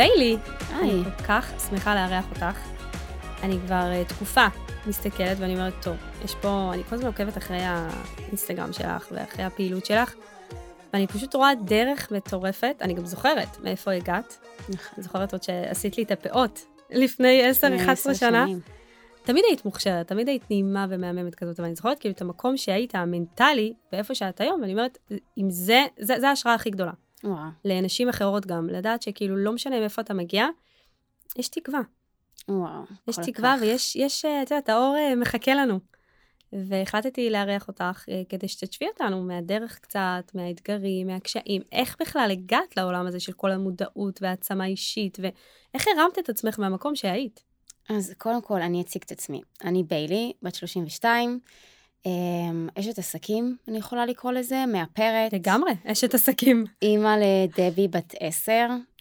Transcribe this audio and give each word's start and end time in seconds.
ביילי, 0.00 0.36
היי. 0.74 0.90
אני 0.90 1.04
כל 1.04 1.22
כך 1.24 1.52
שמחה 1.68 1.94
לארח 1.94 2.24
אותך. 2.30 2.58
אני 3.42 3.58
כבר 3.66 3.82
uh, 3.92 4.08
תקופה 4.08 4.46
מסתכלת 4.86 5.36
ואני 5.40 5.54
אומרת, 5.54 5.72
טוב, 5.82 5.96
יש 6.24 6.34
פה, 6.34 6.70
אני 6.74 6.84
כל 6.84 6.94
הזמן 6.94 7.06
עוקבת 7.06 7.38
אחרי 7.38 7.60
האינסטגרם 7.60 8.72
שלך 8.72 9.08
ואחרי 9.12 9.44
הפעילות 9.44 9.86
שלך, 9.86 10.14
ואני 10.92 11.06
פשוט 11.06 11.34
רואה 11.34 11.54
דרך 11.64 12.12
מטורפת, 12.12 12.76
אני 12.80 12.94
גם 12.94 13.06
זוכרת 13.06 13.60
מאיפה 13.62 13.92
הגעת. 13.92 14.38
נכון. 14.68 15.02
זוכרת 15.02 15.32
עוד 15.32 15.42
שעשית 15.42 15.96
לי 15.96 16.02
את 16.02 16.10
הפאות 16.10 16.66
לפני 16.90 17.50
10-11 17.50 18.14
שנה. 18.14 18.14
שנים. 18.14 18.60
תמיד 19.22 19.44
היית 19.48 19.64
מוכשרת, 19.64 20.08
תמיד 20.08 20.28
היית 20.28 20.50
נעימה 20.50 20.86
ומהממת 20.90 21.34
כזאת, 21.34 21.58
אבל 21.58 21.66
אני 21.66 21.74
זוכרת 21.74 21.98
כאילו 21.98 22.14
את 22.14 22.20
המקום 22.20 22.56
שהיית, 22.56 22.94
המנטלי, 22.94 23.72
ואיפה 23.92 24.14
שאת 24.14 24.40
היום, 24.40 24.60
ואני 24.60 24.72
אומרת, 24.72 24.98
אם 25.38 25.50
זה, 25.50 25.84
זה, 25.98 26.14
זה 26.20 26.28
ההשראה 26.28 26.54
הכי 26.54 26.70
גדולה. 26.70 26.92
וואו. 27.24 27.48
לנשים 27.64 28.08
אחרות 28.08 28.46
גם, 28.46 28.66
לדעת 28.66 29.02
שכאילו 29.02 29.36
לא 29.36 29.52
משנה 29.52 29.80
מאיפה 29.80 30.02
אתה 30.02 30.14
מגיע, 30.14 30.46
יש 31.36 31.48
תקווה. 31.48 31.80
וואו. 32.48 32.82
יש 33.08 33.16
תקווה 33.16 33.54
כך. 33.56 33.62
ויש, 33.62 33.96
יש, 33.96 34.24
אה, 34.24 34.42
את 34.42 34.50
יודעת, 34.50 34.68
האור 34.68 34.96
אה, 34.98 35.14
מחכה 35.14 35.54
לנו. 35.54 35.80
והחלטתי 36.52 37.30
לארח 37.30 37.68
אותך 37.68 38.04
אה, 38.08 38.22
כדי 38.28 38.48
שתשבי 38.48 38.86
אותנו 38.88 39.22
מהדרך 39.22 39.78
קצת, 39.78 40.30
מהאתגרים, 40.34 41.06
מהקשיים. 41.06 41.62
איך 41.72 41.96
בכלל 42.00 42.28
הגעת 42.32 42.76
לעולם 42.76 43.06
הזה 43.06 43.20
של 43.20 43.32
כל 43.32 43.50
המודעות 43.50 44.22
והעצמה 44.22 44.66
אישית, 44.66 45.18
ואיך 45.20 45.86
הרמת 45.88 46.18
את 46.18 46.28
עצמך 46.28 46.58
מהמקום 46.58 46.96
שהיית? 46.96 47.42
אז 47.88 48.14
קודם 48.18 48.42
כל, 48.42 48.62
אני 48.62 48.82
אציג 48.82 49.02
את 49.06 49.12
עצמי. 49.12 49.40
אני 49.64 49.82
ביילי, 49.82 50.32
בת 50.42 50.54
32, 50.54 51.30
אמ, 51.30 51.38
אשת 52.78 52.98
עסקים, 52.98 53.56
אני 53.68 53.78
יכולה 53.78 54.06
לקרוא 54.06 54.32
לזה, 54.32 54.64
מאפרת. 54.66 55.32
לגמרי, 55.32 55.72
אשת 55.86 56.14
עסקים. 56.14 56.64
אימא 56.82 57.16
לדבי 57.20 57.88
בת 57.88 58.14
10 58.20 58.52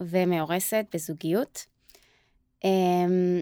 ומאורסת 0.02 0.86
בזוגיות. 0.94 1.66
אמ, 2.64 3.42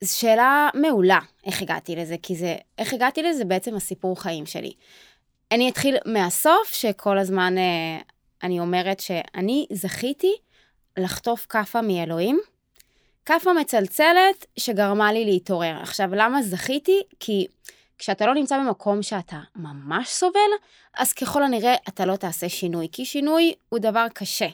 זו 0.00 0.18
שאלה 0.18 0.68
מעולה, 0.74 1.18
איך 1.46 1.62
הגעתי 1.62 1.96
לזה, 1.96 2.16
כי 2.22 2.36
זה, 2.36 2.56
איך 2.78 2.92
הגעתי 2.92 3.22
לזה 3.22 3.38
זה 3.38 3.44
בעצם 3.44 3.74
הסיפור 3.74 4.20
חיים 4.20 4.46
שלי. 4.46 4.72
אני 5.52 5.68
אתחיל 5.68 5.96
מהסוף, 6.06 6.72
שכל 6.72 7.18
הזמן 7.18 7.58
אה, 7.58 7.98
אני 8.42 8.60
אומרת 8.60 9.00
שאני 9.00 9.66
זכיתי 9.72 10.32
לחטוף 10.96 11.46
כאפה 11.48 11.82
מאלוהים, 11.82 12.40
כאפה 13.24 13.52
מצלצלת 13.52 14.46
שגרמה 14.56 15.12
לי 15.12 15.24
להתעורר. 15.24 15.76
עכשיו, 15.82 16.08
למה 16.12 16.42
זכיתי? 16.42 17.02
כי 17.20 17.46
כשאתה 17.98 18.26
לא 18.26 18.34
נמצא 18.34 18.58
במקום 18.58 19.02
שאתה 19.02 19.40
ממש 19.56 20.08
סובל, 20.08 20.40
אז 20.96 21.12
ככל 21.12 21.42
הנראה 21.42 21.74
אתה 21.88 22.04
לא 22.04 22.16
תעשה 22.16 22.48
שינוי, 22.48 22.88
כי 22.92 23.04
שינוי 23.04 23.54
הוא 23.68 23.78
דבר 23.78 24.06
קשה. 24.14 24.48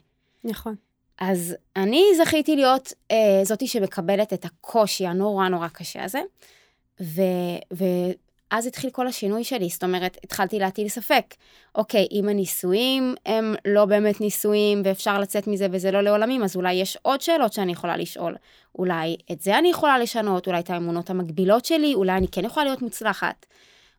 נכון. 0.44 0.74
אז 1.20 1.56
אני 1.76 2.04
זכיתי 2.16 2.56
להיות 2.56 2.92
אה, 3.10 3.40
זאתי 3.42 3.66
שמקבלת 3.66 4.32
את 4.32 4.44
הקושי 4.44 5.06
הנורא 5.06 5.48
נורא 5.48 5.68
קשה 5.68 6.04
הזה, 6.04 6.20
ו, 7.00 7.22
ואז 8.50 8.66
התחיל 8.66 8.90
כל 8.90 9.06
השינוי 9.06 9.44
שלי, 9.44 9.68
זאת 9.68 9.84
אומרת, 9.84 10.18
התחלתי 10.24 10.58
להטיל 10.58 10.88
ספק. 10.88 11.34
אוקיי, 11.74 12.06
אם 12.12 12.28
הנישואים 12.28 13.14
הם 13.26 13.54
לא 13.64 13.84
באמת 13.84 14.20
נישואים 14.20 14.82
ואפשר 14.84 15.18
לצאת 15.18 15.46
מזה 15.46 15.66
וזה 15.70 15.90
לא 15.90 16.00
לעולמים, 16.00 16.42
אז 16.42 16.56
אולי 16.56 16.72
יש 16.72 16.98
עוד 17.02 17.20
שאלות 17.20 17.52
שאני 17.52 17.72
יכולה 17.72 17.96
לשאול. 17.96 18.36
אולי 18.78 19.16
את 19.32 19.40
זה 19.40 19.58
אני 19.58 19.70
יכולה 19.70 19.98
לשנות, 19.98 20.46
אולי 20.46 20.58
את 20.58 20.70
האמונות 20.70 21.10
המקבילות 21.10 21.64
שלי, 21.64 21.94
אולי 21.94 22.12
אני 22.12 22.28
כן 22.28 22.44
יכולה 22.44 22.64
להיות 22.64 22.82
מוצלחת. 22.82 23.46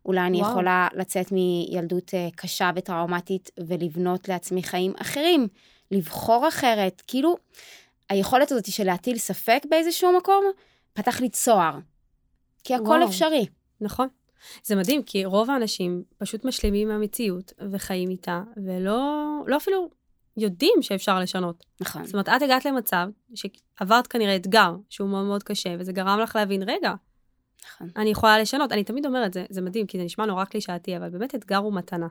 אולי 0.06 0.22
אני 0.22 0.38
וואו. 0.38 0.52
יכולה 0.52 0.88
לצאת 0.94 1.32
מילדות 1.32 2.14
אה, 2.14 2.28
קשה 2.36 2.72
וטראומטית 2.76 3.50
ולבנות 3.68 4.30
לעצמי 4.30 4.64
חיים 4.64 4.94
אחרים. 4.98 5.48
לבחור 5.92 6.48
אחרת, 6.48 7.02
כאילו, 7.08 7.36
היכולת 8.10 8.52
הזאת 8.52 8.72
של 8.72 8.84
להטיל 8.84 9.18
ספק 9.18 9.64
באיזשהו 9.70 10.18
מקום, 10.18 10.46
פתח 10.94 11.22
לי 11.22 11.30
צוהר. 11.30 11.78
כי 12.64 12.76
הכל 12.76 12.84
וואו. 12.86 13.06
אפשרי. 13.10 13.46
נכון. 13.82 14.08
זה 14.64 14.76
מדהים, 14.76 15.04
כי 15.04 15.26
רוב 15.26 15.50
האנשים 15.50 16.04
פשוט 16.18 16.46
משלימים 16.46 16.90
עם 16.90 16.96
המציאות 16.96 17.54
וחיים 17.72 18.10
איתה, 18.10 18.42
ולא 18.66 19.32
לא 19.48 19.58
אפילו 19.58 19.90
יודעים 20.38 20.82
שאפשר 20.82 21.20
לשנות. 21.20 21.66
נכון. 21.82 22.06
זאת 22.06 22.14
אומרת, 22.14 22.30
את 22.30 22.42
הגעת 22.42 22.66
למצב 22.66 23.08
שעברת 23.36 24.08
כנראה 24.08 24.36
אתגר 24.36 24.76
שהוא 24.90 25.10
מאוד 25.10 25.26
מאוד 25.26 25.44
קשה, 25.44 25.76
וזה 25.80 25.92
גרם 25.92 26.20
לך 26.20 26.36
להבין, 26.36 26.64
רגע, 26.70 26.94
נכון. 27.66 27.90
אני 27.98 28.10
יכולה 28.10 28.40
לשנות. 28.40 28.72
אני 28.72 28.84
תמיד 28.84 29.06
אומרת, 29.06 29.34
זה, 29.34 29.46
זה 29.50 29.62
מדהים, 29.62 29.88
כי 29.88 29.98
זה 29.98 30.04
נשמע 30.04 30.26
נורא 30.26 30.46
קלישאתי, 30.46 30.98
אבל 30.98 31.10
באמת 31.10 31.36
אתגר 31.36 31.58
הוא 31.58 31.74
מתנה. 31.74 32.08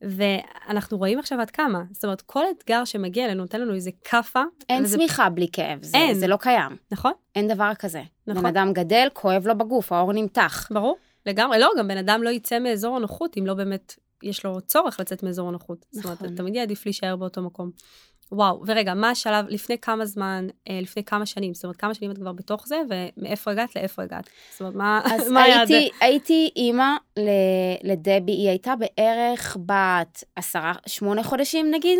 ואנחנו 0.00 0.98
רואים 0.98 1.18
עכשיו 1.18 1.40
עד 1.40 1.50
כמה. 1.50 1.82
זאת 1.90 2.04
אומרת, 2.04 2.22
כל 2.22 2.42
אתגר 2.58 2.84
שמגיע 2.84 3.24
אלינו 3.24 3.42
נותן 3.42 3.60
לנו 3.60 3.74
איזה 3.74 3.90
כאפה. 4.04 4.42
אין 4.68 4.84
צמיחה 4.84 5.28
בלי 5.28 5.48
כאב, 5.52 5.82
זה, 5.82 5.96
אין. 5.96 6.14
זה 6.14 6.26
לא 6.26 6.36
קיים. 6.36 6.76
נכון? 6.90 7.12
אין 7.34 7.48
דבר 7.48 7.72
כזה. 7.78 8.02
נכון. 8.26 8.42
בן 8.42 8.48
אדם 8.48 8.72
גדל, 8.72 9.08
כואב 9.12 9.46
לו 9.46 9.58
בגוף, 9.58 9.92
העור 9.92 10.12
נמתח. 10.12 10.68
ברור. 10.70 10.96
לגמרי. 11.26 11.58
לא, 11.58 11.70
גם 11.78 11.88
בן 11.88 11.96
אדם 11.96 12.22
לא 12.22 12.30
יצא 12.30 12.58
מאזור 12.58 12.96
הנוחות 12.96 13.38
אם 13.38 13.46
לא 13.46 13.54
באמת 13.54 13.94
יש 14.22 14.44
לו 14.44 14.60
צורך 14.60 15.00
לצאת 15.00 15.22
מאזור 15.22 15.48
הנוחות. 15.48 15.86
זאת 15.90 16.04
נכון. 16.04 16.16
אומרת, 16.20 16.36
תמיד 16.36 16.54
יהיה 16.54 16.62
עדיף 16.62 16.86
להישאר 16.86 17.16
באותו 17.16 17.42
מקום. 17.42 17.70
וואו, 18.32 18.62
ורגע, 18.66 18.94
מה 18.94 19.10
השלב, 19.10 19.44
לפני 19.48 19.78
כמה 19.78 20.06
זמן, 20.06 20.46
אה, 20.70 20.78
לפני 20.82 21.04
כמה 21.04 21.26
שנים, 21.26 21.54
זאת 21.54 21.64
אומרת, 21.64 21.76
כמה 21.76 21.94
שנים 21.94 22.10
את 22.10 22.18
כבר 22.18 22.32
בתוך 22.32 22.66
זה, 22.66 22.80
ומאיפה 22.88 23.50
הגעת 23.50 23.76
לאיפה 23.76 24.02
הגעת? 24.02 24.30
זאת 24.50 24.60
אומרת, 24.60 24.74
מה, 24.74 25.00
אז 25.04 25.28
מה 25.32 25.42
היה 25.42 25.58
הייתי, 25.60 25.90
הייתי 26.00 26.50
אימא 26.56 26.96
לדבי, 27.84 28.32
היא 28.32 28.48
הייתה 28.48 28.74
בערך 28.76 29.56
בת 29.66 30.24
עשרה, 30.36 30.72
שמונה 30.86 31.22
חודשים 31.22 31.70
נגיד. 31.70 31.98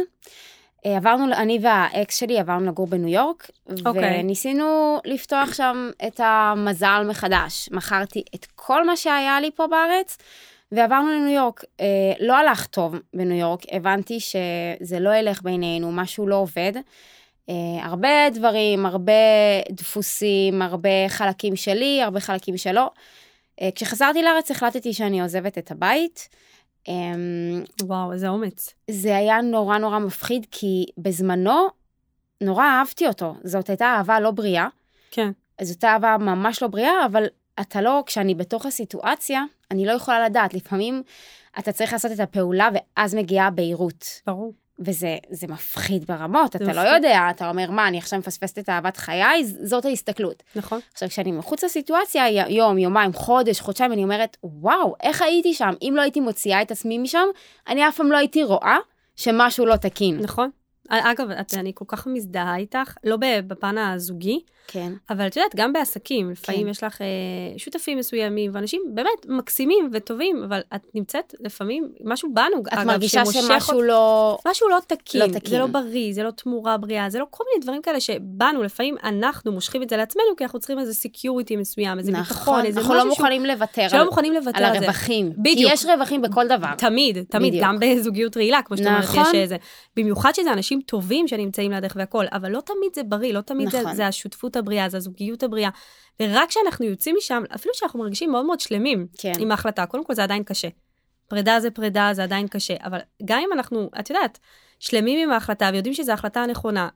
אה, 0.87 0.97
עברנו, 0.97 1.35
אני 1.35 1.59
והאקס 1.63 2.17
שלי 2.17 2.39
עברנו 2.39 2.67
לגור 2.67 2.87
בניו 2.87 3.09
יורק, 3.09 3.51
אוקיי. 3.87 4.21
וניסינו 4.21 4.99
לפתוח 5.05 5.55
שם 5.55 5.91
את 6.07 6.21
המזל 6.25 7.07
מחדש. 7.09 7.69
מכרתי 7.73 8.23
את 8.35 8.47
כל 8.55 8.87
מה 8.87 8.97
שהיה 8.97 9.41
לי 9.41 9.51
פה 9.55 9.67
בארץ, 9.67 10.19
ועברנו 10.73 11.09
לניו 11.13 11.35
יורק. 11.35 11.65
אה, 11.81 12.13
לא 12.21 12.37
הלך 12.37 12.67
טוב 12.67 12.95
בניו 13.15 13.37
יורק, 13.37 13.61
הבנתי 13.73 14.21
שזה 14.21 15.01
לא 15.01 15.15
ילך 15.15 15.43
בינינו, 15.43 15.93
משהו 15.93 16.27
לא 16.27 16.37
עובד. 16.37 16.73
אה, 17.49 17.55
הרבה 17.83 18.31
דברים, 18.35 18.87
הרבה 18.87 19.13
דפוסים, 19.71 20.63
הרבה 20.63 21.09
חלקים 21.09 21.57
שלי, 21.57 22.03
הרבה 22.03 22.21
חלקים 22.21 22.57
שלו. 22.57 22.91
אה, 23.61 23.69
כשחזרתי 23.75 24.23
לארץ 24.23 24.51
החלטתי 24.51 24.93
שאני 24.93 25.23
עוזבת 25.23 25.59
את 25.59 25.71
הבית. 25.71 26.29
אה, 26.89 26.95
וואו, 27.83 28.13
איזה 28.13 28.29
אומץ. 28.29 28.75
זה 28.91 29.17
היה 29.17 29.41
נורא 29.41 29.79
נורא 29.79 29.99
מפחיד, 29.99 30.47
כי 30.51 30.87
בזמנו 30.99 31.67
נורא 32.41 32.65
אהבתי 32.65 33.09
אותו. 33.09 33.35
זאת 33.45 33.69
הייתה 33.69 33.87
אהבה 33.87 34.21
לא 34.21 34.31
בריאה. 34.31 34.69
כן. 35.11 35.31
זאת 35.63 35.85
אהבה 35.85 36.17
ממש 36.21 36.63
לא 36.63 36.69
בריאה, 36.69 37.07
אבל 37.07 37.27
אתה 37.61 37.81
לא, 37.81 38.03
כשאני 38.07 38.35
בתוך 38.35 38.67
הסיטואציה, 38.67 39.45
אני 39.71 39.87
לא 39.87 39.93
יכולה 39.93 40.25
לדעת. 40.25 40.55
לפעמים 40.55 41.03
אתה 41.59 41.73
צריך 41.73 41.93
לעשות 41.93 42.13
את 42.13 42.21
הפעולה 42.21 42.69
ואז 42.75 43.15
מגיעה 43.15 43.47
הבהירות. 43.47 44.05
ברור. 44.27 44.53
וזה 44.79 45.17
זה 45.31 45.47
מפחיד 45.47 46.05
ברמות, 46.05 46.57
אתה 46.57 46.73
לא. 46.73 46.81
יודע, 46.81 47.31
אתה 47.31 47.49
אומר, 47.49 47.71
מה, 47.71 47.89
אני 47.89 47.99
עכשיו 47.99 48.19
מפספסת 48.19 48.59
את 48.59 48.69
אהבת 48.69 48.97
חיי? 48.97 49.45
זאת 49.45 49.85
ההסתכלות. 49.85 50.43
נכון. 50.57 50.81
עכשיו, 50.93 51.09
כשאני 51.09 51.33
מחוץ 51.33 51.65
לסיטואציה, 51.65 52.29
יום, 52.49 52.79
יומיים, 52.79 53.13
חודש, 53.13 53.61
חודשיים, 53.61 53.93
אני 53.93 54.03
אומרת, 54.03 54.37
וואו, 54.45 54.95
איך 55.03 55.23
הייתי 55.23 55.55
שם? 55.55 55.71
אם 55.83 55.93
לא 55.97 56.03
הייתי 56.03 56.21
מוציאה 56.21 56.63
את 56.63 56.71
עצמי 56.71 56.99
משם, 56.99 57.27
אני 57.69 57.89
אף 57.89 57.97
פעם 57.97 58.13
לא 58.13 58.17
הייתי 58.17 58.45
רואה 58.45 58.77
שמשהו 59.17 59.67
לא 59.67 59.77
תקין. 59.77 60.19
נכון. 60.21 60.51
אגב, 60.89 61.31
את, 61.31 61.55
אני 61.55 61.73
כל 61.75 61.85
כך 61.89 62.07
מזדהה 62.07 62.57
איתך, 62.57 62.95
לא 63.05 63.17
בפן 63.47 63.79
הזוגי, 63.79 64.41
כן. 64.69 64.93
אבל 65.11 65.27
את 65.27 65.37
יודעת, 65.37 65.55
גם 65.57 65.73
בעסקים, 65.73 66.31
לפעמים 66.31 66.63
כן. 66.65 66.69
יש 66.69 66.85
לך 66.85 67.01
אה, 67.03 67.07
שותפים 67.59 67.99
מסוימים, 67.99 68.51
ואנשים 68.55 68.83
באמת 68.95 69.27
מקסימים 69.29 69.91
וטובים, 69.93 70.43
אבל 70.45 70.61
את 70.75 70.81
נמצאת 70.95 71.35
לפעמים, 71.41 71.89
משהו 72.05 72.35
בנו, 72.35 72.63
את 72.69 72.73
אגב, 72.73 72.87
מרגישה 72.87 73.25
שמושך 73.25 73.41
שמשהו 73.49 73.75
אותך- 73.75 73.87
לא... 73.89 74.39
משהו 74.49 74.69
לא 74.69 74.79
תקין, 74.87 75.21
לא 75.21 75.29
זה 75.33 75.41
תקין. 75.41 75.61
לא 75.61 75.67
בריא, 75.67 76.15
זה 76.15 76.23
לא 76.23 76.31
תמורה 76.31 76.77
בריאה, 76.77 77.11
זה 77.11 77.19
לא 77.19 77.27
כל 77.31 77.45
מיני 77.53 77.63
דברים 77.63 77.83
כאלה 77.83 78.01
שבנו, 78.01 78.63
לפעמים 78.63 78.97
אנחנו 79.05 79.53
מושכים 79.53 79.83
את 79.83 79.89
זה 79.89 79.97
לעצמנו, 79.97 80.37
כי 80.37 80.45
אנחנו 80.45 80.59
צריכים 80.59 80.79
איזה 80.79 80.95
security 80.95 81.57
מסוים, 81.57 81.99
איזה 81.99 82.13
ביטחון, 82.13 82.37
נכון, 82.55 82.65
איזה 82.67 82.81
אנחנו 82.81 82.95
משהו 82.95 83.05
לא 83.09 83.11
מוכנים 83.11 83.45
לוותר 83.47 83.89
שלא 83.89 83.99
על- 83.99 84.05
מוכנים 84.07 84.33
לוותר 84.33 84.59
על 84.59 84.65
על 84.65 84.73
זה. 84.73 84.79
הרווחים. 84.79 85.33
בדיוק. 85.37 85.57
כי 85.69 85.75
יש 85.75 85.85
רווחים 85.85 86.23
בכל 86.23 86.47
דבר. 86.49 86.75
תמיד, 86.79 87.19
תמיד, 87.31 87.49
בדיוק. 87.53 87.65
גם 87.67 87.77
בזוגיות 87.81 88.37
רעילה, 88.37 88.63
כמו 88.63 88.77
שאת 88.77 88.87
אומרת, 88.87 89.05
נכון. 89.05 89.23
יש 89.23 89.35
איזה, 89.35 89.57
במיוחד 89.97 90.33
שזה 90.35 90.53
אנשים 90.53 90.76
טובים 90.81 91.29
שנמצאים 91.29 91.71
לידך 91.71 91.93
והכל, 91.97 92.25
אבל 92.33 92.51
לא 92.51 92.61
תמיד 92.61 92.95
זה 92.95 93.03
בריא, 93.03 93.33
לא 93.33 93.41
תמיד 93.41 93.71
זה, 93.71 93.81
נכון. 93.81 93.95
זה 93.95 94.07
השותפות 94.07 94.57
הבריאה, 94.57 94.89
זה 94.89 94.97
הזוגיות 94.97 95.43
הבריאה. 95.43 95.71
ורק 96.21 96.49
כשאנחנו 96.49 96.87
יוצאים 96.87 97.17
משם, 97.19 97.43
אפילו 97.55 97.75
שאנחנו 97.75 97.99
מרגישים 97.99 98.33
מאוד 98.33 98.47
מאוד 98.47 98.61
שלמים 98.61 99.07
כן. 99.19 99.33
עם 99.39 99.51
ההחלטה, 99.51 99.87
קודם 99.87 100.05
כל 100.05 100.15
זה 100.15 100.23
עדיין 100.23 100.43
קשה. 100.43 100.69
פרידה 101.29 101.61
זה 101.61 101.71
פרידה, 101.71 102.11
זה 102.13 102.23
עדיין 102.23 102.49
קשה, 102.49 102.75
אבל 102.85 102.99
גם 103.25 103.41
אם 103.47 103.53
אנחנו, 103.53 103.91
את 104.01 104.11
יודעת, 104.11 104.39
שלמים 104.81 105.19
עם 105.19 105.31
ההחלטה 105.31 105.71
ויודעים 105.73 105.95
שזו 105.95 106.11
ההחלטה 106.11 106.41
הנכונה, 106.41 106.89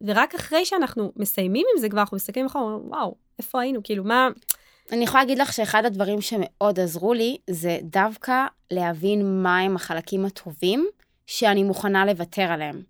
ורק 0.00 0.34
אחרי 0.34 0.64
שאנחנו 0.64 1.12
מסיימים 1.16 1.66
עם 1.74 1.80
זה 1.80 1.88
כבר, 1.88 2.00
אנחנו 2.00 2.16
מסתכלים 2.16 2.46
אחורה, 2.46 2.76
וואו, 2.76 3.14
איפה 3.38 3.60
היינו, 3.60 3.82
כאילו, 3.84 4.04
מה... 4.04 4.28
אני 4.92 5.04
יכולה 5.04 5.22
להגיד 5.22 5.38
לך 5.38 5.52
שאחד 5.52 5.84
הדברים 5.84 6.20
שמאוד 6.20 6.80
עזרו 6.80 7.14
לי, 7.14 7.36
זה 7.50 7.78
דווקא 7.82 8.46
להבין 8.70 9.42
מהם 9.42 9.76
החלקים 9.76 10.24
הטובים 10.24 10.88
שאני 11.26 11.62
מוכנה 11.62 12.04
לוותר 12.04 12.42
עליהם. 12.42 12.82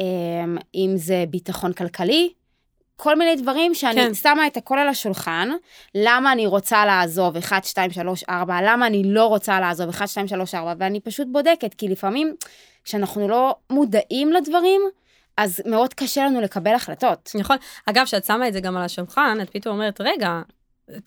אמ, 0.00 0.58
אם 0.74 0.92
זה 0.96 1.24
ביטחון 1.30 1.72
כלכלי, 1.72 2.32
כל 2.96 3.18
מיני 3.18 3.36
דברים 3.36 3.74
שאני 3.74 4.00
כן. 4.00 4.14
שמה 4.14 4.46
את 4.46 4.56
הכל 4.56 4.78
על 4.78 4.88
השולחן, 4.88 5.48
למה 5.94 6.32
אני 6.32 6.46
רוצה 6.46 6.86
לעזוב 6.86 7.36
1, 7.36 7.64
2, 7.64 7.90
3, 7.90 8.24
4, 8.28 8.58
למה 8.62 8.86
אני 8.86 9.02
לא 9.04 9.26
רוצה 9.26 9.60
לעזוב 9.60 9.88
1, 9.88 10.08
2, 10.08 10.28
3, 10.28 10.54
4, 10.54 10.74
ואני 10.78 11.00
פשוט 11.00 11.28
בודקת, 11.32 11.74
כי 11.74 11.88
לפעמים 11.88 12.34
כשאנחנו 12.84 13.28
לא 13.28 13.56
מודעים 13.70 14.32
לדברים, 14.32 14.80
אז 15.36 15.62
מאוד 15.66 15.94
קשה 15.94 16.24
לנו 16.24 16.40
לקבל 16.40 16.74
החלטות. 16.74 17.30
נכון. 17.34 17.56
אגב, 17.86 18.04
כשאת 18.04 18.24
שמה 18.24 18.48
את 18.48 18.52
זה 18.52 18.60
גם 18.60 18.76
על 18.76 18.82
השולחן, 18.84 19.38
את 19.42 19.50
פתאום 19.50 19.74
אומרת, 19.74 20.00
רגע, 20.00 20.40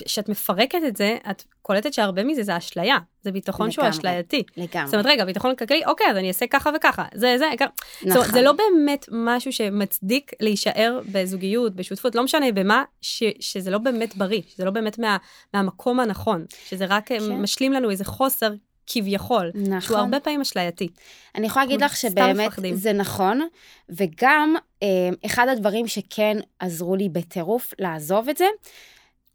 כשאת 0.06 0.30
מפרקת 0.30 0.80
את 0.88 0.98
זה, 0.98 1.18
את 1.32 1.44
קולטת 1.62 1.94
שהרבה 1.94 2.24
מזה 2.24 2.44
זה 2.44 2.58
אשליה. 2.58 2.98
זה 3.22 3.32
ביטחון 3.32 3.72
שהוא 3.72 3.84
לגמרי. 3.86 4.00
אשלייתי. 4.00 4.44
לגמרי. 4.58 4.86
זאת 4.86 4.94
אומרת, 4.94 5.06
רגע, 5.06 5.26
ביטחון 5.26 5.56
כלכלי, 5.56 5.86
אוקיי, 5.86 6.08
אז 6.08 6.18
אני 6.18 6.28
אעשה 6.28 6.48
ככה 6.48 6.70
וככה. 6.76 7.06
זה, 7.14 7.36
זה, 7.38 7.46
ככה. 7.60 7.70
זאת 7.78 8.02
אומרת, 8.04 8.18
נכון. 8.18 8.34
זה 8.34 8.42
לא 8.42 8.52
באמת 8.52 9.06
משהו 9.12 9.54
שמצדיק 9.54 10.32
להישאר 10.40 11.00
בזוגיות, 11.12 11.76
בשותפות, 11.76 12.16
לא 12.16 12.24
משנה 12.24 12.52
במה, 12.52 12.84
ש, 13.02 13.24
שזה 13.40 13.72
לא 13.72 13.78
באמת 13.78 14.18
בריא, 14.18 14.42
שזה 14.48 14.66
לא 14.66 14.72
באמת 14.72 15.00
מה, 15.00 15.18
מהמקום 15.54 16.00
הנכון, 16.00 16.46
שזה 16.66 16.86
רק 16.90 17.08
כן. 17.08 17.20
כן. 17.20 17.42
משלים 17.42 17.74
לנו 17.74 17.90
איזה 17.90 18.06
חוסר 18.06 18.54
כביכול, 18.88 19.52
נכון. 19.56 19.82
שהוא 19.82 19.98
הרבה 19.98 20.20
פעמים 20.20 20.42
אשלייתי. 20.42 20.88
אני 21.36 21.48
יכולה 21.48 21.66
להגיד 21.66 21.84
לך 21.84 21.98
שבאמת. 21.98 22.52
זה 22.74 22.94
נכון, 22.94 23.42
וגם 23.90 24.56
אה, 24.84 24.88
אחד 25.26 25.48
הדברים 25.48 25.88
שכן 25.88 26.38
עזרו 26.60 26.96
לי 26.96 27.10
בטירוף 27.10 27.74
לעזוב 27.80 28.30
את 28.30 28.38
זה, 28.38 28.46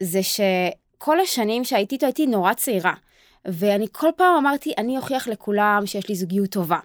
זה 0.03 0.21
שכל 0.23 1.21
השנים 1.21 1.65
שהייתי 1.65 1.95
איתו 1.95 2.07
הייתי 2.07 2.27
נורא 2.27 2.53
צעירה. 2.55 2.95
ואני 3.49 3.87
כל 3.93 4.09
פעם 4.17 4.37
אמרתי, 4.37 4.73
אני 4.79 4.97
אוכיח 4.97 5.29
לכולם 5.29 5.83
שיש 5.87 6.09
לי 6.09 6.15
זוגיות 6.15 6.51
טובה. 6.51 6.79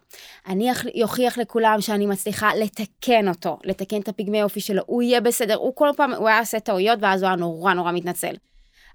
אני 0.48 0.72
אוכיח 1.04 1.38
לכולם 1.38 1.81
שאני 1.81 2.06
מצליחה 2.06 2.56
לתקן 2.56 3.28
אותו, 3.28 3.58
לתקן 3.63 4.02
את 4.02 4.08
הפגמי 4.08 4.44
אופי 4.44 4.60
שלו, 4.60 4.84
הוא 4.86 5.02
יהיה 5.02 5.22
בסדר, 5.22 5.56
הוא 5.56 5.75
כל 5.75 5.90
פעם, 5.98 6.13
הוא 6.13 6.28
היה 6.28 6.40
עושה 6.40 6.60
טעויות 6.60 7.00
ואז 7.02 7.24
הוא 7.24 7.28
היה 7.28 7.36
נורא 7.36 7.74
נורא 7.74 7.92
מתנצל. 7.92 8.36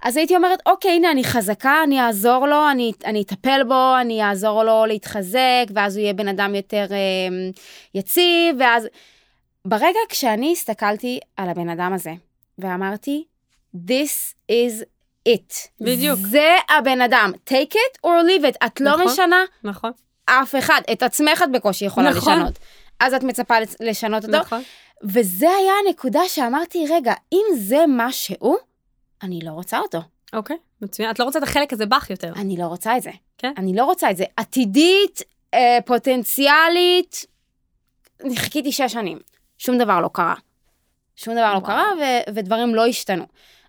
אז 0.02 0.16
הייתי 0.16 0.36
אומרת, 0.36 0.58
אוקיי, 0.66 0.90
הנה, 0.90 1.10
אני 1.10 1.24
חזקה, 1.24 1.82
אני 1.84 2.00
אעזור 2.00 2.46
לו, 2.46 2.70
אני, 2.70 2.92
אני 3.04 3.22
אטפל 3.22 3.60
בו, 3.68 3.94
אני 4.00 4.22
אעזור 4.22 4.64
לו 4.64 4.86
להתחזק, 4.86 5.66
ואז 5.74 5.96
הוא 5.96 6.02
יהיה 6.02 6.12
בן 6.12 6.28
אדם 6.28 6.54
יותר 6.54 6.86
אה, 6.90 7.48
יציב, 7.94 8.56
ואז... 8.58 8.88
ברגע 9.64 9.98
כשאני 10.08 10.52
הסתכלתי 10.52 11.20
על 11.36 11.48
הבן 11.48 11.68
אדם 11.68 11.92
הזה, 11.92 12.12
ואמרתי, 12.58 13.24
This 13.86 14.34
is 14.52 14.84
it. 15.28 15.68
בדיוק. 15.80 16.18
זה 16.20 16.56
הבן 16.78 17.00
אדם. 17.00 17.32
take 17.48 17.72
it 17.74 18.06
or 18.06 18.08
leave 18.28 18.44
it. 18.44 18.66
את 18.66 18.80
לא 18.80 18.92
נכון. 18.92 19.06
משנה 19.06 19.44
נכון? 19.64 19.90
אף 20.24 20.54
אחד. 20.58 20.80
את 20.92 21.02
עצמך 21.02 21.42
את 21.42 21.52
בקושי 21.52 21.84
יכולה 21.84 22.10
נכון. 22.10 22.32
לשנות. 22.38 22.58
אז 23.00 23.14
את 23.14 23.22
מצפה 23.22 23.54
לשנות 23.80 24.24
אותו. 24.24 24.38
נכון. 24.38 24.62
וזה 25.04 25.46
היה 25.50 25.72
הנקודה 25.86 26.20
שאמרתי, 26.28 26.84
רגע, 26.90 27.12
אם 27.32 27.44
זה 27.56 27.86
מה 27.86 28.12
שהוא, 28.12 28.56
אני 29.22 29.40
לא 29.44 29.50
רוצה 29.50 29.78
אותו. 29.78 29.98
אוקיי, 30.32 30.56
מצוין. 30.82 31.10
את 31.10 31.18
לא 31.18 31.24
רוצה 31.24 31.38
את 31.38 31.42
החלק 31.44 31.72
הזה 31.72 31.86
בך 31.86 32.10
יותר. 32.10 32.32
אני 32.36 32.56
לא 32.56 32.64
רוצה 32.66 32.96
את 32.96 33.02
זה. 33.02 33.10
כן. 33.38 33.52
אני 33.56 33.76
לא 33.76 33.84
רוצה 33.84 34.10
את 34.10 34.16
זה. 34.16 34.24
עתידית, 34.36 35.22
אה, 35.54 35.78
פוטנציאלית, 35.86 37.26
אני 38.24 38.36
חיכיתי 38.36 38.72
שש 38.72 38.92
שנים. 38.92 39.18
שום 39.58 39.78
דבר 39.78 40.00
לא 40.00 40.10
קרה. 40.12 40.34
שום 41.16 41.34
דבר 41.34 41.42
לא 41.54 41.58
וואו. 41.58 41.64
קרה, 41.66 41.84
ו- 42.00 42.34
ודברים 42.34 42.74
לא 42.74 42.86
השתנו. 42.86 43.24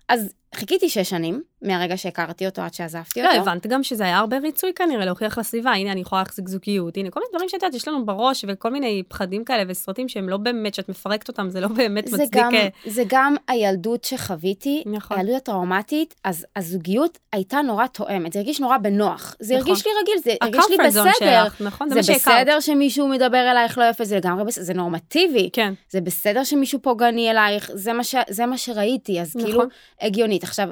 אז 0.08 0.32
חיכיתי 0.54 0.88
שש 0.88 1.10
שנים, 1.10 1.42
מהרגע 1.62 1.96
שהכרתי 1.96 2.46
אותו 2.46 2.62
עד 2.62 2.74
שעזבתי 2.74 3.22
לא, 3.22 3.28
אותו. 3.28 3.40
הבנת 3.40 3.66
גם 3.66 3.82
שזה 3.82 4.04
היה 4.04 4.18
הרבה 4.18 4.38
ריצוי 4.38 4.72
כנראה, 4.76 5.04
להוכיח 5.04 5.38
לסביבה, 5.38 5.70
הנה, 5.70 5.92
אני 5.92 6.00
יכולה 6.00 6.22
להחזיק 6.22 6.48
זוגיות, 6.48 6.96
הנה, 6.96 7.10
כל 7.10 7.20
מיני 7.20 7.30
דברים 7.30 7.48
שאת 7.48 7.62
יודעת, 7.62 7.74
יש 7.74 7.88
לנו 7.88 8.06
בראש, 8.06 8.44
וכל 8.48 8.70
מיני 8.70 9.02
פחדים 9.08 9.44
כאלה 9.44 9.62
וסרטים 9.68 10.08
שהם 10.08 10.28
לא 10.28 10.36
באמת, 10.36 10.74
שאת 10.74 10.88
מפרקת 10.88 11.28
אותם, 11.28 11.50
זה 11.50 11.60
לא 11.60 11.68
באמת 11.68 12.08
זה 12.08 12.16
מצדיק... 12.16 12.42
גם, 12.42 12.54
אה, 12.54 12.68
זה 12.86 13.02
גם 13.08 13.36
הילדות 13.48 14.04
שחוויתי, 14.04 14.82
נכון. 14.86 15.18
הילדות 15.18 15.36
הטראומטית, 15.36 16.14
אז 16.24 16.46
הזוגיות 16.56 17.18
הייתה 17.32 17.62
נורא 17.62 17.86
תואמת, 17.86 18.32
זה 18.32 18.38
הרגיש 18.38 18.60
נורא 18.60 18.78
בנוח. 18.78 19.34
זה 19.40 19.54
נכון. 19.54 19.68
הרגיש 19.68 19.86
לי 19.86 19.92
רגיל, 20.02 20.18
זה 20.24 20.34
הרגיש 20.40 20.64
לי 20.70 20.76
בסדר. 20.86 21.12
שלך, 21.18 21.60
נכון? 21.60 21.88
זה 21.88 22.02
זה. 22.02 22.12
בסדר 22.12 22.60
שמישהו 22.60 23.08
מדבר 23.08 23.50
אלייך 23.50 23.78
לא 23.78 23.84
יפה, 23.84 24.04
זה 24.04 24.16
לגמרי 24.16 24.44
בסדר, 24.44 24.64
זה 24.64 24.74
נורמטיבי. 24.74 25.50
כן, 25.52 25.74
זה 25.90 26.00
בסדר 26.00 26.44
שמישהו 26.44 26.78
פוגעני 26.82 27.30
אלייך, 27.30 27.70
זה 27.74 27.92
מה, 27.92 28.04
ש... 28.04 28.14
זה 28.28 28.46
מה 28.46 28.58
שראיתי, 28.58 29.20
אז 29.20 29.36
נכון. 29.36 29.48
כאילו, 29.48 29.64
הגיונית. 30.00 30.42
עכשיו, 30.42 30.68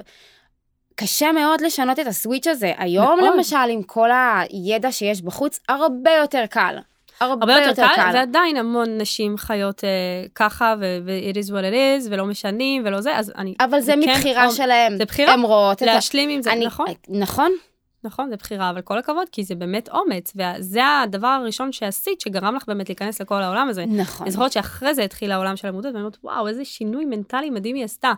קשה 0.97 1.33
מאוד 1.33 1.61
לשנות 1.61 1.99
את 1.99 2.07
הסוויץ' 2.07 2.47
הזה. 2.47 2.73
היום 2.79 3.21
מאוד. 3.21 3.35
למשל, 3.35 3.57
עם 3.71 3.83
כל 3.83 4.11
הידע 4.13 4.93
שיש 4.93 5.23
בחוץ, 5.23 5.61
הרבה 5.69 6.11
יותר 6.11 6.45
קל. 6.51 6.77
הרבה, 7.21 7.55
הרבה 7.55 7.67
יותר 7.67 7.87
קל, 7.95 8.11
ועדיין 8.15 8.57
המון 8.57 8.99
נשים 9.01 9.39
חיות 9.39 9.85
אה, 9.85 9.89
ככה, 10.35 10.75
ו-it 10.81 11.35
is 11.37 11.49
what 11.49 11.53
it 11.73 11.75
is, 12.05 12.09
ולא 12.11 12.25
משנים, 12.27 12.83
ולא 12.87 13.01
זה, 13.01 13.17
אז 13.17 13.33
אני... 13.37 13.55
אבל 13.61 13.81
זה 13.81 13.93
כן, 13.93 13.99
מבחירה 14.11 14.47
או- 14.47 14.51
שלהם. 14.51 14.97
זה 14.97 15.05
בחירה, 15.05 15.33
הן 15.33 15.41
רואות 15.43 15.77
את 15.77 15.83
ה... 15.83 15.87
להשלים 15.95 16.29
עם 16.31 16.43
זה, 16.43 16.53
אני- 16.53 16.67
נכון? 16.67 16.87
נכון, 17.09 17.53
נכון, 18.05 18.31
זה 18.31 18.37
בחירה, 18.37 18.71
אבל 18.71 18.81
כל 18.81 18.99
הכבוד, 18.99 19.29
כי 19.33 19.45
זה 19.45 19.55
באמת 19.55 19.89
אומץ, 19.89 20.33
וזה 20.37 20.81
הדבר 21.03 21.27
הראשון 21.27 21.73
שעשית, 21.73 22.21
שגרם 22.21 22.55
לך 22.57 22.63
באמת 22.69 22.89
להיכנס 22.89 23.21
לכל 23.21 23.43
העולם 23.43 23.69
הזה. 23.69 23.85
נכון. 23.87 24.25
אני 24.25 24.31
זוכרת 24.31 24.53
שאחרי 24.53 24.95
זה 24.95 25.03
התחיל 25.03 25.33
העולם 25.33 25.57
של 25.57 25.69
המודעות, 25.69 25.95
ואני 25.95 26.03
אומרת, 26.03 26.19
וואו, 26.25 26.49
איזה 26.49 26.65
שינוי 26.65 27.05
מנטלי 27.05 27.51
מדהים 27.51 27.77
היא 27.77 27.85
עשתה. 27.85 28.13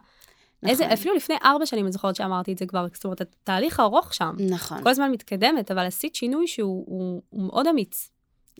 איזה, 0.66 0.84
נכון. 0.84 0.92
אפילו 0.92 1.14
לפני 1.14 1.36
ארבע 1.44 1.66
שנים 1.66 1.84
אני 1.84 1.92
זוכרת 1.92 2.16
שאמרתי 2.16 2.52
את 2.52 2.58
זה 2.58 2.66
כבר, 2.66 2.86
זאת 2.94 3.04
אומרת, 3.04 3.20
התהליך 3.20 3.80
הארוך 3.80 4.14
שם, 4.14 4.34
נכון. 4.50 4.82
כל 4.82 4.90
הזמן 4.90 5.10
מתקדמת, 5.10 5.70
אבל 5.70 5.86
עשית 5.86 6.14
שינוי 6.14 6.46
שהוא 6.46 6.84
הוא, 6.88 7.22
הוא 7.30 7.42
מאוד 7.46 7.66
אמיץ. 7.66 8.10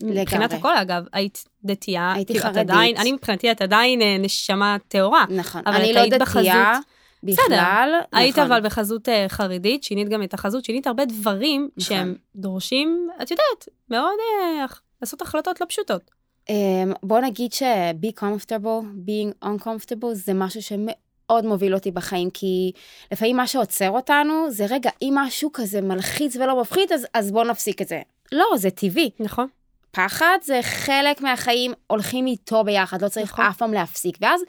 מבחינת 0.03 0.41
לגמרי. 0.43 0.57
הכל, 0.57 0.77
אגב, 0.77 1.03
היית 1.13 1.45
דתייה, 1.65 2.13
הייתי 2.13 2.39
חרדית. 2.39 2.57
עדיין, 2.57 2.97
אני 2.97 3.11
מבחינתי 3.11 3.51
את 3.51 3.61
עדיין 3.61 4.01
אה, 4.01 4.17
נשמה 4.19 4.77
טהורה. 4.87 5.25
נכון. 5.29 5.61
אבל 5.65 5.75
אני 5.75 5.93
לא 5.93 5.99
היית 5.99 6.13
דתייה 6.13 6.73
בחזות- 6.73 6.85
בכלל. 7.23 7.89
היית 8.13 8.37
נכון. 8.39 8.51
אבל 8.51 8.65
בחזות 8.65 9.09
אה, 9.09 9.25
חרדית, 9.29 9.83
שינית 9.83 10.09
גם 10.09 10.23
את 10.23 10.33
החזות, 10.33 10.65
שינית 10.65 10.87
הרבה 10.87 11.05
דברים 11.05 11.69
נכון. 11.77 11.97
שהם 11.97 12.15
דורשים, 12.35 13.09
את 13.21 13.31
יודעת, 13.31 13.69
מאוד 13.89 14.15
אה, 14.41 14.65
לעשות 15.01 15.21
החלטות 15.21 15.61
לא 15.61 15.65
פשוטות. 15.65 16.11
אמ, 16.49 16.53
בוא 17.03 17.19
נגיד 17.19 17.53
ש-be 17.53 18.19
comfortable, 18.19 18.83
being 19.07 19.45
uncomfortable, 19.47 20.13
זה 20.13 20.33
משהו 20.33 20.61
שמאוד 20.61 20.95
מוביל 21.45 21.73
אותי 21.73 21.91
בחיים, 21.91 22.29
כי 22.29 22.71
לפעמים 23.11 23.37
מה 23.37 23.47
שעוצר 23.47 23.89
אותנו 23.89 24.51
זה 24.51 24.65
רגע, 24.69 24.89
אם 25.01 25.13
משהו 25.15 25.49
כזה 25.53 25.81
מלחיץ 25.81 26.35
ולא 26.35 26.61
מפחיד, 26.61 26.93
אז, 26.93 27.07
אז 27.13 27.31
בוא 27.31 27.43
נפסיק 27.43 27.81
את 27.81 27.87
זה. 27.87 28.01
לא, 28.31 28.45
זה 28.55 28.69
טבעי. 28.69 29.09
נכון? 29.19 29.47
פחד 29.91 30.37
זה 30.41 30.59
חלק 30.61 31.21
מהחיים, 31.21 31.73
הולכים 31.87 32.27
איתו 32.27 32.63
ביחד, 32.63 33.01
לא 33.01 33.07
צריך 33.07 33.33
נכון. 33.33 33.45
אף 33.45 33.57
פעם 33.57 33.73
להפסיק. 33.73 34.17
ואז 34.21 34.41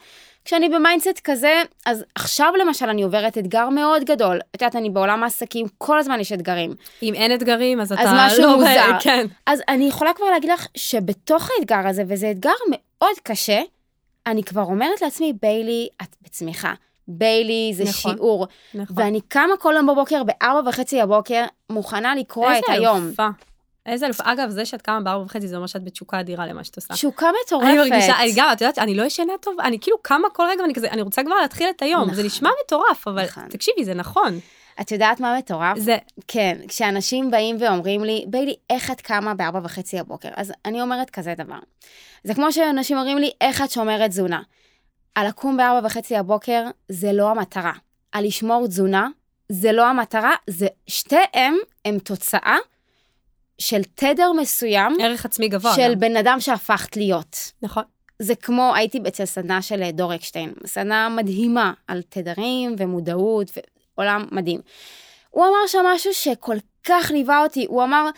כשאני 0.45 0.69
ב 0.69 0.75
mindset 0.75 1.19
כזה, 1.23 1.61
אז 1.85 2.03
עכשיו 2.15 2.53
למשל 2.59 2.89
אני 2.89 3.03
עוברת 3.03 3.37
אתגר 3.37 3.69
מאוד 3.69 4.03
גדול. 4.03 4.39
את 4.55 4.61
יודעת, 4.61 4.75
אני 4.75 4.89
בעולם 4.89 5.23
העסקים, 5.23 5.65
כל 5.77 5.99
הזמן 5.99 6.19
יש 6.19 6.31
אתגרים. 6.31 6.73
אם 7.03 7.13
אין 7.13 7.33
אתגרים, 7.33 7.81
אז 7.81 7.91
אתה 7.91 8.01
אז 8.01 8.09
משהו 8.13 8.43
לא... 8.43 8.55
מוזר. 8.55 8.97
כן. 8.99 9.25
אז 9.45 9.61
אני 9.67 9.87
יכולה 9.87 10.13
כבר 10.13 10.25
להגיד 10.25 10.49
לך 10.49 10.67
שבתוך 10.77 11.49
האתגר 11.57 11.87
הזה, 11.87 12.03
וזה 12.07 12.31
אתגר 12.31 12.51
מאוד 12.71 13.15
קשה, 13.23 13.61
אני 14.27 14.43
כבר 14.43 14.61
אומרת 14.63 15.01
לעצמי, 15.01 15.33
ביילי, 15.41 15.87
את 16.01 16.15
בצמיחה. 16.21 16.73
ביילי, 17.07 17.71
זה 17.75 17.83
נכון. 17.83 18.15
שיעור. 18.15 18.47
נכון. 18.73 18.95
ואני 18.99 19.21
קמה 19.21 19.57
כל 19.59 19.73
יום 19.77 19.87
בבוקר, 19.87 20.23
בארבע 20.23 20.69
וחצי 20.69 21.01
הבוקר, 21.01 21.43
מוכנה 21.69 22.15
לקרוא 22.15 22.51
את 22.51 22.63
היום. 22.67 22.95
איזה 22.97 23.07
אלופה. 23.07 23.27
איזה 23.85 24.05
אלופה. 24.05 24.23
אגב, 24.25 24.49
זה 24.49 24.65
שאת 24.65 24.81
קמה 24.81 24.99
בארבע 24.99 25.25
וחצי, 25.25 25.47
זה 25.47 25.55
אומר 25.55 25.67
שאת 25.67 25.83
בתשוקה 25.83 26.19
אדירה 26.19 26.45
למה 26.45 26.63
שאת 26.63 26.75
עושה. 26.75 26.93
תשוקה 26.93 27.27
מטורפת. 27.45 27.67
אני 27.67 27.77
מרגישה, 27.77 28.19
אני 28.19 28.31
גם, 28.35 28.49
את 28.53 28.61
יודעת, 28.61 28.79
אני 28.79 28.95
לא 28.95 29.03
ישנה 29.03 29.33
טוב, 29.41 29.59
אני 29.59 29.79
כאילו 29.79 29.97
קמה 30.01 30.29
כל 30.33 30.43
רגע 30.49 30.61
ואני 30.61 30.73
כזה, 30.73 30.89
אני 30.89 31.01
רוצה 31.01 31.23
כבר 31.23 31.35
להתחיל 31.35 31.69
את 31.69 31.81
היום. 31.81 32.05
זה 32.05 32.11
נכון. 32.11 32.25
נשמע 32.25 32.49
מטורף, 32.65 33.07
אבל 33.07 33.25
נכון. 33.25 33.47
תקשיבי, 33.49 33.85
זה 33.85 33.93
נכון. 33.93 34.39
את 34.81 34.91
יודעת 34.91 35.19
מה 35.19 35.37
מטורף? 35.37 35.77
זה, 35.77 35.97
כן, 36.27 36.57
כשאנשים 36.67 37.31
באים 37.31 37.57
ואומרים 37.59 38.03
לי, 38.03 38.25
ביילי, 38.27 38.55
איך 38.69 38.91
את 38.91 39.01
קמה 39.01 39.33
בארבע 39.33 39.59
וחצי 39.63 39.99
הבוקר? 39.99 40.29
אז 40.35 40.53
אני 40.65 40.81
אומרת 40.81 41.09
כזה 41.09 41.33
דבר. 41.37 41.59
זה 42.23 42.33
כמו 42.33 42.51
שאנשים 42.51 42.97
אומרים 42.97 43.17
לי, 43.17 43.31
איך 43.41 43.61
את 43.61 43.71
שומרת 43.71 44.09
תזונה? 44.09 44.41
הלקום 45.15 45.57
בארבע 45.57 45.87
וחצי 45.87 46.17
הבוקר 46.17 46.63
זה 46.89 47.13
לא 47.13 47.31
המטרה. 47.31 47.73
הלשמור 48.13 48.67
תזונה 48.67 49.07
זה 49.49 49.71
לא 49.71 49.87
המטרה, 49.87 50.35
זה 50.47 50.67
שתיהם 50.87 51.57
הם 51.85 51.99
תוצאה 51.99 52.57
של 53.57 53.81
תדר 53.95 54.31
מסוים 54.31 54.97
ערך 55.01 55.25
עצמי 55.25 55.47
גבוה. 55.47 55.75
של 55.75 55.93
גם. 55.93 55.99
בן 55.99 56.15
אדם 56.15 56.39
שהפכת 56.39 56.97
להיות. 56.97 57.37
נכון. 57.61 57.83
זה 58.19 58.35
כמו, 58.35 58.71
הייתי 58.75 58.99
אצל 59.07 59.25
סדנה 59.25 59.61
של 59.61 59.89
דור 59.91 60.15
אקשטיין, 60.15 60.53
סדנה 60.65 61.09
מדהימה 61.09 61.73
על 61.87 62.01
תדרים 62.09 62.75
ומודעות 62.77 63.51
ועולם 64.01 64.25
מדהים. 64.31 64.61
הוא 65.29 65.45
אמר 65.45 65.67
שם 65.67 65.85
משהו 65.95 66.13
שכל 66.13 66.55
כך 66.83 67.11
ליווה 67.11 67.43
אותי, 67.43 67.65
הוא 67.69 67.83
אמר 67.83 68.09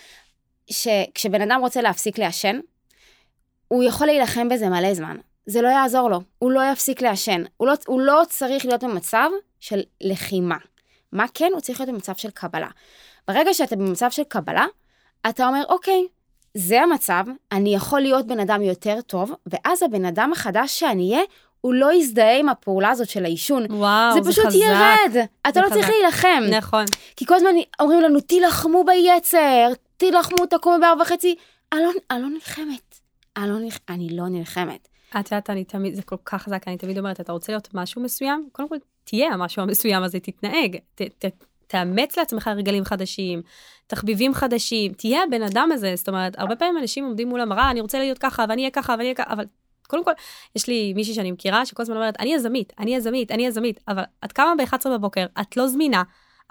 שכשבן 0.70 1.42
אדם 1.42 1.60
רוצה 1.62 1.82
להפסיק 1.82 2.18
לעשן, 2.20 2.60
הוא 3.68 3.84
יכול 3.84 4.08
להילחם 4.08 4.50
בזה 4.50 4.70
מלא 4.70 4.94
זמן. 4.94 5.18
זה 5.46 5.62
לא 5.62 5.68
יעזור 5.68 6.10
לו, 6.10 6.22
הוא 6.40 6.52
לא 6.52 6.62
יפסיק 6.72 7.02
לעשן. 7.02 7.44
הוא 7.58 7.68
לא, 7.68 7.74
הוא 7.88 8.02
לא 8.02 8.22
צריך 8.30 8.66
להיות 8.66 8.84
במצב 8.84 9.30
של 9.60 9.82
לחימה. 10.02 10.58
מה 11.12 11.26
כן? 11.34 11.50
הוא 11.54 11.62
צריך 11.62 11.80
להיות 11.80 11.94
במצב 11.94 12.16
של 12.16 12.30
קבלה. 12.32 12.70
ברגע 13.28 13.54
שאתה 13.54 13.76
במצב 13.76 14.12
של 14.12 14.24
קבלה, 14.24 14.66
אתה 15.30 15.48
אומר, 15.48 15.64
אוקיי, 15.70 16.08
זה 16.54 16.82
המצב, 16.82 17.24
אני 17.52 17.76
יכול 17.76 18.02
להיות 18.02 18.28
בן 18.28 18.40
אדם 18.40 18.62
יותר 18.62 19.02
טוב, 19.02 19.32
ואז 19.46 19.84
הבן 19.84 20.06
אדם 20.06 20.32
החדש 20.34 20.80
שאני 20.80 21.14
אהיה, 21.14 21.24
הוא 21.64 21.74
לא 21.74 21.94
יזדהה 21.94 22.38
עם 22.40 22.50
הפעולה 22.50 22.90
הזאת 22.90 23.10
של 23.10 23.26
העישון. 23.26 23.66
וואו, 23.70 24.14
זה 24.14 24.22
זה 24.22 24.32
פשוט 24.32 24.46
חזק. 24.46 24.56
ירד. 24.56 25.26
אתה 25.50 25.62
לא 25.62 25.70
צריך 25.70 25.86
חזק. 25.86 25.94
להילחם. 25.94 26.44
נכון. 26.58 26.86
כי 27.16 27.26
כל 27.26 27.36
הזמן 27.36 27.50
אומרים 27.80 28.02
לנו, 28.02 28.20
תילחמו 28.20 28.84
ביצר, 28.84 29.72
תילחמו, 29.98 30.46
תקומו 30.46 30.80
בארבע 30.82 31.02
וחצי. 31.02 31.36
אני 31.74 31.82
לא, 31.84 31.92
אני 32.12 32.22
לא 32.22 32.30
נלחמת. 32.30 33.00
אני 33.38 33.50
לא, 33.50 33.60
נלח... 33.60 33.78
אני 33.90 34.10
לא 34.10 34.28
נלחמת. 34.28 34.88
את 35.20 35.32
יודעת, 35.32 35.50
אני 35.50 35.64
תמיד, 35.64 35.96
זה 35.96 36.02
כל 36.02 36.16
כך 36.26 36.44
חזק, 36.44 36.68
אני 36.68 36.78
תמיד 36.78 36.98
אומרת, 36.98 37.20
אתה 37.20 37.32
רוצה 37.32 37.52
להיות 37.52 37.70
משהו 37.74 38.02
מסוים? 38.02 38.50
קודם 38.52 38.70
כל, 38.70 38.76
תהיה 39.04 39.34
המשהו 39.34 39.62
המסוים 39.62 40.04
הזה, 40.04 40.20
תתנהג. 40.20 40.78
ת, 40.96 41.02
ת, 41.02 41.26
תאמץ 41.68 42.18
לעצמך 42.18 42.48
רגלים 42.48 42.86
חדשים, 42.86 43.42
תחביבים 43.88 44.34
חדשים, 44.34 44.94
תהיה 44.94 45.24
הבן 45.24 45.44
אדם 45.44 45.70
הזה. 45.74 45.94
זאת 45.96 46.10
אומרת, 46.10 46.40
הרבה 46.40 46.56
פעמים 46.56 46.78
אנשים 46.78 47.06
עומדים 47.06 47.30
מול 47.30 47.42
המראה, 47.42 47.72
אני 47.72 47.82
רוצה 47.82 48.00
להיות 48.00 48.18
ככה, 48.18 48.46
ואני 48.50 48.62
אהיה 48.62 48.72
ככה, 48.72 48.94
ואני 48.94 49.04
אהיה 49.04 49.16
ככה, 49.16 49.34
אבל 49.34 49.46
קודם 49.88 50.04
כל, 50.04 50.12
יש 50.56 50.68
לי 50.68 50.94
מישהי 50.96 51.14
שאני 51.14 51.32
מכירה, 51.32 51.66
שכל 51.66 51.82
הזמן 51.82 51.96
אומרת, 51.96 52.20
אני 52.20 52.34
יזמית, 52.34 52.74
אני 52.80 52.96
יזמית, 52.96 53.32
אני 53.32 53.46
יזמית, 53.46 53.80
אבל 53.88 54.04
את 54.26 54.32
קמה 54.32 54.54
ב-11 54.58 54.90
בבוקר, 54.90 55.26
את 55.42 55.58
לא 55.58 55.68
זמינה. 55.68 56.04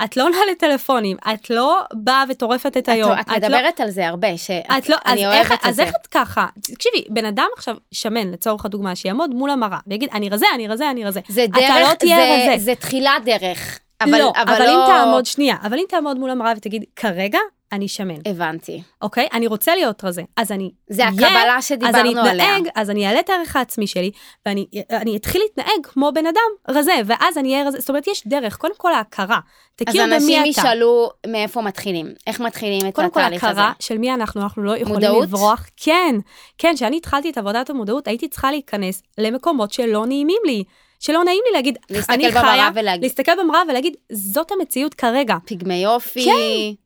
את 0.05 0.17
לא 0.17 0.25
עונה 0.25 0.37
לטלפונים, 0.53 1.17
את 1.35 1.51
לא 1.51 1.81
באה 1.93 2.25
וטורפת 2.29 2.77
את 2.77 2.89
היום. 2.89 3.13
את, 3.13 3.19
את 3.21 3.29
מדברת 3.29 3.81
על 3.81 3.91
זה 3.91 4.09
הרבה, 4.09 4.39
שאת, 4.39 4.65
את 4.79 4.89
לא, 4.89 4.97
אז, 5.05 5.13
אני 5.13 5.27
איך, 5.27 5.51
אוהבת 5.51 5.63
את 5.63 5.67
אז 5.67 5.77
זה. 5.77 5.83
איך 5.83 5.95
את 6.03 6.07
ככה? 6.07 6.47
תקשיבי, 6.63 7.05
בן 7.09 7.25
אדם 7.25 7.47
עכשיו 7.57 7.77
שמן, 7.93 8.31
לצורך 8.31 8.65
הדוגמה, 8.65 8.97
שיעמוד 8.97 9.31
מול 9.31 9.51
המראה 9.51 9.79
ויגיד, 9.87 10.09
אני 10.13 10.29
רזה, 10.29 10.47
אני 10.55 10.69
רזה, 10.69 10.91
אני 10.91 11.05
רזה. 11.05 11.21
זה 11.29 11.45
אתה 11.45 11.53
דרך, 11.61 11.89
לא 11.91 11.95
תהיה 11.95 12.17
זה, 12.17 12.53
רזה. 12.53 12.65
זה 12.65 12.75
תחילת 12.75 13.25
דרך. 13.25 13.79
אבל, 14.01 14.19
לא, 14.19 14.33
אבל, 14.37 14.55
אבל 14.55 14.67
לא... 14.67 14.87
אם 14.87 14.93
תעמוד, 14.93 15.27
שנייה, 15.27 15.57
אבל 15.63 15.79
אם 15.79 15.85
תעמוד 15.89 16.19
מול 16.19 16.31
המראה 16.31 16.53
ותגיד, 16.57 16.85
כרגע 16.97 17.39
אני 17.73 17.89
שמן, 17.89 18.15
הבנתי. 18.27 18.83
אוקיי? 19.03 19.29
אני 19.33 19.47
רוצה 19.47 19.75
להיות 19.75 20.05
רזה, 20.05 20.23
אז 20.37 20.53
אני 20.53 20.71
זה 20.89 21.03
אהיה, 21.03 21.13
הקבלה 21.15 21.57
אז 21.57 21.71
אני 21.75 22.11
שדיברנו 22.11 22.21
עליה. 22.21 22.57
אתנהג, 22.57 22.69
אז 22.75 22.91
אני 22.91 23.07
אעלה 23.07 23.21
את 23.21 23.31
הערך 23.31 23.57
העצמי 23.57 23.87
שלי, 23.87 24.11
ואני 24.47 24.67
אני 24.91 25.17
אתחיל 25.17 25.43
להתנהג 25.43 25.83
כמו 25.83 26.11
בן 26.15 26.27
אדם 26.27 26.77
רזה, 26.77 26.93
ואז 27.07 27.39
אני 27.39 27.53
אהיה 27.55 27.67
רזה. 27.69 27.81
זאת 27.81 27.89
אומרת, 27.89 28.07
יש 28.07 28.27
דרך, 28.27 28.57
קודם 28.57 28.75
כל 28.77 28.93
ההכרה. 28.95 29.37
אז 29.37 29.87
תכיר 29.87 30.05
במי 30.05 30.15
אנשים 30.15 30.41
אתה. 30.41 30.49
ישאלו 30.49 31.11
מאיפה 31.27 31.63
מתחילים, 31.63 32.07
איך 32.27 32.41
מתחילים 32.41 32.89
את 32.89 32.95
קודם 32.95 33.11
כל 33.11 33.21
התהליך 33.21 33.45
הזה. 33.45 33.53
הכרה 33.53 33.73
של 33.81 33.99
מי 33.99 34.15
אנחנו, 34.15 34.43
אנחנו 34.43 34.63
לא 34.63 34.77
יכולים 34.77 34.95
מודעות? 34.95 35.23
לברוח. 35.23 35.67
כן, 35.77 36.15
כן, 36.59 36.73
כשאני 36.77 36.97
התחלתי 36.97 37.31
את 37.31 37.39
עבודת 37.39 37.71
המודעות, 37.71 38.09
הייתי 38.09 38.29
צריכה 38.29 38.51
להיכנס 38.51 39.03
למקומות 39.19 39.73
שלא 39.73 40.07
נעימים 40.07 40.41
לי. 40.45 40.65
שלא 41.01 41.25
נעים 41.25 41.43
לי 41.47 41.53
להגיד, 41.53 41.79
אני 42.09 42.33
חיה, 42.33 42.71
ולהגיד- 42.75 43.03
להסתכל 43.03 43.33
במראה 43.43 43.61
ולהגיד, 43.69 43.95
זאת 44.13 44.53
המציאות 44.53 44.95
כרגע. 44.95 45.37
פגמי 45.47 45.75
יופי. 45.75 46.25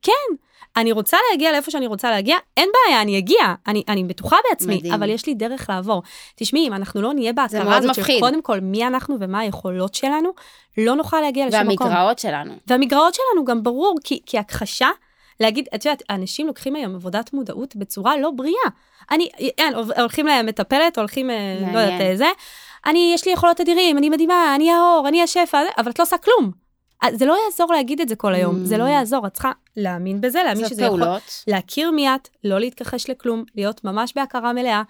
כן, 0.03 0.37
אני 0.77 0.93
רוצה 0.93 1.17
להגיע 1.31 1.53
לאיפה 1.53 1.71
שאני 1.71 1.87
רוצה 1.87 2.11
להגיע, 2.11 2.37
אין 2.57 2.69
בעיה, 2.75 3.03
אני 3.03 3.19
אגיע, 3.19 3.55
אני, 3.67 3.83
אני 3.89 4.05
בטוחה 4.05 4.37
בעצמי, 4.51 4.77
מדהים. 4.77 4.93
אבל 4.93 5.11
יש 5.11 5.27
לי 5.27 5.35
דרך 5.35 5.71
לעבור. 5.71 6.03
תשמעי, 6.37 6.69
אם 6.69 6.73
אנחנו 6.73 7.03
לא 7.03 7.15
נהיה 7.15 7.33
בהכרה 7.33 7.77
הזאת 7.77 7.95
של. 7.95 8.21
קודם 8.21 8.43
כל 8.43 8.61
מי 8.61 8.87
אנחנו 8.87 9.17
ומה 9.21 9.41
היכולות 9.41 9.95
שלנו, 9.95 10.31
לא 10.79 10.95
נוכל 10.95 11.21
להגיע 11.21 11.47
לשום 11.47 11.69
מקום. 11.69 11.87
והמגרעות 11.87 12.19
שלנו. 12.19 12.55
והמגרעות 12.67 13.15
שלנו 13.15 13.45
גם 13.45 13.63
ברור, 13.63 13.99
כי, 14.05 14.21
כי 14.27 14.39
הכחשה, 14.39 14.89
להגיד, 15.41 15.69
את 15.75 15.85
יודעת, 15.85 16.03
אנשים 16.11 16.47
לוקחים 16.47 16.77
היום 16.77 16.95
עבודת 16.95 17.33
מודעות 17.33 17.77
בצורה 17.77 18.17
לא 18.17 18.31
בריאה. 18.31 18.69
אני, 19.11 19.29
אין, 19.59 19.75
הולכים 19.99 20.27
למטפלת, 20.27 20.99
הולכים, 20.99 21.31
אה, 21.31 21.57
לא 21.61 21.67
מעניין. 21.67 21.85
יודעת, 21.85 22.01
אה, 22.01 22.17
זה, 22.17 22.27
אני, 22.87 23.11
יש 23.15 23.27
לי 23.27 23.33
יכולות 23.33 23.61
אדירים, 23.61 23.99
אני 23.99 24.11
מדהימה, 24.11 24.55
אני 24.55 24.71
האור, 24.71 25.09
אני 25.09 25.23
השפע, 25.23 25.63
אבל 25.79 25.91
את 25.91 25.99
לא 25.99 26.05
עושה 26.05 26.19
כלום. 26.19 26.66
אז 27.03 27.19
זה 27.19 27.27
לא 27.27 27.37
יעזור 27.47 27.73
להגיד 27.73 28.01
את 28.01 28.09
זה 28.09 28.17
כל 28.17 28.35
היום, 28.35 28.55
Mm. 28.57 28.67
זה 28.67 28.79
לא 28.79 28.85
יעזור, 28.85 29.27
את 29.27 29.33
צריכה 29.33 29.53
להאמין 29.77 30.21
בזה, 30.21 30.43
להאמין 30.45 30.65
זה 30.65 30.71
שזה 30.71 30.83
יכול, 30.85 31.01
פעולות. 31.01 31.23
להכיר 31.47 31.91
מי 31.91 32.15
את, 32.15 32.29
לא 32.45 32.59
להתכחש 32.61 33.11
לכלום, 33.11 33.45
להיות 33.55 33.85
ממש 33.85 34.13
בהכרה 34.17 34.53
מלאה, 34.53 34.83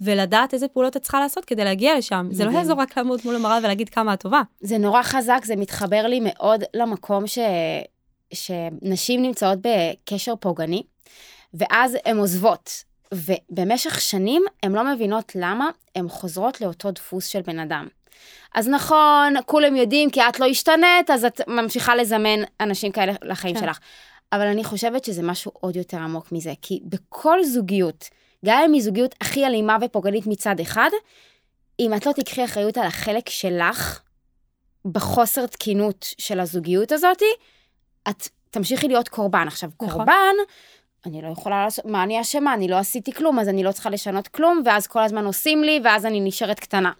ולדעת 0.00 0.54
איזה 0.54 0.68
פעולות 0.68 0.96
את 0.96 1.02
צריכה 1.02 1.20
לעשות 1.20 1.44
כדי 1.44 1.64
להגיע 1.64 1.98
לשם. 1.98 2.28
זה 2.30 2.44
לא. 2.44 2.50
יעזור 2.50 2.80
רק 2.80 2.98
לעמוד 2.98 3.20
מול 3.24 3.34
המראה 3.36 3.58
ולהגיד 3.58 3.88
כמה 3.88 4.14
את 4.14 4.20
טובה. 4.20 4.42
זה 4.60 4.78
נורא 4.78 5.02
חזק, 5.02 5.40
זה 5.44 5.56
מתחבר 5.56 6.06
לי 6.06 6.20
מאוד 6.22 6.64
למקום 6.74 7.26
ש... 7.26 7.38
שנשים 8.34 9.22
נמצאות 9.22 9.58
בקשר 9.62 10.36
פוגעני, 10.36 10.82
ואז 11.54 11.96
הן 12.04 12.18
עוזבות. 12.18 12.70
ובמשך 13.14 14.00
שנים 14.00 14.42
הן 14.62 14.72
לא 14.72 14.94
מבינות 14.94 15.32
למה 15.34 15.70
הן 15.96 16.08
חוזרות 16.08 16.60
לאותו 16.60 16.90
דפוס 16.90 17.26
של 17.26 17.40
בן 17.40 17.58
אדם. 17.58 17.88
אז 18.54 18.68
נכון, 18.68 19.34
כולם 19.46 19.76
יודעים 19.76 20.10
כי 20.10 20.20
את 20.20 20.40
לא 20.40 20.46
השתנית, 20.46 21.10
אז 21.12 21.24
את 21.24 21.40
ממשיכה 21.48 21.96
לזמן 21.96 22.40
אנשים 22.60 22.92
כאלה 22.92 23.12
לחיים 23.22 23.54
כן. 23.54 23.60
שלך. 23.60 23.78
אבל 24.32 24.46
אני 24.46 24.64
חושבת 24.64 25.04
שזה 25.04 25.22
משהו 25.22 25.52
עוד 25.54 25.76
יותר 25.76 25.96
עמוק 25.96 26.32
מזה, 26.32 26.52
כי 26.62 26.80
בכל 26.84 27.44
זוגיות, 27.44 28.08
גם 28.44 28.62
אם 28.64 28.72
היא 28.72 28.82
זוגיות 28.82 29.14
הכי 29.20 29.46
אלימה 29.46 29.76
ופוגענית 29.80 30.26
מצד 30.26 30.60
אחד, 30.60 30.90
אם 31.80 31.94
את 31.96 32.06
לא 32.06 32.12
תיקחי 32.12 32.44
אחריות 32.44 32.78
על 32.78 32.86
החלק 32.86 33.28
שלך 33.28 34.00
בחוסר 34.84 35.46
תקינות 35.46 36.06
של 36.18 36.40
הזוגיות 36.40 36.92
הזאת, 36.92 37.22
את 38.08 38.28
תמשיכי 38.50 38.88
להיות 38.88 39.08
קורבן. 39.08 39.46
עכשיו, 39.46 39.70
נכון. 39.82 39.88
קורבן, 39.88 40.34
אני 41.06 41.22
לא 41.22 41.28
יכולה 41.28 41.64
לעשות, 41.64 41.84
מה 41.84 42.02
אני 42.02 42.20
אשמה? 42.20 42.54
אני 42.54 42.68
לא 42.68 42.76
עשיתי 42.76 43.12
כלום, 43.12 43.38
אז 43.38 43.48
אני 43.48 43.62
לא 43.62 43.72
צריכה 43.72 43.90
לשנות 43.90 44.28
כלום, 44.28 44.62
ואז 44.64 44.86
כל 44.86 45.02
הזמן 45.02 45.24
עושים 45.24 45.64
לי, 45.64 45.80
ואז 45.84 46.06
אני 46.06 46.20
נשארת 46.20 46.60
קטנה. 46.60 46.92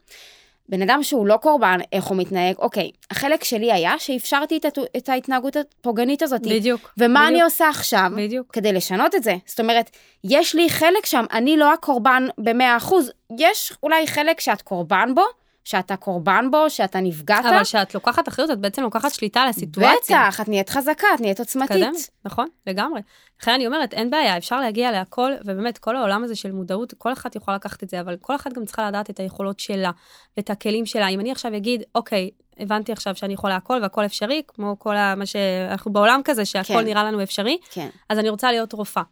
בן 0.68 0.82
אדם 0.82 1.02
שהוא 1.02 1.26
לא 1.26 1.36
קורבן, 1.36 1.78
איך 1.92 2.04
הוא 2.04 2.16
מתנהג? 2.16 2.56
אוקיי, 2.58 2.90
החלק 3.10 3.44
שלי 3.44 3.72
היה 3.72 3.94
שאפשרתי 3.98 4.56
את, 4.56 4.64
הת- 4.64 4.78
את 4.96 5.08
ההתנהגות 5.08 5.56
הפוגענית 5.56 6.22
הזאת. 6.22 6.42
בדיוק. 6.42 6.92
ומה 6.98 7.20
בדיוק. 7.20 7.28
אני 7.32 7.42
עושה 7.42 7.68
עכשיו? 7.68 8.10
בדיוק. 8.16 8.52
כדי 8.52 8.72
לשנות 8.72 9.14
את 9.14 9.22
זה. 9.22 9.34
זאת 9.46 9.60
אומרת, 9.60 9.90
יש 10.24 10.54
לי 10.54 10.70
חלק 10.70 11.06
שם, 11.06 11.24
אני 11.32 11.56
לא 11.56 11.72
הקורבן 11.72 12.26
ב-100%, 12.38 12.94
יש 13.38 13.72
אולי 13.82 14.06
חלק 14.06 14.40
שאת 14.40 14.62
קורבן 14.62 15.14
בו, 15.14 15.22
שאתה 15.64 15.96
קורבן 15.96 16.50
בו, 16.50 16.70
שאתה 16.70 17.00
נפגעת. 17.00 17.44
אבל 17.46 17.64
כשאת 17.64 17.94
לוקחת 17.94 18.28
אחריות, 18.28 18.50
את 18.50 18.58
בעצם 18.58 18.82
לוקחת 18.82 19.14
שליטה 19.14 19.40
על 19.40 19.48
הסיטואציה. 19.48 20.24
בטח, 20.28 20.40
את 20.40 20.48
נהיית 20.48 20.70
חזקה, 20.70 21.06
את 21.14 21.20
נהיית 21.20 21.38
עוצמתית. 21.40 21.70
מתקדם, 21.76 21.92
נכון, 22.24 22.48
לגמרי. 22.66 23.00
לכן 23.42 23.50
אני 23.52 23.66
אומרת, 23.66 23.94
אין 23.94 24.10
בעיה, 24.10 24.36
אפשר 24.36 24.60
להגיע 24.60 24.92
להכל, 24.92 25.32
ובאמת, 25.44 25.78
כל 25.78 25.96
העולם 25.96 26.24
הזה 26.24 26.36
של 26.36 26.52
מודעות, 26.52 26.94
כל 26.98 27.12
אחת 27.12 27.36
יכולה 27.36 27.56
לקחת 27.56 27.82
את 27.82 27.90
זה, 27.90 28.00
אבל 28.00 28.16
כל 28.20 28.36
אחת 28.36 28.52
גם 28.52 28.64
צריכה 28.64 28.88
לדעת 28.88 29.10
את 29.10 29.20
היכולות 29.20 29.60
שלה, 29.60 29.90
ואת 30.36 30.50
הכלים 30.50 30.86
שלה. 30.86 31.08
אם 31.08 31.20
אני 31.20 31.32
עכשיו 31.32 31.56
אגיד, 31.56 31.82
אוקיי, 31.94 32.30
הבנתי 32.58 32.92
עכשיו 32.92 33.16
שאני 33.16 33.32
יכולה 33.34 33.56
הכל 33.56 33.78
והכל 33.82 34.04
אפשרי, 34.04 34.42
כמו 34.48 34.78
כל 34.78 34.96
ה- 34.96 35.14
מה 35.14 35.26
שאנחנו 35.26 35.92
בעולם 35.92 36.20
כזה, 36.24 36.44
שהכל 36.44 36.74
כן. 36.74 36.84
נראה 36.84 37.04
לנו 37.04 37.22
אפשרי, 37.22 37.58
כן, 37.70 37.88
אז 38.08 38.18
אני 38.18 38.28
רוצה 38.28 38.52
להיות 38.52 38.72
רופאה. 38.72 39.02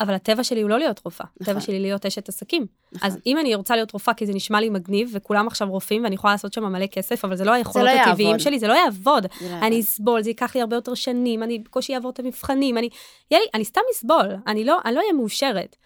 אבל 0.00 0.14
הטבע 0.14 0.44
שלי 0.44 0.60
הוא 0.60 0.70
לא 0.70 0.78
להיות 0.78 1.00
רופאה, 1.04 1.26
נכון. 1.40 1.52
הטבע 1.52 1.60
שלי 1.60 1.80
להיות 1.80 2.06
אשת 2.06 2.28
עסקים. 2.28 2.66
נכון. 2.92 3.08
אז 3.08 3.18
אם 3.26 3.38
אני 3.38 3.54
רוצה 3.54 3.76
להיות 3.76 3.92
רופאה 3.92 4.14
כי 4.14 4.26
זה 4.26 4.32
נשמע 4.34 4.60
לי 4.60 4.68
מגניב, 4.68 5.10
וכולם 5.12 5.46
עכשיו 5.46 5.70
רופאים 5.70 6.04
ואני 6.04 6.14
יכולה 6.14 6.32
לעשות 6.32 6.52
שם 6.52 6.64
מלא 6.64 6.86
כסף, 6.86 7.24
אבל 7.24 7.36
זה 7.36 7.44
לא 7.44 7.52
היכולות 7.52 7.88
לא 7.88 8.00
הטבעיים 8.00 8.28
יעבוד. 8.28 8.40
שלי, 8.40 8.58
זה 8.58 8.66
לא 8.68 8.72
יעבוד. 8.72 9.26
זה 9.40 9.50
לא 9.50 9.66
אני. 9.66 9.80
אסבול, 9.80 10.22
זה 10.22 10.30
ייקח 10.30 10.54
לי 10.54 10.60
הרבה 10.60 10.76
יותר 10.76 10.94
שנים, 10.94 11.42
אני 11.42 11.58
בקושי 11.58 11.94
אעבור 11.94 12.10
את 12.10 12.18
המבחנים, 12.18 12.78
אני, 12.78 12.88
יהיה 13.30 13.40
לי, 13.40 13.46
אני 13.54 13.64
סתם 13.64 13.80
אסבול, 13.94 14.36
אני 14.46 14.64
לא, 14.64 14.78
אני 14.84 14.94
לא 14.94 15.00
אהיה 15.00 15.12
מאושרת. 15.12 15.76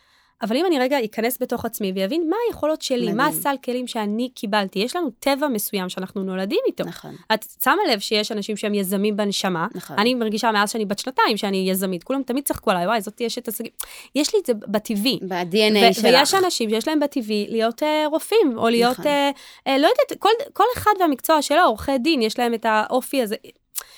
אבל 0.42 0.56
אם 0.56 0.66
אני 0.66 0.78
רגע 0.78 1.04
אכנס 1.04 1.38
בתוך 1.40 1.64
עצמי 1.64 1.92
ויבין 1.94 2.26
מה 2.30 2.36
היכולות 2.48 2.82
שלי, 2.82 3.06
מה 3.06 3.12
מדהים. 3.12 3.28
הסל 3.28 3.54
כלים 3.64 3.86
שאני 3.86 4.28
קיבלתי, 4.34 4.78
יש 4.78 4.96
לנו 4.96 5.10
טבע 5.18 5.48
מסוים 5.48 5.88
שאנחנו 5.88 6.22
נולדים 6.22 6.60
איתו. 6.66 6.84
נכון, 6.84 7.14
את 7.34 7.44
שמה 7.64 7.76
לב 7.92 7.98
שיש 7.98 8.32
אנשים 8.32 8.56
שהם 8.56 8.74
יזמים 8.74 9.16
בנשמה, 9.16 9.66
נכון. 9.74 9.98
אני 9.98 10.14
מרגישה 10.14 10.52
מאז 10.52 10.70
שאני 10.70 10.84
בת 10.84 10.98
שנתיים 10.98 11.36
שאני 11.36 11.70
יזמית, 11.70 12.04
כולם 12.04 12.22
תמיד 12.22 12.44
צחקו 12.44 12.70
עליי, 12.70 12.86
וואי, 12.86 13.00
זאת 13.00 13.22
אשת 13.26 13.48
עסקים. 13.48 13.72
יש 14.14 14.34
לי 14.34 14.40
את 14.40 14.46
זה 14.46 14.54
בטבעי. 14.54 15.18
ב-DNA 15.28 15.92
שלך. 15.92 16.04
ויש 16.04 16.34
אנשים 16.34 16.70
שיש 16.70 16.88
להם 16.88 17.00
בטבעי 17.00 17.46
להיות 17.50 17.82
אה, 17.82 18.04
רופאים, 18.06 18.52
או 18.56 18.68
להיות, 18.68 18.92
נכון. 18.92 19.06
אה, 19.06 19.30
אה, 19.66 19.78
לא 19.78 19.86
יודעת, 19.86 20.18
כל, 20.18 20.28
כל 20.52 20.64
אחד 20.76 20.92
והמקצוע 21.00 21.42
שלו, 21.42 21.62
עורכי 21.66 21.98
דין, 21.98 22.22
יש 22.22 22.38
להם 22.38 22.54
את 22.54 22.66
האופי 22.68 23.22
הזה. 23.22 23.36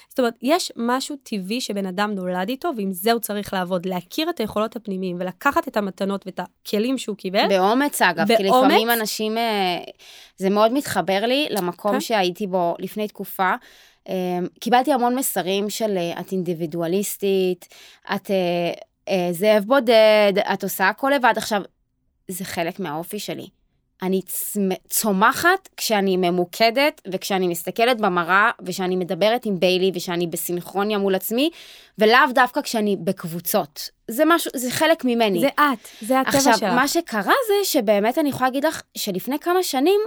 זאת 0.09 0.19
אומרת, 0.19 0.35
יש 0.43 0.73
משהו 0.77 1.17
טבעי 1.23 1.61
שבן 1.61 1.87
אדם 1.87 2.15
נולד 2.15 2.49
איתו, 2.49 2.71
ועם 2.77 2.93
זה 2.93 3.13
הוא 3.13 3.21
צריך 3.21 3.53
לעבוד, 3.53 3.87
להכיר 3.87 4.31
את 4.31 4.41
היכולות 4.41 4.77
הפנימיים 4.77 5.17
ולקחת 5.21 5.69
את 5.69 5.77
המתנות 5.77 6.27
ואת 6.27 6.41
הכלים 6.41 6.99
שהוא 6.99 7.17
קיבל. 7.17 7.49
באומץ 7.49 8.03
אגב, 8.03 8.27
כי 8.37 8.43
באומץ? 8.43 8.71
לפעמים 8.71 8.91
אנשים, 8.91 9.39
אה, 9.39 9.79
זה 10.37 10.51
מאוד 10.51 10.73
מתחבר 10.73 11.27
לי 11.27 11.47
למקום 11.51 11.93
כן. 11.93 12.01
שהייתי 12.01 12.47
בו 12.47 12.75
לפני 12.79 13.09
תקופה. 13.09 13.55
אה, 14.09 14.39
קיבלתי 14.61 14.93
המון 14.93 15.15
מסרים 15.15 15.71
של 15.71 15.97
אה, 15.97 16.21
את 16.21 16.33
אינדיבידואליסטית, 16.33 17.69
את 18.15 18.31
זאב 19.31 19.65
בודד, 19.67 20.33
את 20.53 20.63
עושה 20.63 20.89
הכל 20.89 21.13
לבד. 21.17 21.35
עכשיו, 21.37 21.63
זה 22.29 22.45
חלק 22.45 22.81
מהאופי 22.81 23.19
שלי. 23.19 23.49
אני 24.03 24.21
צומחת 24.89 25.69
כשאני 25.77 26.17
ממוקדת 26.17 27.01
וכשאני 27.13 27.49
מסתכלת 27.49 28.01
במראה 28.01 28.51
ושאני 28.63 28.97
מדברת 28.97 29.47
עם 29.47 29.61
ביילי 29.61 29.93
ושאני 29.95 30.27
בסינכרוניה 30.27 30.99
מול 30.99 31.15
עצמי, 31.15 31.51
ולאו 31.99 32.33
דווקא 32.35 32.61
כשאני 32.61 32.97
בקבוצות. 32.97 33.91
זה 34.09 34.23
משהו, 34.27 34.51
זה 34.55 34.71
חלק 34.71 35.05
ממני. 35.05 35.41
זה 35.41 35.49
את, 35.49 35.89
זה 36.01 36.21
הטבע 36.21 36.39
עכשיו, 36.39 36.53
שלך. 36.53 36.63
מה 36.63 36.89
שקרה 36.89 37.23
זה 37.23 37.55
שבאמת 37.65 38.19
אני 38.19 38.29
יכולה 38.29 38.49
להגיד 38.49 38.65
לך 38.65 38.83
שלפני 38.97 39.39
כמה 39.39 39.63
שנים, 39.63 40.01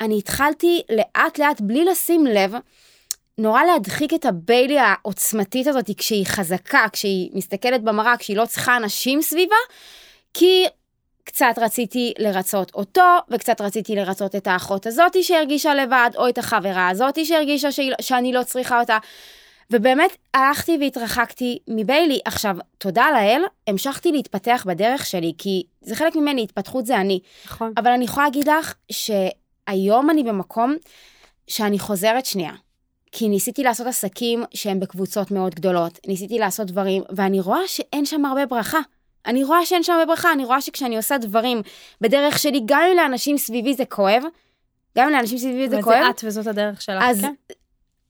אני 0.00 0.18
התחלתי 0.18 0.82
לאט 0.90 1.38
לאט, 1.38 1.60
בלי 1.60 1.84
לשים 1.84 2.26
לב, 2.26 2.54
נורא 3.38 3.62
להדחיק 3.62 4.14
את 4.14 4.24
הביילי 4.24 4.78
העוצמתית 4.78 5.66
הזאת 5.66 5.90
כשהיא 5.96 6.26
חזקה, 6.26 6.86
כשהיא 6.92 7.30
מסתכלת 7.32 7.82
במראה, 7.82 8.16
כשהיא 8.16 8.36
לא 8.36 8.46
צריכה 8.46 8.76
אנשים 8.76 9.22
סביבה, 9.22 9.56
כי 10.34 10.64
קצת 11.28 11.54
רציתי 11.56 12.12
לרצות 12.18 12.74
אותו, 12.74 13.02
וקצת 13.30 13.60
רציתי 13.60 13.96
לרצות 13.96 14.34
את 14.34 14.46
האחות 14.46 14.86
הזאתי 14.86 15.22
שהרגישה 15.22 15.74
לבד, 15.74 16.10
או 16.16 16.28
את 16.28 16.38
החברה 16.38 16.88
הזאתי 16.88 17.24
שהרגישה 17.24 17.72
שהיא, 17.72 17.92
שאני 18.00 18.32
לא 18.32 18.42
צריכה 18.42 18.80
אותה. 18.80 18.98
ובאמת 19.70 20.10
הלכתי 20.34 20.78
והתרחקתי 20.80 21.58
מביילי. 21.68 22.20
עכשיו, 22.24 22.56
תודה 22.78 23.06
לאל, 23.12 23.42
המשכתי 23.66 24.12
להתפתח 24.12 24.64
בדרך 24.66 25.06
שלי, 25.06 25.32
כי 25.38 25.62
זה 25.80 25.96
חלק 25.96 26.16
ממני, 26.16 26.42
התפתחות 26.42 26.86
זה 26.86 26.96
אני. 26.96 27.20
נכון. 27.46 27.72
אבל 27.76 27.90
אני 27.90 28.04
יכולה 28.04 28.26
להגיד 28.26 28.48
לך 28.48 28.74
שהיום 28.92 30.10
אני 30.10 30.22
במקום 30.22 30.76
שאני 31.48 31.78
חוזרת 31.78 32.26
שנייה. 32.26 32.52
כי 33.12 33.28
ניסיתי 33.28 33.62
לעשות 33.62 33.86
עסקים 33.86 34.44
שהם 34.54 34.80
בקבוצות 34.80 35.30
מאוד 35.30 35.54
גדולות, 35.54 35.98
ניסיתי 36.06 36.38
לעשות 36.38 36.66
דברים, 36.66 37.02
ואני 37.16 37.40
רואה 37.40 37.60
שאין 37.66 38.04
שם 38.04 38.24
הרבה 38.24 38.46
ברכה. 38.46 38.78
אני 39.28 39.44
רואה 39.44 39.66
שאין 39.66 39.82
שם 39.82 39.92
הרבה 39.92 40.06
ברכה, 40.06 40.32
אני 40.32 40.44
רואה 40.44 40.60
שכשאני 40.60 40.96
עושה 40.96 41.18
דברים 41.18 41.62
בדרך 42.00 42.38
שלי, 42.38 42.60
גם 42.66 42.80
אם 42.90 42.96
לאנשים 42.96 43.38
סביבי 43.38 43.74
זה 43.74 43.84
כואב, 43.84 44.22
גם 44.98 45.06
אם 45.06 45.12
לאנשים 45.12 45.38
סביבי 45.38 45.68
זה 45.68 45.82
כואב, 45.82 45.96
וזה 45.96 46.10
את 46.10 46.24
וזאת 46.24 46.46
הדרך 46.46 46.82
שלך, 46.82 47.02
אז 47.02 47.20
כן? 47.20 47.32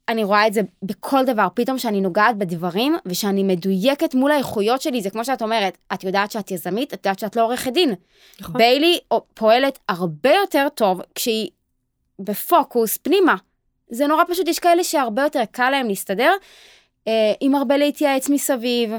אני 0.09 0.25
רואה 0.25 0.47
את 0.47 0.55
זה 0.55 0.61
בכל 0.83 1.25
דבר, 1.25 1.47
פתאום 1.55 1.79
שאני 1.79 2.01
נוגעת 2.01 2.37
בדברים, 2.37 2.97
ושאני 3.07 3.43
מדויקת 3.43 4.15
מול 4.15 4.31
האיכויות 4.31 4.83
שלי, 4.83 5.03
זה 5.03 5.11
כמו 5.11 5.25
שאת 5.25 5.43
אומרת, 5.43 5.79
את 5.95 6.05
יודעת 6.05 6.31
שאת 6.31 6.51
יזמית, 6.51 6.95
את 6.95 7.07
יודעת 7.07 7.19
שאת 7.19 7.37
לא 7.37 7.43
עורכת 7.43 7.73
דין. 7.73 7.95
נכון. 8.41 8.59
ביילי 8.59 8.99
פועלת 9.35 9.79
הרבה 9.89 10.31
יותר 10.31 10.67
טוב 10.75 11.01
כשהיא 11.15 11.49
בפוקוס 12.19 12.97
פנימה. 12.97 13.35
זה 13.91 14.07
נורא 14.07 14.25
פשוט, 14.29 14.49
יש 14.49 14.59
כאלה 14.59 14.85
שהרבה 14.85 15.23
יותר 15.23 15.43
קל 15.51 15.71
להם 15.71 15.89
להסתדר, 15.89 16.33
אה, 17.09 17.33
עם 17.41 17.55
הרבה 17.55 17.77
להתייעץ 17.77 18.29
מסביב, 18.29 18.93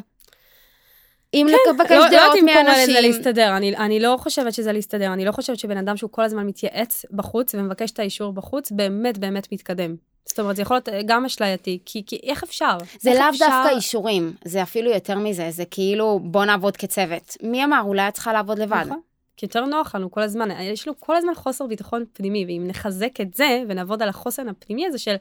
עם 1.34 1.48
לבקש 1.48 1.92
לא, 1.92 1.98
לא 1.98 2.02
דעות 2.02 2.12
יודעת 2.12 2.36
אם 2.36 2.46
קורא 2.54 2.62
לזה 2.62 2.94
מאנשים. 2.94 3.12
להסתדר, 3.12 3.58
אני, 3.58 3.78
אני 3.78 4.00
לא 4.00 4.16
חושבת 4.20 4.54
שזה 4.54 4.72
להסתדר, 4.72 5.14
אני 5.14 5.26
לא 5.26 5.32
חושבת 5.32 5.60
שבן 5.60 5.78
אדם 5.78 5.98
שהוא 5.98 6.10
כל 6.12 6.22
הזמן 6.24 6.46
מתייעץ 6.46 7.06
בחוץ 7.12 7.56
ומבקש 7.56 7.92
את 7.92 8.00
האישור 8.00 8.34
בחוץ, 8.34 8.72
באמת 8.72 9.18
באמת 9.18 9.48
מתקדם. 9.52 9.96
זאת 10.26 10.40
אומרת, 10.40 10.56
זה 10.56 10.62
יכול 10.62 10.76
להיות 10.78 11.06
גם 11.06 11.26
אשלייתי, 11.26 11.80
כי, 11.86 12.04
כי 12.06 12.20
איך 12.24 12.44
אפשר? 12.44 12.78
זה 13.00 13.14
לאו 13.14 13.30
אפשר- 13.30 13.46
דווקא 13.46 13.76
אישורים, 13.76 14.34
זה 14.46 14.64
אפילו 14.64 14.92
יותר 14.92 15.18
מזה, 15.18 15.48
זה 15.52 15.66
כאילו 15.66 16.20
בוא 16.24 16.46
נעבוד 16.46 16.78
כצוות. 16.78 17.38
מי 17.44 17.64
אמר? 17.64 17.82
אולי 17.84 18.08
את 18.08 18.14
צריכה 18.14 18.34
לעבוד 18.34 18.60
לבד. 18.60 18.84
נכון. 18.86 19.00
כי 19.38 19.46
יותר 19.46 19.66
נוח 19.66 19.96
לנו 19.96 20.12
כל 20.12 20.22
הזמן, 20.22 20.50
יש 20.62 20.88
לנו 20.88 21.00
כל 21.00 21.16
הזמן 21.16 21.36
חוסר 21.36 21.68
ביטחון 21.68 22.04
פנימי, 22.14 22.46
ואם 22.46 22.64
נחזק 22.68 23.22
את 23.22 23.34
זה 23.34 23.64
ונעבוד 23.70 24.02
על 24.02 24.10
החוסן 24.10 24.50
הפנימי 24.50 24.88
הזה 24.88 24.98
של 24.98 25.16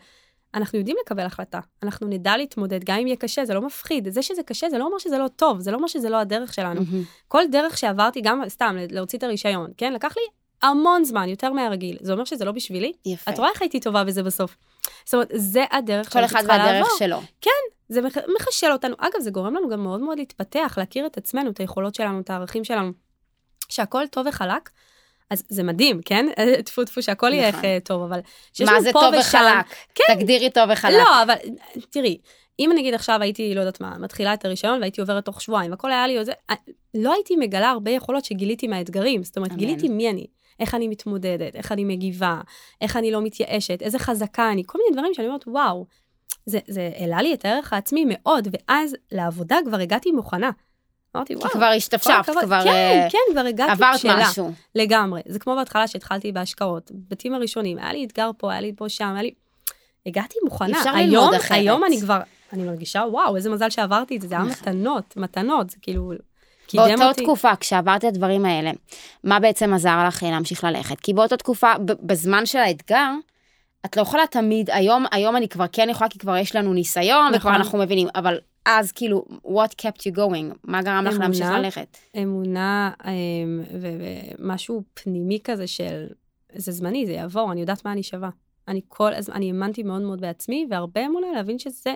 אנחנו 0.54 0.78
יודעים 0.78 0.96
לקבל 1.04 1.22
החלטה, 1.26 1.60
אנחנו 1.82 2.06
נדע 2.06 2.36
להתמודד, 2.36 2.84
גם 2.84 2.98
אם 2.98 3.06
יהיה 3.06 3.16
קשה, 3.16 3.44
זה 3.44 3.54
לא 3.54 3.62
מפחיד. 3.62 4.08
זה 4.08 4.22
שזה 4.22 4.42
קשה, 4.42 4.70
זה 4.70 4.78
לא 4.78 4.84
אומר 4.84 4.98
שזה 4.98 5.18
לא 5.18 5.28
טוב, 5.36 5.60
זה 5.60 5.70
לא 5.70 5.76
אומר 5.76 5.86
שזה 5.88 6.08
לא 6.10 6.16
הדרך 6.16 6.54
שלנו. 6.54 6.80
מהמם. 6.90 7.02
כל 7.28 7.42
דרך 7.52 7.78
שעברתי, 7.78 8.20
גם 8.20 8.42
סתם 8.48 8.76
להוציא 8.90 9.18
את 9.18 9.22
הרישיון, 9.22 9.70
כן? 9.76 9.92
לקח 9.92 10.14
לי 10.16 10.22
המון 10.68 11.04
זמן, 11.04 11.28
יותר 11.28 11.52
מהרגיל. 11.52 11.96
זה 12.00 12.12
אומר 12.12 12.24
שזה 12.24 12.44
לא 12.44 12.52
בשבילי? 12.52 12.92
יפה. 13.06 13.30
את 13.30 13.38
רואה 13.38 13.50
איך 13.50 13.62
הייתי 13.62 13.80
טובה 13.80 14.04
בזה 14.04 14.22
בסוף. 14.22 14.56
זאת 15.04 15.14
אומרת, 15.14 15.28
זה 15.34 15.64
הדרך 15.72 16.06
כל 16.06 16.12
שאני 16.12 16.24
אחד 16.24 16.38
צריכה 16.40 16.52
והדרך 16.52 16.72
לעבור. 16.72 16.98
שלו. 16.98 17.20
זה 17.88 18.02
מח- 18.02 18.16
מחשל 18.40 18.72
אותנו. 18.72 18.94
אגב, 18.98 19.20
זה 19.20 19.30
גורם 19.30 19.54
לנו 19.54 19.68
גם 19.68 19.82
מאוד 19.82 20.00
מאוד 20.00 20.18
להתפתח, 20.18 20.74
להכיר 20.78 21.06
את 21.06 21.16
עצמנו, 21.16 21.50
את 21.50 21.58
היכולות 21.60 21.94
שלנו, 21.94 22.20
את 22.20 22.30
הערכים 22.30 22.64
שלנו. 22.64 22.92
שהכל 23.68 24.06
טוב 24.06 24.26
וחלק, 24.28 24.70
אז 25.30 25.42
זה 25.48 25.62
מדהים, 25.62 26.00
כן? 26.04 26.26
טפו 26.64 26.84
טפו 26.84 27.02
שהכל 27.02 27.32
יהיה 27.32 27.48
נכון. 27.48 27.64
איך 27.64 27.64
אה, 27.64 27.78
טוב, 27.84 28.02
אבל 28.02 28.20
מה 28.60 28.80
זה 28.80 28.92
טוב. 28.92 29.14
וחלק? 29.20 29.66
כן. 29.94 30.14
תגדירי 30.14 30.50
טוב 30.50 30.70
וחלק. 30.72 30.94
לא, 30.94 31.22
אבל 31.22 31.34
תראי, 31.90 32.18
אם 32.58 32.70
נגיד 32.76 32.94
עכשיו 32.94 33.22
הייתי, 33.22 33.54
לא 33.54 33.60
יודעת 33.60 33.80
מה, 33.80 33.98
מתחילה 33.98 34.34
את 34.34 34.44
הרישיון 34.44 34.80
והייתי 34.80 35.00
עוברת 35.00 35.24
תוך 35.24 35.42
שבועיים, 35.42 35.72
הכל 35.72 35.92
היה 35.92 36.06
לי, 36.06 36.24
זה, 36.24 36.32
לא 36.94 37.12
הייתי 37.12 37.36
מגלה 37.36 37.70
הרבה 37.70 37.90
יכולות 37.90 38.24
שגיליתי 38.24 38.66
מהאתגרים. 38.66 39.22
זאת 39.22 39.36
אומרת, 39.36 39.50
אמן. 39.50 39.58
גיליתי 39.58 39.88
מי 39.88 40.10
אני, 40.10 40.26
איך 40.60 40.74
אני 40.74 40.88
מתמודדת, 40.88 41.56
איך 41.56 41.72
אני 41.72 41.84
מגיבה, 41.84 42.40
איך 42.80 42.96
אני 42.96 43.10
לא 43.10 43.22
מתייאשת, 43.22 43.82
איזה 43.82 43.98
חזקה 43.98 44.52
אני, 44.52 44.62
כל 44.66 44.78
מיני 44.78 44.96
דברים 44.96 45.14
שאני 45.14 45.26
אומרת, 45.26 45.44
וואו, 45.48 45.86
זה, 46.46 46.58
זה 46.68 46.90
העלה 46.96 47.22
לי 47.22 47.34
את 47.34 47.44
הערך 47.44 47.72
העצמי 47.72 48.04
מאוד, 48.08 48.48
ואז 48.52 48.96
לעבודה 49.12 49.56
כבר 49.64 49.78
הגעתי 49.78 50.12
מוכנה. 50.12 50.50
אמרתי, 51.16 51.36
וואו, 51.36 51.50
כבר 51.50 51.64
השתפשפת, 51.76 52.14
הכבוד." 52.20 52.44
כבר 52.44 52.62
כן, 52.64 52.68
אה, 52.68 53.08
כן, 53.10 53.18
כבר 53.32 53.40
הגעתי 53.40 53.72
עברת 53.72 53.94
בשלה. 53.94 54.28
משהו. 54.30 54.52
לגמרי. 54.74 55.20
זה 55.26 55.38
כמו 55.38 55.56
בהתחלה 55.56 55.88
שהתחלתי 55.88 56.32
בהשקעות, 56.32 56.90
בתים 57.08 57.34
הראשונים, 57.34 57.78
היה 57.78 57.92
לי 57.92 58.04
אתגר 58.04 58.30
פה, 58.38 58.52
היה 58.52 58.60
לי 58.60 58.72
פה 58.76 58.88
שם, 58.88 59.12
היה 59.12 59.22
לי... 59.22 59.30
הגעתי 60.06 60.34
מוכנה. 60.44 60.78
אפשר 60.78 60.90
היום, 60.90 61.10
ללמוד 61.10 61.34
אחרת. 61.34 61.58
היום 61.58 61.84
אני 61.84 62.00
כבר, 62.00 62.20
אני 62.52 62.62
מרגישה, 62.62 63.04
וואו, 63.10 63.36
איזה 63.36 63.50
מזל 63.50 63.70
שעברתי 63.70 64.16
את 64.16 64.22
זה, 64.22 64.28
זה 64.28 64.34
היה 64.34 64.44
נכון. 64.44 64.68
מתנות, 64.68 65.16
מתנות, 65.16 65.70
זה 65.70 65.76
כאילו, 65.82 66.12
באותה 66.74 67.08
אותי. 67.08 67.22
תקופה, 67.22 67.56
כשעברת 67.56 68.04
את 68.04 68.08
הדברים 68.08 68.44
האלה, 68.44 68.70
מה 69.24 69.40
בעצם 69.40 69.74
עזר 69.74 70.04
לך 70.06 70.24
אה, 70.24 70.30
להמשיך 70.30 70.64
ללכת? 70.64 71.00
כי 71.00 71.14
באותה 71.14 71.36
תקופה, 71.36 71.72
בזמן 72.02 72.46
של 72.46 72.58
האתגר, 72.58 73.10
את 73.86 73.96
לא 73.96 74.02
יכולה 74.02 74.26
תמיד, 74.26 74.70
היום, 74.70 75.04
היום 75.10 75.36
אני 75.36 75.48
כבר 75.48 75.64
כן 75.72 75.88
יכולה, 75.90 76.10
כי 76.10 76.18
כבר 76.18 76.36
יש 76.36 76.56
לנו 76.56 76.74
ניסיון, 76.74 77.26
וכבר 77.34 77.50
נכון. 77.50 77.54
אנחנו 77.54 77.78
מבינים, 77.78 78.08
אבל 78.14 78.38
אז 78.70 78.92
כאילו, 78.92 79.24
what 79.44 79.82
kept 79.82 80.00
you 80.00 80.16
going? 80.16 80.54
מה 80.64 80.82
גרם 80.82 81.04
לך 81.04 81.12
אמונה. 81.12 81.24
להמשיך 81.24 81.46
ללכת? 81.46 81.96
אמונה 82.22 82.90
אמ, 83.04 83.62
ומשהו 84.38 84.82
פנימי 84.94 85.38
כזה 85.44 85.66
של, 85.66 86.06
זה 86.54 86.72
זמני, 86.72 87.06
זה 87.06 87.12
יעבור, 87.12 87.52
אני 87.52 87.60
יודעת 87.60 87.84
מה 87.84 87.92
אני 87.92 88.02
שווה. 88.02 88.30
אני 88.68 88.80
כל 88.88 89.14
הזמן, 89.14 89.34
אני 89.34 89.46
האמנתי 89.46 89.82
מאוד 89.82 90.02
מאוד 90.02 90.20
בעצמי, 90.20 90.66
והרבה 90.70 91.06
אמונה 91.06 91.26
להבין 91.34 91.58
שזה, 91.58 91.94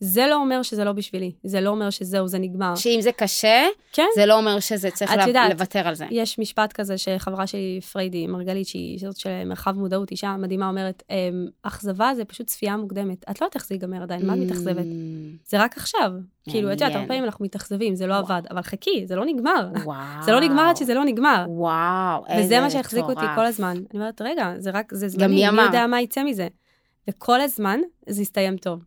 זה 0.00 0.26
לא 0.26 0.36
אומר 0.36 0.62
שזה 0.62 0.84
לא 0.84 0.92
בשבילי, 0.92 1.32
זה 1.44 1.60
לא 1.60 1.70
אומר 1.70 1.90
שזהו, 1.90 2.28
זה 2.28 2.38
נגמר. 2.38 2.74
שאם 2.76 2.98
זה 3.00 3.12
קשה, 3.12 3.66
כן. 3.92 4.06
זה 4.14 4.26
לא 4.26 4.38
אומר 4.38 4.60
שזה 4.60 4.90
צריך 4.90 5.12
לה- 5.16 5.24
יודעת, 5.26 5.50
לוותר 5.52 5.88
על 5.88 5.94
זה. 5.94 6.06
יש 6.10 6.38
משפט 6.38 6.72
כזה 6.72 6.98
שחברה 6.98 7.46
שלי, 7.46 7.80
פריידי 7.92 8.26
מרגלית, 8.26 8.66
שהיא 8.68 8.98
זאת 9.00 9.16
של 9.16 9.44
מרחב 9.46 9.72
מודעות, 9.78 10.10
אישה 10.10 10.36
מדהימה, 10.36 10.68
אומרת, 10.68 11.02
"אמ, 11.10 11.46
אכזבה 11.62 12.12
זה 12.16 12.24
פשוט 12.24 12.46
צפייה 12.46 12.76
מוקדמת. 12.76 13.24
את 13.30 13.40
לא 13.40 13.46
יודעת 13.46 13.54
איך 13.54 13.66
זה 13.66 13.74
ייגמר 13.74 14.02
עדיין, 14.02 14.26
מה 14.26 14.34
את 14.34 14.38
מתאכזבת? 14.38 14.84
זה 15.46 15.62
רק 15.62 15.76
עכשיו. 15.76 16.12
כאילו, 16.50 16.68
את 16.68 16.72
יודעת, 16.72 16.80
מעניין. 16.80 16.96
הרבה 17.00 17.08
פעמים 17.08 17.24
אנחנו 17.24 17.44
מתאכזבים, 17.44 17.94
זה 17.94 18.06
לא 18.06 18.12
וואו. 18.14 18.24
עבד, 18.24 18.42
אבל 18.50 18.62
חכי, 18.62 19.06
זה 19.06 19.16
לא 19.16 19.24
נגמר. 19.26 19.68
וואו. 19.84 20.22
זה 20.22 20.32
לא 20.32 20.40
נגמר 20.40 20.62
עד 20.62 20.76
שזה 20.76 20.94
לא 20.94 21.04
נגמר. 21.04 21.44
וואו, 21.48 22.26
איזה 22.28 22.44
וזה 22.44 22.60
מה 22.60 22.70
שהחזיק 22.70 23.04
אותי 23.04 23.12
מטורף. 23.12 23.36
כל 23.36 23.46
הזמן. 23.46 23.76
אני 23.76 23.84
אומרת, 23.94 24.22
רגע, 24.22 24.52
זה 24.58 24.70
רק, 24.70 24.94
זה 24.94 25.08
זמני, 25.08 25.50
מי? 25.50 25.62
יודע 25.62 25.86
מה 25.86 26.00
יצא 26.00 26.22
מזה? 26.24 26.48
וכל 27.10 27.40
הזמן 27.40 27.80
זה 28.08 28.22
הסתיים 28.22 28.56
טוב. 28.56 28.80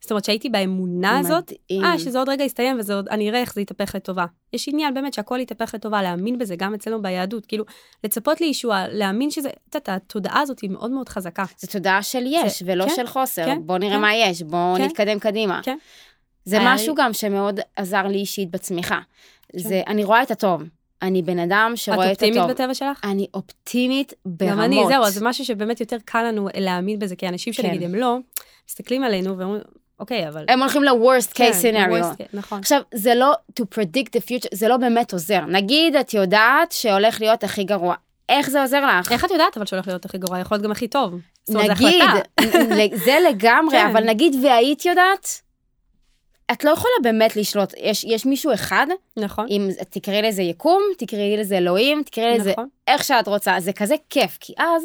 זאת 0.00 0.10
אומרת 0.10 0.24
שהייתי 0.24 0.48
באמונה 0.48 1.18
הזאת. 1.18 1.52
אה, 1.84 1.98
שזה 1.98 2.18
עוד 2.18 2.28
רגע 2.28 2.44
יסתיים 2.44 2.76
וזה 2.78 2.94
עוד, 2.94 3.08
אני 3.08 3.30
אראה 3.30 3.40
איך 3.40 3.54
זה 3.54 3.60
יתהפך 3.60 3.94
לטובה. 3.94 4.24
יש 4.52 4.68
עניין 4.68 4.94
באמת 4.94 5.14
שהכל 5.14 5.38
יתהפך 5.40 5.74
לטובה, 5.74 6.02
להאמין 6.02 6.38
בזה, 6.38 6.56
גם 6.56 6.74
אצלנו 6.74 7.02
ביהדות, 7.02 7.46
כאילו, 7.46 7.64
לצפות 8.04 8.40
לישועה, 8.40 8.88
להאמין 8.88 9.30
שזה, 9.30 9.48
את 9.48 9.74
יודעת, 9.74 9.88
התודעה 9.88 10.40
הזאת 10.40 10.60
היא 10.60 10.70
מאוד 10.70 10.90
מאוד 10.90 11.08
חזקה. 11.08 11.44
זו 11.58 11.66
תודעה 11.66 12.02
של 12.02 12.22
יש 12.26 12.62
זה- 12.62 12.72
ולא 12.72 12.84
כן, 12.88 12.94
של 12.96 13.06
חוסר. 13.06 13.44
כן, 13.44 13.58
בוא 13.66 13.78
נראה 13.78 13.94
כן. 13.94 14.00
מה 14.00 14.14
יש, 14.14 14.42
בוא 14.42 14.76
כן. 14.78 14.84
נתקדם 14.84 15.18
קדימה. 15.18 15.60
כן. 15.62 15.78
זה 16.44 16.58
היה 16.60 16.74
משהו 16.74 16.94
לי- 16.96 17.02
גם 17.04 17.12
שמאוד 17.12 17.60
עזר 17.76 18.02
לי 18.06 18.18
אישית 18.18 18.50
בצמיחה. 18.50 19.00
כן. 19.52 19.58
זה, 19.58 19.82
אני 19.86 20.04
רואה 20.04 20.22
את 20.22 20.30
הטוב. 20.30 20.62
אני 21.02 21.22
בן 21.22 21.38
אדם 21.38 21.70
את 21.72 21.78
שרואה 21.78 22.06
את 22.06 22.10
אופטימית 22.10 22.38
הטוב. 22.38 22.50
בטבע 22.50 22.74
שלך? 22.74 23.00
אני 23.04 23.26
אופטימית 23.34 24.12
ברמות. 24.26 24.52
גם 24.54 24.60
אני, 24.60 24.82
זהו, 24.88 25.04
אז 25.04 25.14
זה 25.14 25.24
משהו 25.24 25.44
שבאמת 25.44 25.80
יותר 25.80 25.96
קל 26.04 26.22
לנו 26.22 26.48
להאמין 26.54 26.98
בזה, 26.98 27.16
כי 27.16 27.28
אנשים 27.28 27.52
כן. 27.52 27.62
שנגיד 27.62 27.82
הם 27.82 27.94
לא, 27.94 28.16
מסתכלים 28.70 29.04
עלינו 29.04 29.38
ואומרים, 29.38 29.62
אוקיי, 30.00 30.28
אבל... 30.28 30.44
הם 30.48 30.60
הולכים 30.60 30.84
ל-worst 30.84 31.32
כן, 31.34 31.50
case 31.50 31.62
scenario. 31.62 32.02
worst 32.02 32.22
נכון. 32.32 32.58
עכשיו, 32.58 32.80
זה 32.94 33.14
לא 33.14 33.32
to 33.60 33.64
predict 33.74 34.08
the 34.16 34.20
future, 34.28 34.48
זה 34.52 34.68
לא 34.68 34.76
באמת 34.76 35.12
עוזר. 35.12 35.40
נגיד, 35.40 35.96
את 35.96 36.14
יודעת 36.14 36.72
שהולך 36.72 37.20
להיות 37.20 37.44
הכי 37.44 37.64
גרוע. 37.64 37.94
איך 38.28 38.50
זה 38.50 38.60
עוזר 38.60 38.86
לך? 38.86 39.12
איך 39.12 39.24
את 39.24 39.30
יודעת 39.30 39.56
אבל 39.56 39.66
שהולך 39.66 39.88
להיות 39.88 40.04
הכי 40.04 40.18
גרוע? 40.18 40.38
יכול 40.38 40.54
להיות 40.54 40.64
גם 40.64 40.70
הכי 40.70 40.88
טוב. 40.88 41.14
נגיד. 41.48 42.04
זה 42.94 43.16
לגמרי, 43.28 43.78
כן. 43.78 43.86
אבל 43.86 44.04
נגיד 44.04 44.36
והיית 44.44 44.84
יודעת, 44.84 45.40
את 46.52 46.64
לא 46.64 46.70
יכולה 46.70 46.94
באמת 47.02 47.36
לשלוט. 47.36 47.74
יש, 47.78 48.04
יש 48.04 48.26
מישהו 48.26 48.54
אחד, 48.54 48.86
נכון, 49.16 49.46
אם 49.50 49.68
תקראי 49.90 50.22
לזה 50.22 50.42
יקום, 50.42 50.82
תקראי 50.98 51.36
לזה 51.36 51.56
אלוהים, 51.56 52.02
תקראי 52.02 52.38
לזה 52.38 52.50
נכון. 52.50 52.68
איך 52.88 53.04
שאת 53.04 53.28
רוצה, 53.28 53.54
זה 53.58 53.72
כזה 53.72 53.94
כיף, 54.10 54.38
כי 54.40 54.52
אז 54.58 54.84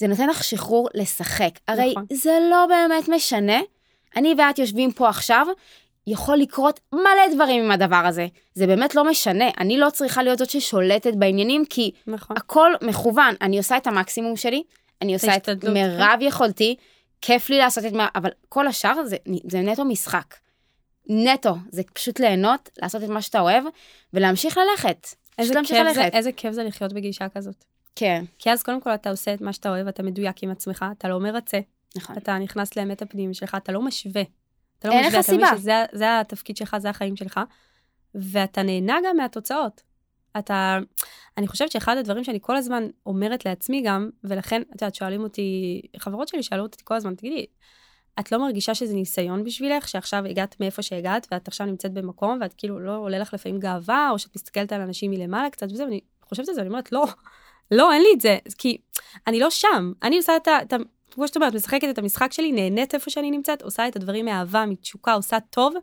זה 0.00 0.06
נותן 0.06 0.28
לך 0.28 0.44
שחרור 0.44 0.88
לשחק. 0.94 1.50
הרי 1.68 1.90
נכון. 1.90 2.06
זה 2.12 2.38
לא 2.50 2.66
באמת 2.66 3.08
משנה. 3.08 3.60
אני 4.16 4.34
ואת 4.38 4.58
יושבים 4.58 4.92
פה 4.92 5.08
עכשיו, 5.08 5.46
יכול 6.06 6.36
לקרות 6.36 6.80
מלא 6.92 7.34
דברים 7.34 7.64
עם 7.64 7.70
הדבר 7.70 8.02
הזה. 8.06 8.26
זה 8.54 8.66
באמת 8.66 8.94
לא 8.94 9.04
משנה, 9.04 9.44
אני 9.58 9.78
לא 9.78 9.90
צריכה 9.90 10.22
להיות 10.22 10.38
זאת 10.38 10.50
ששולטת 10.50 11.14
בעניינים, 11.14 11.64
כי 11.70 11.90
נכון. 12.06 12.36
הכל 12.36 12.72
מכוון. 12.82 13.34
אני 13.40 13.58
עושה 13.58 13.76
את 13.76 13.86
המקסימום 13.86 14.36
שלי, 14.36 14.62
אני 15.02 15.14
עושה 15.14 15.36
את 15.36 15.48
ההשתדלות, 15.48 15.74
מירב 15.74 16.18
יכולתי, 16.20 16.76
כיף 17.20 17.50
לי 17.50 17.58
לעשות 17.58 17.84
את 17.84 17.92
מה, 17.92 18.08
אבל 18.14 18.30
כל 18.48 18.66
השאר 18.66 19.04
זה, 19.04 19.16
זה 19.50 19.60
נטו 19.60 19.84
משחק. 19.84 20.34
נטו, 21.06 21.54
זה 21.70 21.82
פשוט 21.92 22.20
ליהנות, 22.20 22.70
לעשות 22.82 23.04
את 23.04 23.08
מה 23.08 23.22
שאתה 23.22 23.40
אוהב, 23.40 23.64
ולהמשיך 24.14 24.58
ללכת. 24.58 25.06
איזה 25.38 25.54
כיף, 25.54 25.68
זה, 25.68 25.82
ללכת. 25.82 26.14
איזה 26.14 26.32
כיף 26.32 26.52
זה 26.52 26.64
לחיות 26.64 26.92
בגישה 26.92 27.28
כזאת. 27.28 27.64
כן, 27.94 28.24
כי 28.38 28.50
אז 28.50 28.62
קודם 28.62 28.80
כל 28.80 28.94
אתה 28.94 29.10
עושה 29.10 29.34
את 29.34 29.40
מה 29.40 29.52
שאתה 29.52 29.68
אוהב, 29.68 29.88
אתה 29.88 30.02
מדויק 30.02 30.42
עם 30.42 30.50
עצמך, 30.50 30.84
אתה 30.98 31.08
לא 31.08 31.20
מרצה, 31.20 31.58
נכון. 31.96 32.16
אתה 32.18 32.38
נכנס 32.38 32.76
לאמת 32.76 33.02
הפנימית 33.02 33.36
שלך, 33.36 33.54
אתה 33.54 33.72
לא 33.72 33.82
משווה. 33.82 34.22
אתה 34.78 34.88
לא 34.88 34.92
אין 34.92 35.06
משווה, 35.06 35.18
לך 35.18 35.24
אתה 35.24 35.32
מבין 35.32 35.46
סיבה. 35.46 35.58
שזה 35.58 35.84
זה 35.92 36.20
התפקיד 36.20 36.56
שלך, 36.56 36.76
זה 36.78 36.90
החיים 36.90 37.16
שלך, 37.16 37.40
ואתה 38.14 38.62
נהנה 38.62 38.98
גם 39.06 39.16
מהתוצאות. 39.16 39.82
אתה, 40.38 40.78
אני 41.38 41.48
חושבת 41.48 41.70
שאחד 41.70 41.96
הדברים 41.96 42.24
שאני 42.24 42.38
כל 42.42 42.56
הזמן 42.56 42.88
אומרת 43.06 43.44
לעצמי 43.44 43.82
גם, 43.82 44.10
ולכן, 44.24 44.62
את 44.62 44.82
יודעת, 44.82 44.94
שואלים 44.94 45.22
אותי, 45.22 45.82
חברות 45.98 46.28
שלי 46.28 46.42
שאלו 46.42 46.62
אותי 46.62 46.80
כל 46.84 46.94
הזמן, 46.94 47.14
תגידי, 47.14 47.46
את 48.20 48.32
לא 48.32 48.38
מרגישה 48.38 48.74
שזה 48.74 48.94
ניסיון 48.94 49.44
בשבילך, 49.44 49.88
שעכשיו 49.88 50.24
הגעת 50.26 50.60
מאיפה 50.60 50.82
שהגעת, 50.82 51.26
ואת 51.32 51.48
עכשיו 51.48 51.66
נמצאת 51.66 51.92
במקום, 51.92 52.38
ואת 52.40 52.54
כאילו 52.54 52.80
לא 52.80 52.96
עולה 52.96 53.18
לך 53.18 53.34
לפעמים 53.34 53.60
גאווה, 53.60 54.08
או 54.10 54.18
שאת 54.18 54.36
מסתכלת 54.36 54.72
על 54.72 54.80
אנשים 54.80 55.10
מלמעלה 55.10 55.50
קצת 55.50 55.66
וזה, 55.72 55.84
ואני 55.84 56.00
חושבת 56.22 56.48
על 56.48 56.54
זה, 56.54 56.60
אני 56.60 56.68
אומרת, 56.68 56.92
לא, 56.92 57.04
לא, 57.70 57.92
אין 57.92 58.02
לי 58.02 58.08
את 58.14 58.20
זה, 58.20 58.38
כי 58.58 58.78
אני 59.26 59.40
לא 59.40 59.50
שם. 59.50 59.92
אני 60.02 60.16
עושה 60.16 60.36
את 60.36 60.48
ה... 60.48 60.62
את 60.62 60.72
ה 60.72 60.76
כמו 61.10 61.28
שאת 61.28 61.36
אומרת, 61.36 61.54
משחקת 61.54 61.88
את 61.90 61.98
המשחק 61.98 62.32
שלי, 62.32 62.52
נהנית 62.52 62.94
איפה 62.94 63.10
שאני 63.10 63.30
נמצאת, 63.30 63.62
עושה 63.62 63.88
את 63.88 63.96
הדברים 63.96 64.24
מאהבה, 64.24 64.66
מתשוקה, 64.66 65.12
עושה 65.12 65.38
טוב. 65.50 65.74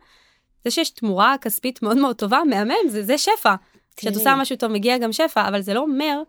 זה 0.65 0.71
שיש 0.71 0.89
תמורה 0.89 1.35
כספית 1.41 1.81
מאוד 1.81 1.97
מאוד 1.97 2.15
טובה, 2.15 2.39
מהמם, 2.49 2.89
זה, 2.89 3.03
זה 3.03 3.17
שפע. 3.17 3.55
כשאת 3.95 4.15
עושה 4.15 4.35
משהו 4.35 4.55
טוב, 4.55 4.71
מגיע 4.71 4.97
גם 4.97 5.13
שפע, 5.13 5.47
אבל 5.47 5.61
זה 5.61 5.73
לא 5.73 5.79
אומר 5.79 6.21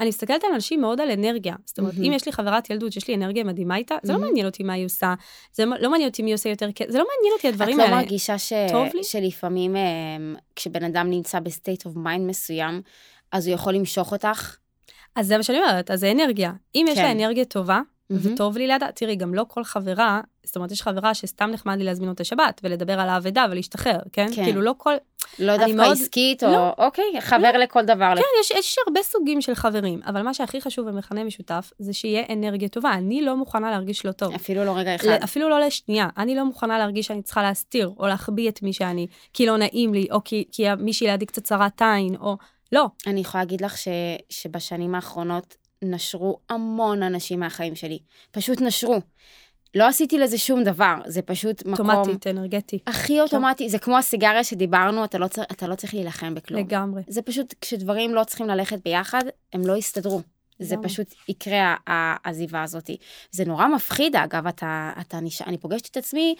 אני 0.00 0.08
מסתכלת 0.08 0.44
על 0.44 0.50
אנשים 0.54 0.80
מאוד 0.80 1.00
על 1.00 1.10
אנרגיה. 1.10 1.54
זאת 1.64 1.78
אומרת, 1.78 1.94
mm-hmm. 1.94 2.06
אם 2.06 2.12
יש 2.12 2.26
לי 2.26 2.32
חברת 2.32 2.70
ילדות 2.70 2.92
שיש 2.92 3.08
לי 3.08 3.14
אנרגיה 3.14 3.44
מדהימה 3.44 3.76
איתה, 3.76 3.94
mm-hmm. 3.94 4.06
זה 4.06 4.12
לא 4.12 4.18
מעניין 4.18 4.46
אותי 4.46 4.62
מה 4.62 4.72
היא 4.72 4.86
עושה, 4.86 5.14
זה 5.52 5.64
לא 5.64 5.90
מעניין 5.90 6.08
אותי 6.08 6.22
מי 6.22 6.32
עושה 6.32 6.48
יותר 6.48 6.72
כסף, 6.72 6.90
זה 6.90 6.98
לא 6.98 7.04
מעניין 7.04 7.34
אותי 7.36 7.48
הדברים 7.48 7.80
האלה. 7.80 7.88
את 7.88 7.94
לא 7.94 8.00
מרגישה 8.00 8.38
ש... 8.38 8.52
שלפעמים 9.02 9.76
אמ, 9.76 10.34
כשבן 10.56 10.84
אדם 10.84 11.10
נמצא 11.10 11.40
ב 11.40 11.48
state 11.48 11.86
of 11.86 11.96
mind 11.96 12.30
מסוים, 12.30 12.82
אז 13.32 13.46
הוא 13.46 13.54
יכול 13.54 13.74
למשוך 13.74 14.12
אותך? 14.12 14.56
אז 15.16 15.26
זה 15.26 15.36
מה 15.36 15.42
שאני 15.42 15.58
אומרת, 15.58 15.90
אז 15.90 16.00
זה 16.00 16.10
אנרגיה. 16.10 16.52
אם 16.74 16.84
כן. 16.86 16.92
יש 16.92 16.98
לה 16.98 17.12
אנרגיה 17.12 17.44
טובה, 17.44 17.80
mm-hmm. 17.80 18.14
וטוב 18.22 18.58
לי 18.58 18.66
לידה, 18.66 18.86
תראי, 18.94 19.16
גם 19.16 19.34
לא 19.34 19.44
כל 19.48 19.64
חברה, 19.64 20.20
זאת 20.44 20.56
אומרת, 20.56 20.72
יש 20.72 20.82
חברה 20.82 21.14
שסתם 21.14 21.50
נחמד 21.50 21.78
לי 21.78 21.84
להזמין 21.84 22.08
אותה 22.08 22.24
שבת, 22.24 22.60
ולדבר 22.64 23.00
על 23.00 23.08
האבדה 23.08 23.46
ולהשתחרר, 23.50 23.98
כן? 24.12 24.26
כן. 24.34 24.44
כאילו, 24.44 24.60
לא 24.60 24.74
כל... 24.76 24.94
לא 25.38 25.56
דווקא 25.56 25.72
מאוד... 25.72 25.92
עסקית, 25.92 26.44
או 26.44 26.48
לא, 26.50 26.72
אוקיי, 26.78 27.20
חבר 27.20 27.52
לא. 27.52 27.58
לכל 27.58 27.84
דבר. 27.84 28.14
כן, 28.16 28.22
יש, 28.40 28.50
יש 28.50 28.76
הרבה 28.86 29.02
סוגים 29.02 29.40
של 29.40 29.54
חברים, 29.54 30.00
אבל 30.06 30.22
מה 30.22 30.34
שהכי 30.34 30.60
חשוב 30.60 30.88
במכנה 30.88 31.24
משותף, 31.24 31.72
זה 31.78 31.92
שיהיה 31.92 32.22
אנרגיה 32.32 32.68
טובה. 32.68 32.92
אני 32.92 33.22
לא 33.22 33.36
מוכנה 33.36 33.70
להרגיש 33.70 34.06
לא 34.06 34.12
טוב. 34.12 34.34
אפילו 34.34 34.64
לא 34.64 34.76
רגע 34.76 34.94
אחד. 34.94 35.08
אפילו 35.24 35.48
לא 35.48 35.60
לשנייה. 35.60 36.08
אני 36.18 36.34
לא 36.34 36.44
מוכנה 36.44 36.78
להרגיש 36.78 37.06
שאני 37.06 37.22
צריכה 37.22 37.42
להסתיר, 37.42 37.90
או 37.98 38.06
להחביא 38.06 38.48
את 38.48 38.62
מי 38.62 38.72
שאני, 38.72 39.06
כי 39.32 39.46
לא 39.46 39.56
נעים 39.56 39.94
לי, 39.94 40.06
או 40.10 40.24
כי, 40.24 40.44
כי 40.52 40.66
מישהי 40.78 41.06
לידי 41.06 41.26
קצת 41.26 41.44
צרת 41.44 41.82
עין, 41.82 42.16
או... 42.20 42.36
לא. 42.72 42.86
אני 43.06 43.20
יכולה 43.20 43.44
להגיד 43.44 43.60
לך 43.60 43.78
ש, 43.78 43.88
שבשנים 44.30 44.94
האחרונות 44.94 45.56
נשרו 45.82 46.38
המון 46.48 47.02
אנשים 47.02 47.40
מהחיים 47.40 47.74
שלי. 47.74 47.98
פשוט 48.30 48.60
נשרו. 48.60 49.00
לא 49.74 49.88
עשיתי 49.88 50.18
לזה 50.18 50.38
שום 50.38 50.64
דבר, 50.64 50.94
זה 51.06 51.22
פשוט 51.22 51.66
מקום... 51.66 51.90
אוטומטית, 51.90 52.26
אנרגטי. 52.26 52.78
הכי 52.86 53.20
אוטומטי, 53.20 53.68
זה 53.68 53.78
כמו 53.78 53.98
הסיגריה 53.98 54.44
שדיברנו, 54.44 55.04
אתה 55.04 55.18
לא, 55.18 55.26
צר, 55.26 55.42
אתה 55.42 55.66
לא 55.66 55.74
צריך 55.74 55.94
להילחם 55.94 56.34
בכלום. 56.34 56.60
לגמרי. 56.60 57.02
זה 57.06 57.22
פשוט, 57.22 57.54
כשדברים 57.60 58.14
לא 58.14 58.24
צריכים 58.24 58.46
ללכת 58.46 58.78
ביחד, 58.84 59.22
הם 59.52 59.66
לא 59.66 59.76
יסתדרו. 59.76 60.20
זה 60.58 60.76
פשוט 60.82 61.14
יקרה, 61.28 61.76
העזיבה 61.86 62.62
הזאת. 62.62 62.90
זה 63.30 63.44
נורא 63.44 63.66
מפחיד, 63.68 64.16
אגב, 64.16 64.46
אתה, 64.46 64.92
אתה 65.00 65.20
נשאר, 65.20 65.46
אני 65.46 65.58
פוגשת 65.58 65.90
את 65.90 65.96
עצמי 65.96 66.34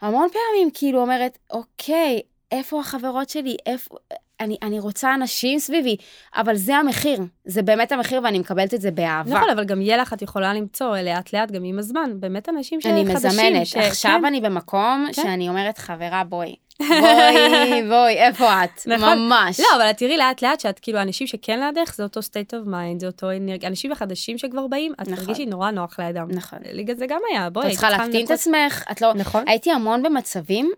המון 0.00 0.28
פעמים, 0.28 0.70
כאילו 0.74 1.00
אומרת, 1.00 1.38
אוקיי, 1.50 2.20
איפה 2.52 2.80
החברות 2.80 3.28
שלי? 3.28 3.56
איפה... 3.66 3.96
אני, 4.40 4.56
אני 4.62 4.80
רוצה 4.80 5.14
אנשים 5.14 5.58
סביבי, 5.58 5.96
אבל 6.36 6.56
זה 6.56 6.76
המחיר, 6.76 7.20
זה 7.44 7.62
באמת 7.62 7.92
המחיר 7.92 8.20
ואני 8.24 8.38
מקבלת 8.38 8.74
את 8.74 8.80
זה 8.80 8.90
באהבה. 8.90 9.36
נכון, 9.36 9.50
אבל 9.50 9.64
גם 9.64 9.80
יהיה 9.80 9.96
לך, 9.96 10.12
את 10.12 10.22
יכולה 10.22 10.54
למצוא 10.54 10.98
לאט 10.98 11.32
לאט 11.32 11.50
גם 11.50 11.64
עם 11.64 11.78
הזמן, 11.78 12.10
באמת 12.20 12.48
אנשים 12.48 12.80
שחדשים. 12.80 13.06
אני 13.06 13.14
מזמנת, 13.14 13.66
ש... 13.66 13.76
עכשיו 13.76 14.16
כן. 14.20 14.24
אני 14.24 14.40
במקום 14.40 15.06
כן. 15.06 15.22
שאני 15.22 15.48
אומרת, 15.48 15.78
חברה, 15.78 16.24
בואי. 16.24 16.56
בואי, 16.78 17.82
בואי, 17.88 18.14
איפה 18.14 18.64
את? 18.64 18.86
נכון. 18.86 19.18
ממש. 19.18 19.60
לא, 19.60 19.66
אבל 19.76 19.92
תראי 19.92 20.16
לאט 20.16 20.42
לאט 20.42 20.60
שאת 20.60 20.78
כאילו, 20.78 21.02
אנשים 21.02 21.26
שכן 21.26 21.60
לידך, 21.60 21.94
זה 21.94 22.02
אותו 22.02 22.20
state 22.20 22.52
of 22.52 22.68
mind, 22.68 23.00
זה 23.00 23.06
אותו 23.06 23.30
אנרגיה. 23.30 23.68
אנשים 23.68 23.92
החדשים 23.92 24.38
שכבר 24.38 24.66
באים, 24.66 24.92
את 24.92 25.00
נכון. 25.00 25.14
תרגישי 25.14 25.46
נורא 25.46 25.70
נוח 25.70 26.00
לידם. 26.00 26.26
נכון. 26.30 26.58
ליגה 26.72 26.94
זה 26.94 27.06
גם 27.06 27.20
היה, 27.30 27.50
בואי. 27.50 27.66
את 27.66 27.70
צריכה 27.70 27.90
להקטין 27.90 28.26
את 28.26 28.30
עצמך, 28.30 28.84
את 28.90 29.02
לא... 29.02 29.14
נכון. 29.14 29.44
הייתי 29.46 29.70
המון 29.70 30.02
במצבים 30.02 30.72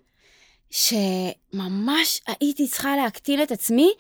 שממש 0.71 2.21
הייתי 2.41 2.69
צריכה 2.69 2.97
להקטין 2.97 3.43
את 3.43 3.53
עצמי. 3.53 3.93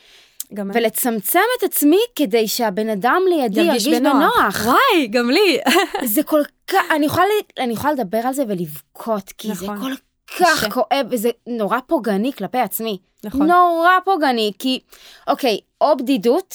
גם 0.54 0.70
ולצמצם 0.74 1.40
את 1.58 1.62
עצמי 1.62 1.98
כדי 2.16 2.48
שהבן 2.48 2.88
אדם 2.88 3.22
לידי 3.28 3.60
ירגיש 3.60 3.88
בנוח. 3.88 4.12
בנוח. 4.14 4.66
וואי, 4.66 5.06
גם 5.06 5.30
לי. 5.30 5.58
זה 6.14 6.22
כל 6.22 6.42
כך, 6.66 6.80
אני 6.96 7.06
יכולה, 7.06 7.26
אני 7.58 7.72
יכולה 7.72 7.92
לדבר 7.92 8.20
על 8.24 8.34
זה 8.34 8.42
ולבכות, 8.48 9.32
כי 9.38 9.48
נכון. 9.48 9.76
זה 9.76 9.82
כל 9.82 9.94
כך 10.38 10.64
ש... 10.64 10.72
כואב, 10.72 11.06
וזה 11.10 11.30
נורא 11.46 11.78
פוגעני 11.86 12.32
כלפי 12.32 12.58
עצמי. 12.58 12.98
נכון. 13.24 13.46
נורא 13.46 13.92
פוגעני, 14.04 14.52
כי, 14.58 14.80
אוקיי, 15.26 15.58
או 15.80 15.96
בדידות, 15.96 16.54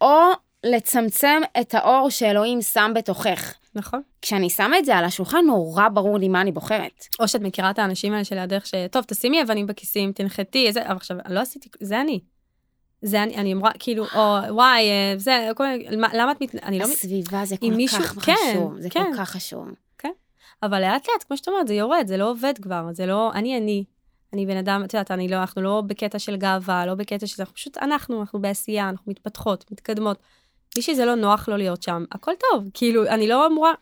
או 0.00 0.20
לצמצם 0.64 1.40
את 1.60 1.74
האור 1.74 2.10
שאלוהים 2.10 2.62
שם 2.62 2.92
בתוכך. 2.94 3.54
נכון. 3.74 4.02
כשאני 4.22 4.50
שמה 4.50 4.78
את 4.78 4.84
זה 4.84 4.96
על 4.96 5.04
השולחן, 5.04 5.44
נורא 5.46 5.88
ברור 5.88 6.18
לי 6.18 6.28
מה 6.28 6.40
אני 6.40 6.52
בוחרת. 6.52 7.06
או 7.20 7.28
שאת 7.28 7.40
מכירה 7.40 7.70
את 7.70 7.78
האנשים 7.78 8.12
האלה 8.12 8.24
שלידך, 8.24 8.66
ש... 8.66 8.74
טוב, 8.90 9.04
תשימי 9.04 9.42
אבנים 9.42 9.66
בכיסים, 9.66 10.12
תנחתי, 10.12 10.66
איזה... 10.66 10.86
אבל 10.86 10.96
עכשיו, 10.96 11.16
לא 11.28 11.40
עשיתי, 11.40 11.68
זה 11.80 12.00
אני. 12.00 12.20
זה 13.02 13.22
אני, 13.22 13.36
אני 13.36 13.52
אמרה, 13.52 13.70
כאילו, 13.78 14.04
או 14.14 14.36
וואי, 14.48 14.88
אה, 14.88 15.14
זה, 15.16 15.48
כל 15.56 15.64
למה 15.90 16.32
את 16.32 16.40
מת... 16.40 16.54
אני 16.54 16.78
לא... 16.78 16.84
הסביבה 16.84 17.44
זה 17.44 17.56
כל 17.56 17.70
מישהו, 17.70 17.98
כך 18.02 18.24
כן, 18.24 18.34
חשוב, 18.50 18.80
זה 18.80 18.90
כן. 18.90 19.04
כל 19.12 19.18
כך 19.18 19.30
חשוב. 19.30 19.68
כן, 19.98 20.12
אבל 20.62 20.80
לאט 20.80 21.08
לאט, 21.08 21.24
כמו 21.26 21.36
שאת 21.36 21.48
אומרת, 21.48 21.68
זה 21.68 21.74
יורד, 21.74 22.04
זה 22.06 22.16
לא 22.16 22.30
עובד 22.30 22.54
כבר, 22.62 22.88
זה 22.92 23.06
לא, 23.06 23.32
אני 23.32 23.58
אני. 23.58 23.84
אני 24.32 24.46
בן 24.46 24.56
אדם, 24.56 24.84
את 24.84 24.94
יודעת, 24.94 25.10
אני 25.10 25.28
לא, 25.28 25.36
אנחנו 25.36 25.62
לא 25.62 25.82
בקטע 25.86 26.18
של 26.18 26.36
גאווה, 26.36 26.86
לא 26.86 26.94
בקטע 26.94 27.26
של 27.26 27.42
אנחנו 27.42 27.54
פשוט 27.54 27.78
אנחנו, 27.78 28.20
אנחנו 28.20 28.40
בעשייה, 28.40 28.88
אנחנו 28.88 29.12
מתפתחות, 29.12 29.64
מתקדמות. 29.70 30.18
מי 30.76 30.82
שזה 30.82 31.04
לא 31.04 31.14
נוח 31.14 31.48
לו 31.48 31.56
להיות 31.56 31.82
שם, 31.82 32.04
הכל 32.12 32.32
טוב. 32.50 32.64
כאילו, 32.74 33.06
אני 33.06 33.28
לא 33.28 33.46
אמורה... 33.46 33.72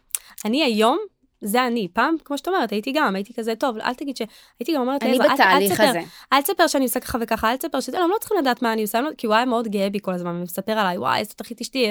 אני 0.44 0.64
היום, 0.64 0.98
זה 1.40 1.66
אני. 1.66 1.88
פעם, 1.92 2.16
כמו 2.24 2.38
שאת 2.38 2.48
אומרת, 2.48 2.70
הייתי 2.70 2.92
גם, 2.92 3.14
הייתי 3.14 3.34
כזה, 3.34 3.54
טוב, 3.54 3.78
אל 3.78 3.94
תגיד 3.94 4.16
ש... 4.16 4.22
הייתי 4.60 4.74
גם 4.74 4.80
אומרת, 4.80 5.02
אני 5.02 5.18
בתהליך 5.18 5.80
אל, 5.80 5.88
הזה. 5.88 6.00
אל 6.32 6.42
תספר 6.42 6.66
שאני 6.66 6.84
עושה 6.84 7.00
ככה 7.00 7.18
וככה, 7.20 7.50
אל 7.50 7.56
תספר 7.56 7.80
שזה, 7.80 7.98
לא, 7.98 8.04
הם 8.04 8.10
לא 8.10 8.16
צריכים 8.20 8.38
לדעת 8.38 8.62
מה 8.62 8.72
אני 8.72 8.82
עושה, 8.82 9.00
לא, 9.00 9.10
כי 9.18 9.26
הוא 9.26 9.34
היה 9.34 9.44
מאוד 9.44 9.68
גאה 9.68 9.90
בי 9.90 9.98
כל 10.02 10.12
הזמן, 10.12 10.30
ומספר 10.30 10.72
עליי, 10.72 10.98
וואי, 10.98 11.18
איזה 11.18 11.34
תחית 11.34 11.60
אשתי. 11.60 11.86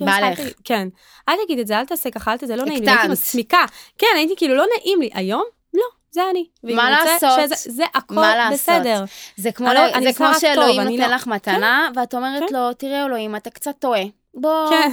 בא 0.00 0.18
לך. 0.20 0.40
כן. 0.64 0.88
אל 1.28 1.34
תגיד 1.44 1.58
את 1.58 1.66
זה, 1.66 1.78
אל 1.78 1.84
תעשה 1.84 2.10
ככה, 2.10 2.32
אל 2.32 2.38
תעשה, 2.38 2.56
לא 2.56 2.64
נעים 2.64 2.82
לי, 2.82 2.90
הייתי 2.90 3.08
מסמיקה. 3.08 3.64
כן, 3.98 4.06
הייתי 4.16 4.36
כאילו, 4.36 4.54
לא 4.54 4.64
נעים 4.78 5.00
לי. 5.00 5.10
היום, 5.14 5.44
לא, 5.74 5.84
זה 6.10 6.20
אני. 6.30 6.46
מה 6.62 6.90
לעשות? 6.90 7.30
שזה, 7.40 7.70
זה 7.72 7.84
הכל 7.94 8.14
מה 8.14 8.50
בסדר. 8.52 9.04
זה 9.36 9.52
כמו, 9.52 9.72
לא, 9.72 10.00
זה 10.00 10.12
כמו 10.12 10.28
שאלוהים 10.40 10.80
נותן. 10.80 11.10
לך 11.10 11.26
מתנה, 11.26 11.90
כן? 11.94 12.00
ואת 12.00 12.14
אומרת 12.14 12.42
כן? 12.48 12.54
לו, 12.54 12.72
תראה 12.72 13.04
אלוהים, 13.04 13.36
אתה 13.36 13.50
קצת 13.50 13.74
טועה. 13.78 14.02
בוא, 14.34 14.70
כן. 14.70 14.90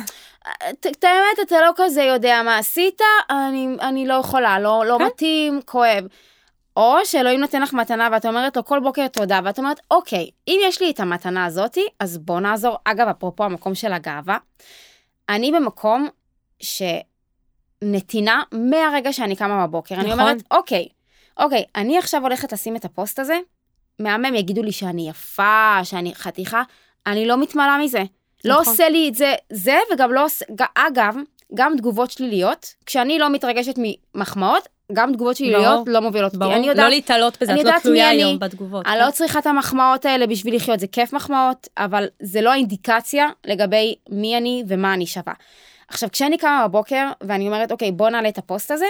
את 0.71 1.03
האמת, 1.03 1.47
אתה 1.47 1.61
לא 1.61 1.71
כזה 1.75 2.03
יודע 2.03 2.41
מה 2.45 2.57
עשית, 2.57 3.01
אני, 3.29 3.67
אני 3.81 4.07
לא 4.07 4.13
יכולה, 4.13 4.59
לא, 4.59 4.85
לא 4.85 4.97
כן? 4.99 5.05
מתאים, 5.05 5.61
כואב. 5.65 6.07
או 6.77 6.97
שאלוהים 7.05 7.39
נותן 7.39 7.61
לך 7.61 7.73
מתנה 7.73 8.09
ואת 8.11 8.25
אומרת 8.25 8.57
לו 8.57 8.65
כל 8.65 8.79
בוקר 8.79 9.07
תודה, 9.07 9.39
ואת 9.43 9.59
אומרת, 9.59 9.79
אוקיי, 9.91 10.29
אם 10.47 10.59
יש 10.63 10.81
לי 10.81 10.91
את 10.91 10.99
המתנה 10.99 11.45
הזאתי, 11.45 11.85
אז 11.99 12.17
בוא 12.17 12.39
נעזור. 12.39 12.77
אגב, 12.83 13.07
אפרופו 13.07 13.43
המקום 13.43 13.75
של 13.75 13.93
הגאווה, 13.93 14.37
אני 15.29 15.51
במקום 15.51 16.07
שנתינה 16.59 18.43
מהרגע 18.51 19.13
שאני 19.13 19.35
קמה 19.35 19.67
בבוקר. 19.67 19.95
נכון. 19.95 20.05
אני 20.05 20.13
אומרת, 20.13 20.37
אוקיי, 20.51 20.87
אוקיי, 21.37 21.63
אני 21.75 21.97
עכשיו 21.97 22.21
הולכת 22.21 22.53
לשים 22.53 22.75
את 22.75 22.85
הפוסט 22.85 23.19
הזה, 23.19 23.39
מהמם 23.99 24.35
יגידו 24.35 24.63
לי 24.63 24.71
שאני 24.71 25.09
יפה, 25.09 25.79
שאני 25.83 26.15
חתיכה, 26.15 26.63
אני 27.07 27.25
לא 27.25 27.37
מתמלאה 27.37 27.77
מזה. 27.77 28.03
לא 28.45 28.53
נכון. 28.53 28.73
עושה 28.73 28.89
לי 28.89 29.09
את 29.09 29.15
זה, 29.15 29.33
זה, 29.49 29.77
וגם 29.93 30.13
לא 30.13 30.25
עושה, 30.25 30.45
אגב, 30.75 31.15
גם 31.53 31.73
תגובות 31.77 32.11
שליליות, 32.11 32.73
כשאני 32.85 33.19
לא 33.19 33.29
מתרגשת 33.29 33.75
ממחמאות, 33.77 34.67
גם 34.93 35.13
תגובות 35.13 35.35
שליליות 35.35 35.87
לא 35.87 36.01
מובילות 36.01 36.33
אותי. 36.33 36.45
אני 36.45 36.67
יודעת, 36.67 36.83
לא 36.85 36.89
להתעלות 36.89 37.37
בזה, 37.41 37.53
את 37.55 37.63
לא 37.63 37.79
תלויה 37.83 38.09
היום 38.09 38.39
בתגובות. 38.39 38.87
אני 38.87 38.99
לא 38.99 39.11
צריכה 39.11 39.39
את 39.39 39.47
המחמאות 39.47 40.05
האלה 40.05 40.27
בשביל 40.27 40.55
לחיות, 40.55 40.79
זה 40.79 40.87
כיף 40.87 41.13
מחמאות, 41.13 41.67
אבל 41.77 42.07
זה 42.21 42.41
לא 42.41 42.51
האינדיקציה 42.51 43.29
לגבי 43.45 43.95
מי 44.09 44.37
אני 44.37 44.63
ומה 44.67 44.93
אני 44.93 45.05
שווה. 45.05 45.33
עכשיו, 45.87 46.09
כשאני 46.11 46.37
קמה 46.37 46.67
בבוקר 46.67 47.09
ואני 47.21 47.47
אומרת, 47.47 47.71
אוקיי, 47.71 47.91
בוא 47.91 48.09
נעלה 48.09 48.29
את 48.29 48.37
הפוסט 48.37 48.71
הזה, 48.71 48.85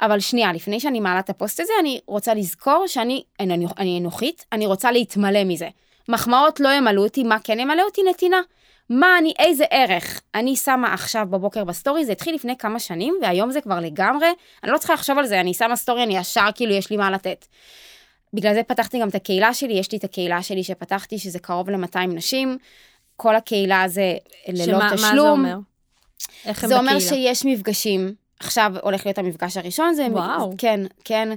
אבל 0.00 0.20
שנייה, 0.20 0.52
לפני 0.52 0.80
שאני 0.80 1.00
מעלה 1.00 1.20
את 1.20 1.30
הפוסט 1.30 1.60
הזה, 1.60 1.72
אני 1.80 2.00
רוצה 2.06 2.34
לזכור 2.34 2.84
שאני 2.86 3.22
אני, 3.40 3.66
אני 3.78 3.98
אנוכית, 3.98 4.44
אני 4.52 4.66
רוצה 4.66 4.92
להתמלא 4.92 5.44
מזה. 5.44 5.68
מחמאות 6.08 6.60
לא 6.60 6.68
ימלאו 6.68 7.02
אותי, 7.04 7.22
מה 7.22 7.36
כן 7.44 7.60
ימלא 7.60 7.82
אותי? 7.82 8.00
נתינה. 8.10 8.40
מה 8.90 9.18
אני, 9.18 9.32
איזה 9.38 9.64
ערך 9.70 10.20
אני 10.34 10.56
שמה 10.56 10.94
עכשיו 10.94 11.26
בבוקר 11.30 11.64
בסטורי, 11.64 12.04
זה 12.04 12.12
התחיל 12.12 12.34
לפני 12.34 12.56
כמה 12.56 12.78
שנים, 12.78 13.14
והיום 13.22 13.50
זה 13.50 13.60
כבר 13.60 13.80
לגמרי, 13.80 14.26
אני 14.64 14.72
לא 14.72 14.78
צריכה 14.78 14.94
לחשוב 14.94 15.18
על 15.18 15.26
זה, 15.26 15.40
אני 15.40 15.54
שמה 15.54 15.76
סטורי, 15.76 16.02
אני 16.02 16.16
ישר 16.16 16.48
כאילו 16.54 16.72
יש 16.72 16.90
לי 16.90 16.96
מה 16.96 17.10
לתת. 17.10 17.46
בגלל 18.34 18.54
זה 18.54 18.62
פתחתי 18.62 19.00
גם 19.00 19.08
את 19.08 19.14
הקהילה 19.14 19.54
שלי, 19.54 19.72
יש 19.72 19.92
לי 19.92 19.98
את 19.98 20.04
הקהילה 20.04 20.42
שלי 20.42 20.64
שפתחתי, 20.64 21.18
שזה 21.18 21.38
קרוב 21.38 21.70
ל-200 21.70 21.98
נשים, 21.98 22.58
כל 23.16 23.36
הקהילה 23.36 23.84
זה 23.88 24.14
ללא 24.48 24.64
שמה, 24.64 24.90
תשלום. 24.94 25.00
מה 25.00 25.14
זה 25.14 25.20
אומר? 25.20 25.56
איך 26.44 26.64
הם 26.64 26.68
זה 26.68 26.74
בקהילה? 26.74 26.92
אומר 26.92 27.00
שיש 27.00 27.44
מפגשים. 27.44 28.14
עכשיו 28.40 28.72
הולך 28.82 29.06
להיות 29.06 29.18
המפגש 29.18 29.56
הראשון, 29.56 29.94
זה 29.94 30.06
וואו. 30.10 30.54
כן, 30.58 30.80
כן, 31.04 31.28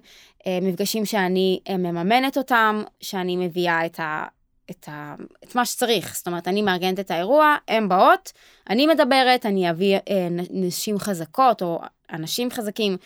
אה, 0.48 0.60
מפגשים 0.62 1.06
שאני 1.06 1.60
אה, 1.70 1.78
מממנת 1.78 2.38
אותם, 2.38 2.84
שאני 3.02 3.38
מביאה 3.38 3.86
את 3.86 4.00
ה... 4.00 4.26
את, 4.71 4.89
ה, 4.91 5.15
את 5.43 5.56
מה 5.56 5.65
שצריך. 5.65 6.15
זאת 6.15 6.28
אומרת, 6.28 6.47
אני 6.47 6.62
מארגנת 6.62 6.99
את 6.99 7.12
האירוע, 7.12 7.56
הן 7.67 7.89
באות, 7.89 8.32
אני 8.69 8.88
מדברת, 8.88 9.45
אני 9.45 9.69
אביא 9.69 9.95
אה, 9.95 10.28
נשים 10.49 10.99
חזקות 10.99 11.62
או 11.62 11.82
אנשים 12.12 12.52
חזקים 12.52 12.97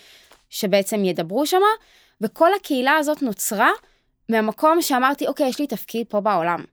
שבעצם 0.50 1.04
ידברו 1.04 1.46
שמה, 1.46 1.66
וכל 2.20 2.50
הקהילה 2.54 2.96
הזאת 2.96 3.22
נוצרה 3.22 3.70
מהמקום 4.28 4.82
שאמרתי, 4.82 5.26
אוקיי, 5.26 5.48
יש 5.48 5.58
לי 5.58 5.66
תפקיד 5.66 6.06
פה 6.08 6.20
בעולם. 6.20 6.64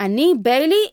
אני, 0.00 0.32
ביילי, 0.42 0.84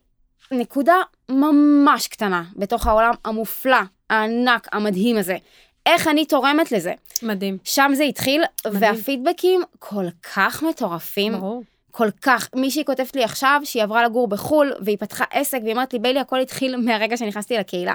נקודה 0.51 0.95
ממש 1.29 2.07
קטנה 2.07 2.43
בתוך 2.55 2.87
העולם 2.87 3.11
המופלא, 3.25 3.77
הענק, 4.09 4.67
המדהים 4.71 5.17
הזה. 5.17 5.37
איך 5.85 6.07
אני 6.07 6.25
תורמת 6.25 6.71
לזה. 6.71 6.93
מדהים. 7.21 7.57
שם 7.63 7.91
זה 7.95 8.03
התחיל, 8.03 8.43
מדהים. 8.65 8.81
והפידבקים 8.81 9.61
כל 9.79 10.05
כך 10.33 10.63
מטורפים. 10.63 11.33
ברור. 11.33 11.63
כל 11.97 12.09
כך. 12.21 12.49
מישהי 12.55 12.85
כותבת 12.85 13.15
לי 13.15 13.23
עכשיו 13.23 13.61
שהיא 13.63 13.83
עברה 13.83 14.03
לגור 14.03 14.27
בחו"ל, 14.27 14.73
והיא 14.81 14.97
פתחה 14.97 15.23
עסק, 15.31 15.59
והיא 15.61 15.73
אומרת 15.73 15.93
לי, 15.93 15.99
ביילי, 15.99 16.19
הכל 16.19 16.39
התחיל 16.39 16.75
מהרגע 16.85 17.17
שנכנסתי 17.17 17.57
לקהילה. 17.57 17.93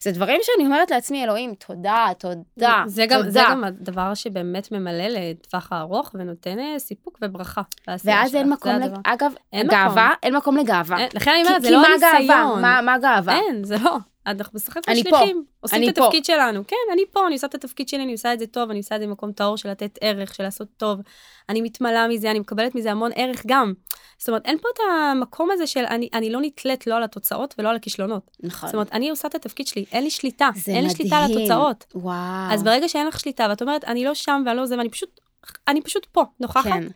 זה 0.00 0.12
דברים 0.12 0.40
שאני 0.42 0.66
אומרת 0.66 0.90
לעצמי, 0.90 1.24
אלוהים, 1.24 1.54
תודה, 1.54 2.06
תודה, 2.18 2.82
זה 2.86 3.04
תודה. 3.08 3.22
גם, 3.22 3.30
זה 3.30 3.40
גם 3.50 3.64
הדבר 3.64 4.14
שבאמת 4.14 4.72
ממלא 4.72 5.04
לטווח 5.08 5.72
הארוך 5.72 6.10
ונותן 6.14 6.58
אה, 6.58 6.78
סיפוק 6.78 7.18
וברכה. 7.22 7.62
ואז 8.04 8.34
אין 8.34 8.50
מקום, 8.50 8.72
לג... 8.72 8.92
אגב, 9.04 9.32
אין 9.52 9.66
גאווה, 9.66 10.06
מקום. 10.06 10.18
אין 10.22 10.36
מקום 10.36 10.56
לגאווה. 10.56 10.98
אין, 10.98 11.08
לכן 11.14 11.30
אני 11.30 11.42
אומרת, 11.42 11.62
זה 11.62 11.70
לא 11.70 11.82
כי 11.84 12.26
מה. 12.26 12.34
גאווה? 12.34 12.60
מה, 12.60 12.80
מה 12.82 12.98
גאווה? 12.98 13.34
אין, 13.34 13.64
זה 13.64 13.76
לא. 13.84 13.96
אנחנו 14.26 14.52
בסך 14.54 14.76
הכל 14.76 14.90
אני 14.90 15.04
פה. 15.04 15.18
עושים 15.60 15.78
אני 15.78 15.88
את 15.88 15.98
פה. 15.98 16.04
התפקיד 16.04 16.24
שלנו. 16.24 16.66
כן, 16.66 16.76
אני 16.92 17.02
פה, 17.12 17.26
אני 17.26 17.34
עושה 17.34 17.46
את 17.46 17.54
התפקיד 17.54 17.88
שלי, 17.88 18.02
אני 18.02 18.12
עושה 18.12 18.32
את 18.32 18.38
זה 18.38 18.46
טוב, 18.46 18.70
אני 18.70 18.78
עושה 18.78 18.94
את 18.94 19.00
זה 19.00 19.06
במקום 19.06 19.32
טהור 19.32 19.56
של 19.56 19.70
לתת 19.70 19.98
ערך, 20.00 20.34
של 20.34 20.42
לעשות 20.42 20.68
טוב. 20.76 21.00
אני 21.48 21.60
מתמלאה 21.60 22.08
מזה, 22.08 22.30
אני 22.30 22.38
מקבלת 22.38 22.74
מזה 22.74 22.90
המון 22.90 23.10
ערך 23.14 23.42
גם. 23.46 23.72
זאת 24.18 24.28
אומרת, 24.28 24.46
אין 24.46 24.58
פה 24.58 24.68
את 24.74 24.78
המקום 24.90 25.50
הזה 25.50 25.66
של 25.66 25.84
אני, 25.84 26.08
אני 26.14 26.30
לא 26.30 26.40
נתלית 26.40 26.86
לא 26.86 26.96
על 26.96 27.02
התוצאות 27.02 27.54
ולא 27.58 27.68
על 27.68 27.76
הכישלונות. 27.76 28.30
נכון. 28.40 28.68
זאת 28.68 28.74
אומרת, 28.74 28.92
אני 28.92 29.10
עושה 29.10 29.28
את 29.28 29.34
התפקיד 29.34 29.66
שלי, 29.66 29.84
אין 29.92 30.04
לי 30.04 30.10
שליטה. 30.10 30.48
זה 30.54 30.72
אין 30.72 30.84
לי 30.84 30.90
שליטה 30.90 31.16
על 31.16 31.24
מדהים. 31.24 31.38
התוצאות. 31.38 31.86
וואו. 31.94 32.52
אז 32.52 32.62
ברגע 32.62 32.88
שאין 32.88 33.06
לך 33.06 33.20
שליטה, 33.20 33.46
ואת 33.50 33.62
אומרת, 33.62 33.84
אני 33.84 34.04
לא 34.04 34.14
שם 34.14 34.42
ואני 34.46 34.56
לא 34.56 34.66
זה, 34.66 34.78
ואני 34.78 34.88
פשוט, 34.88 35.20
אני 35.68 35.82
פשוט 35.82 36.06
פה, 36.12 36.24
נוכחת, 36.40 36.70
כן. 36.70 36.86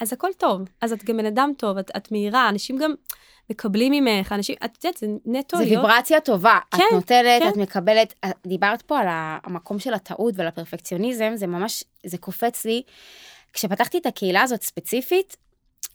אז 0.00 0.12
הכל 0.12 0.28
טוב. 0.38 0.62
אז 0.80 0.92
את 0.92 1.04
גם 1.04 1.16
בן 1.16 1.26
אדם 1.26 1.52
טוב, 1.56 1.78
את, 1.78 1.90
את 1.96 2.12
מהירה, 2.12 2.48
אנשים 2.48 2.78
גם 2.78 2.94
מקבלים 3.50 3.92
ממך, 3.92 4.32
אנשים, 4.32 4.56
את 4.64 4.84
יודעת, 4.84 4.96
זה 4.96 5.06
נטו 5.26 5.56
זה 5.56 5.64
להיות... 5.64 5.84
ויברציה 5.84 6.20
טובה. 6.20 6.58
את 6.68 6.74
כן, 6.74 6.84
נוטלת, 6.92 7.42
כן. 7.42 7.48
את 7.48 7.56
מקבלת. 7.56 8.14
את 8.24 8.46
דיברת 8.46 8.82
פה 8.82 8.98
על 8.98 9.06
המקום 9.10 9.78
של 9.78 9.94
הטעות 9.94 10.34
ועל 10.36 10.48
הפרפקציוניזם, 10.48 11.32
זה 11.34 11.46
ממש, 11.46 11.84
זה 12.06 12.18
קופץ 12.18 12.64
לי. 12.64 12.82
כשפתחתי 13.52 13.98
את 13.98 14.06
הקהילה 14.06 14.42
הזאת 14.42 14.62
ספציפית, 14.62 15.36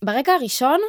ברגע 0.01 0.33
הראשון, 0.33 0.79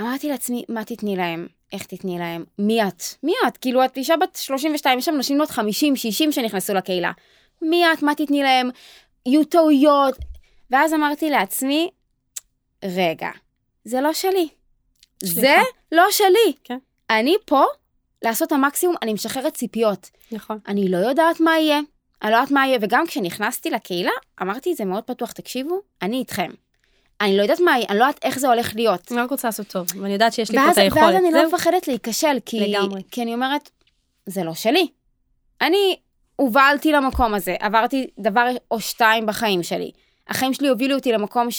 אמרתי 0.00 0.28
לעצמי, 0.28 0.64
מה 0.68 0.84
תתני 0.84 1.16
להם? 1.16 1.46
איך 1.72 1.86
תתני 1.86 2.18
להם? 2.18 2.44
מי 2.58 2.82
את? 2.82 3.02
מי 3.22 3.32
את? 3.46 3.56
כאילו, 3.56 3.84
את 3.84 3.96
אישה 3.96 4.16
בת 4.16 4.36
32, 4.36 4.98
יש 4.98 5.04
שם 5.04 5.14
נשים 5.18 5.36
בנות 5.36 5.50
50, 5.50 5.96
60 5.96 6.32
שנכנסו 6.32 6.74
לקהילה. 6.74 7.12
מי 7.62 7.92
את? 7.92 8.02
מה 8.02 8.14
תתני 8.14 8.42
להם? 8.42 8.70
יהיו 9.26 9.44
טעויות. 9.44 10.14
ואז 10.70 10.94
אמרתי 10.94 11.30
לעצמי, 11.30 11.90
רגע, 12.84 13.30
זה 13.84 14.00
לא 14.00 14.12
שלי. 14.12 14.48
זה 15.22 15.30
סליחה. 15.30 15.62
לא 15.92 16.04
שלי. 16.10 16.52
כן. 16.64 16.78
אני 17.10 17.34
פה 17.44 17.64
לעשות 18.22 18.52
המקסימום, 18.52 18.96
אני 19.02 19.12
משחררת 19.12 19.54
ציפיות. 19.54 20.10
נכון. 20.32 20.58
אני 20.68 20.88
לא 20.88 20.96
יודעת 20.96 21.40
מה 21.40 21.58
יהיה, 21.58 21.80
אני 22.22 22.30
לא 22.30 22.36
יודעת 22.36 22.50
מה 22.50 22.66
יהיה, 22.66 22.78
וגם 22.80 23.06
כשנכנסתי 23.06 23.70
לקהילה, 23.70 24.10
אמרתי 24.42 24.72
את 24.72 24.76
זה 24.76 24.84
מאוד 24.84 25.04
פתוח, 25.04 25.32
תקשיבו, 25.32 25.80
אני 26.02 26.16
איתכם. 26.16 26.50
אני 27.20 27.36
לא 27.36 27.42
יודעת 27.42 27.60
מה 27.60 27.76
אני 27.76 27.98
לא 27.98 28.04
יודעת 28.04 28.24
איך 28.24 28.38
זה 28.38 28.48
הולך 28.48 28.74
להיות. 28.74 29.12
אני 29.12 29.20
רק 29.20 29.30
רוצה 29.30 29.48
לעשות 29.48 29.66
טוב, 29.66 29.86
ואני 30.00 30.12
יודעת 30.12 30.32
שיש 30.32 30.50
לי 30.50 30.58
פה 30.58 30.64
ואז, 30.64 30.72
את 30.72 30.78
היכולת. 30.78 31.04
ואז 31.04 31.14
אני 31.14 31.32
לא 31.32 31.40
זהו. 31.40 31.48
מפחדת 31.48 31.88
להיכשל, 31.88 32.36
כי, 32.46 32.60
לגמרי. 32.60 33.02
כי 33.10 33.22
אני 33.22 33.34
אומרת, 33.34 33.70
זה 34.26 34.44
לא 34.44 34.54
שלי. 34.54 34.86
אני 35.60 35.96
הובלתי 36.36 36.92
למקום 36.92 37.34
הזה, 37.34 37.56
עברתי 37.60 38.06
דבר 38.18 38.46
או 38.70 38.80
שתיים 38.80 39.26
בחיים 39.26 39.62
שלי. 39.62 39.90
החיים 40.28 40.54
שלי 40.54 40.68
הובילו 40.68 40.94
אותי 40.94 41.12
למקום 41.12 41.50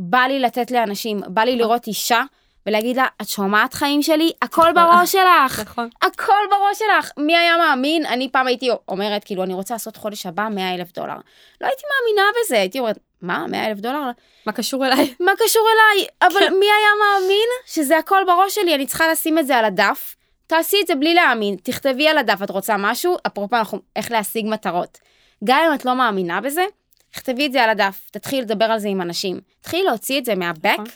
שבא 0.00 0.18
לי 0.18 0.40
לתת 0.40 0.70
לאנשים, 0.70 1.20
בא 1.26 1.42
לי 1.42 1.56
לראות 1.56 1.86
אישה 1.86 2.22
ולהגיד 2.66 2.96
לה, 2.96 3.06
את 3.22 3.28
שומעת 3.28 3.74
חיים 3.74 4.02
שלי? 4.02 4.32
הכל 4.42 4.72
בראש 4.72 5.12
שלך. 5.12 5.60
נכון. 5.60 5.88
הכל 6.02 6.42
בראש 6.50 6.78
שלך. 6.78 7.10
מי 7.18 7.36
היה 7.36 7.56
מאמין? 7.56 8.06
אני 8.06 8.28
פעם 8.32 8.46
הייתי 8.46 8.68
אומרת, 8.88 9.24
כאילו, 9.24 9.42
אני 9.42 9.54
רוצה 9.54 9.74
לעשות 9.74 9.96
חודש 9.96 10.26
הבא 10.26 10.48
100 10.48 10.74
אלף 10.74 10.92
דולר. 10.92 11.16
לא 11.60 11.66
הייתי 11.66 11.82
מאמינה 11.90 12.22
בזה, 12.40 12.56
הייתי 12.56 12.78
אומרת, 12.78 12.98
מה, 13.22 13.46
100 13.46 13.66
אלף 13.66 13.78
דולר? 13.78 14.10
מה 14.46 14.52
קשור 14.52 14.86
אליי? 14.86 15.14
מה 15.26 15.32
קשור 15.38 15.62
אליי? 15.74 16.06
אבל 16.22 16.48
כן. 16.48 16.54
מי 16.60 16.66
היה 16.66 16.88
מאמין 17.00 17.48
שזה 17.66 17.98
הכל 17.98 18.22
בראש 18.26 18.54
שלי? 18.54 18.74
אני 18.74 18.86
צריכה 18.86 19.12
לשים 19.12 19.38
את 19.38 19.46
זה 19.46 19.56
על 19.56 19.64
הדף. 19.64 20.16
תעשי 20.46 20.76
את 20.82 20.86
זה 20.86 20.94
בלי 20.94 21.14
להאמין, 21.14 21.56
תכתבי 21.62 22.08
על 22.08 22.18
הדף, 22.18 22.42
את 22.42 22.50
רוצה 22.50 22.76
משהו? 22.78 23.16
אפרופו, 23.26 23.56
אנחנו, 23.56 23.78
איך 23.96 24.10
להשיג 24.10 24.46
מטרות. 24.48 24.98
גם 25.44 25.58
אם 25.68 25.74
את 25.74 25.84
לא 25.84 25.94
מאמינה 25.94 26.40
בזה, 26.40 26.64
תכתבי 27.12 27.46
את 27.46 27.52
זה 27.52 27.62
על 27.62 27.70
הדף, 27.70 28.08
תתחילי 28.10 28.42
לדבר 28.42 28.64
על 28.64 28.78
זה 28.78 28.88
עם 28.88 29.02
אנשים. 29.02 29.40
תתחילי 29.60 29.82
להוציא 29.82 30.18
את 30.18 30.24
זה 30.24 30.34
מהבק 30.34 30.70
נכון. 30.72 30.86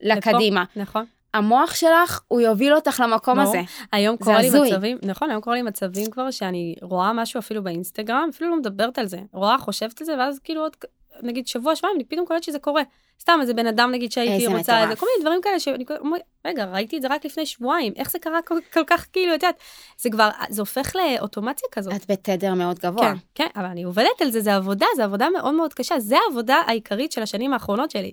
לקדימה. 0.00 0.64
נכון. 0.76 1.04
המוח 1.34 1.74
שלך, 1.74 2.20
הוא 2.28 2.40
יוביל 2.40 2.74
אותך 2.74 3.02
למקום 3.04 3.34
ברור. 3.38 3.48
הזה. 3.48 3.60
היום 3.92 4.16
קורה 4.16 4.40
לי 4.40 4.46
הזוי. 4.46 4.70
מצבים, 4.70 4.98
נכון, 5.02 5.30
היום 5.30 5.40
קורה 5.40 5.56
לי 5.56 5.62
מצבים 5.62 6.10
כבר 6.10 6.30
שאני 6.30 6.74
רואה 6.82 7.12
משהו 7.12 7.38
אפילו 7.38 7.62
באינסטגרם, 7.64 8.28
אפילו 8.30 8.50
לא 8.50 8.56
מדברת 8.56 8.98
על 8.98 9.06
זה. 9.06 9.18
רואה, 9.32 9.58
חושבת 9.58 10.00
על 10.00 10.06
זה, 10.06 10.14
ואז 10.18 10.38
כאילו 10.38 10.60
עוד, 10.62 10.76
נגיד 11.22 11.46
שבוע, 11.46 11.76
שבועיים, 11.76 11.96
אני 11.96 12.04
פתאום 12.04 12.26
קולטת 12.26 12.44
שזה 12.44 12.58
קורה. 12.58 12.82
סתם 13.20 13.38
איזה 13.40 13.54
בן 13.54 13.66
אדם, 13.66 13.90
נגיד, 13.90 14.12
שהייתי 14.12 14.34
איזה 14.34 14.58
רוצה. 14.58 14.82
איזה, 14.82 14.96
כל 14.96 15.06
מיני 15.06 15.24
דברים 15.24 15.40
כאלה 15.42 15.60
שאני 15.60 15.84
אומרת, 16.00 16.20
רגע, 16.44 16.64
ראיתי 16.64 16.96
את 16.96 17.02
זה 17.02 17.08
רק 17.08 17.24
לפני 17.24 17.46
שבועיים, 17.46 17.92
איך 17.96 18.10
זה 18.10 18.18
קרה 18.18 18.42
כל, 18.42 18.58
כל 18.72 18.84
כך, 18.86 19.06
כאילו, 19.12 19.34
את 19.34 19.42
יודעת, 19.42 19.60
זה 19.98 20.10
כבר, 20.10 20.30
זה 20.48 20.62
הופך 20.62 20.96
לאוטומציה 20.96 21.68
כזאת. 21.72 21.94
את 21.96 22.10
בתדר 22.10 22.54
מאוד 22.54 22.78
גבוה. 22.78 23.02
כן, 23.02 23.14
כן, 23.34 23.46
אבל 23.56 23.64
אני 23.64 23.82
עובדת 23.82 24.20
על 24.20 24.30
זה, 24.30 24.40
זה 24.40 24.54
עבודה, 24.56 24.86
זה 24.96 25.04
עבודה 25.04 25.30
מאוד 25.30 25.54
מאוד 25.54 25.74
קשה, 25.74 26.00
זה 26.00 26.16
העבודה 26.26 26.62
העיקרית 26.66 27.12
של 27.12 27.22
השנים 27.22 27.52
האחרונות 27.52 27.90
שלי. 27.90 28.12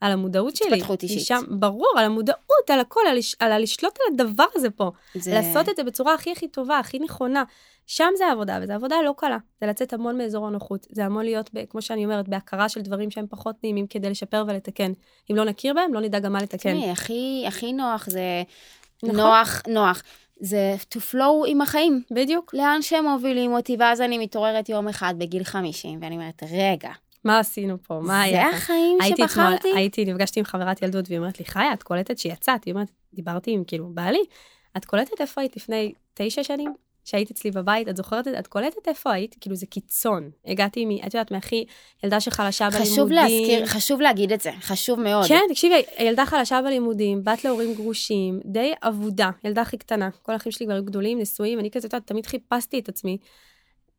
על 0.00 0.12
המודעות 0.12 0.56
שלי. 0.56 0.68
התפתחות 0.74 1.02
אישית. 1.02 1.18
משם, 1.18 1.40
ברור, 1.48 1.92
על 1.96 2.04
המודעות, 2.04 2.70
על 2.70 2.80
הכל, 2.80 3.00
על, 3.10 3.18
לש- 3.18 3.34
על 3.38 3.52
הלשלוט 3.52 3.98
על 4.00 4.14
הדבר 4.14 4.44
הזה 4.54 4.70
פה. 4.70 4.90
זה... 5.14 5.34
לעשות 5.34 5.68
את 5.68 5.76
זה 5.76 5.84
בצורה 5.84 6.14
הכי 6.14 6.32
הכי 6.32 6.48
טובה, 6.48 6.78
הכי 6.78 6.98
נכונה. 6.98 7.44
שם 7.86 8.08
זה 8.16 8.26
העבודה, 8.26 8.58
וזו 8.62 8.72
עבודה 8.72 8.96
לא 9.04 9.14
קלה. 9.16 9.38
זה 9.60 9.66
לצאת 9.66 9.92
המון 9.92 10.18
מאזור 10.18 10.46
הנוחות. 10.46 10.86
זה 10.90 11.04
המון 11.04 11.24
להיות, 11.24 11.50
ב, 11.54 11.64
כמו 11.64 11.82
שאני 11.82 12.04
אומרת, 12.04 12.28
בהכרה 12.28 12.68
של 12.68 12.80
דברים 12.80 13.10
שהם 13.10 13.26
פחות 13.30 13.56
נעימים 13.62 13.86
כדי 13.86 14.10
לשפר 14.10 14.44
ולתקן. 14.48 14.92
אם 15.30 15.36
לא 15.36 15.44
נכיר 15.44 15.74
בהם, 15.74 15.94
לא 15.94 16.00
נדע 16.00 16.18
גם 16.18 16.32
מה 16.32 16.42
לתקן. 16.42 16.56
תשמעי, 16.58 16.90
הכי, 16.90 17.44
הכי 17.46 17.72
נוח 17.72 18.06
זה 18.10 18.42
נכון. 19.02 19.16
נוח, 19.16 19.62
נוח. 19.68 20.02
זה 20.40 20.76
to 20.94 20.98
flow 21.12 21.46
עם 21.46 21.60
החיים. 21.60 22.02
בדיוק. 22.10 22.54
לאן 22.54 22.82
שהם 22.82 23.04
מובילים 23.04 23.52
אותי, 23.52 23.76
ואז 23.78 24.00
אני 24.00 24.18
מתעוררת 24.18 24.68
יום 24.68 24.88
אחד 24.88 25.14
בגיל 25.18 25.44
50, 25.44 25.98
ואני 26.02 26.14
אומרת, 26.14 26.42
רגע, 26.52 26.90
מה 27.24 27.38
עשינו 27.38 27.76
פה? 27.82 28.00
מה 28.02 28.22
היה? 28.22 28.44
זה 28.44 28.50
כאן?" 28.50 28.58
החיים 28.58 28.98
הייתי 29.00 29.24
אתמול, 29.24 29.28
שבחרתי? 29.28 29.68
הייתי, 29.74 30.04
נפגשתי 30.04 30.40
עם 30.40 30.46
חברת 30.46 30.82
ילדות, 30.82 31.04
והיא 31.08 31.18
אומרת 31.18 31.38
לי, 31.38 31.44
חיה, 31.44 31.72
את 31.72 31.82
קולטת 31.82 32.18
שיצאת? 32.18 32.64
היא 32.64 32.74
אומרת, 32.74 32.88
דיברתי 33.14 33.50
עם, 33.50 33.64
כאילו, 33.64 33.88
בעלי, 33.94 34.24
את 34.76 34.84
קולטת 34.84 35.20
איפה 35.20 35.40
היית 35.40 35.56
לפני 35.56 35.92
תשע 36.14 36.44
שנים? 36.44 36.74
שהיית 37.04 37.30
אצלי 37.30 37.50
בבית, 37.50 37.88
את 37.88 37.96
זוכרת 37.96 38.28
את 38.28 38.32
זה? 38.32 38.38
את 38.38 38.46
קולטת 38.46 38.88
איפה 38.88 39.12
היית? 39.12 39.36
כאילו, 39.40 39.56
זה 39.56 39.66
קיצון. 39.66 40.30
הגעתי 40.46 40.84
מ... 40.86 40.90
את 40.90 41.14
יודעת, 41.14 41.30
מהכי 41.30 41.64
ילדה 42.04 42.20
שחלשה 42.20 42.68
בלימודים. 42.70 42.92
חשוב 42.92 43.12
להזכיר, 43.12 43.66
חשוב 43.66 44.00
להגיד 44.00 44.32
את 44.32 44.40
זה, 44.40 44.50
חשוב 44.60 45.00
מאוד. 45.00 45.26
כן, 45.28 45.40
תקשיבי, 45.48 45.82
ילדה 45.98 46.26
חלשה 46.26 46.62
בלימודים, 46.62 47.24
בת 47.24 47.44
להורים 47.44 47.74
גרושים, 47.74 48.40
די 48.44 48.72
אבודה, 48.82 49.30
ילדה 49.44 49.62
הכי 49.62 49.78
קטנה. 49.78 50.08
כל 50.22 50.32
האחים 50.32 50.52
שלי 50.52 50.66
כבר 50.66 50.74
היו 50.74 50.84
גדולים, 50.84 51.18
נשואים, 51.18 51.58
אני 51.58 51.70
כזה, 51.70 51.88
את 51.88 51.92
יודעת, 51.92 52.06
תמיד 52.06 52.26
חיפשתי 52.26 52.78
את 52.78 52.88
עצמי. 52.88 53.18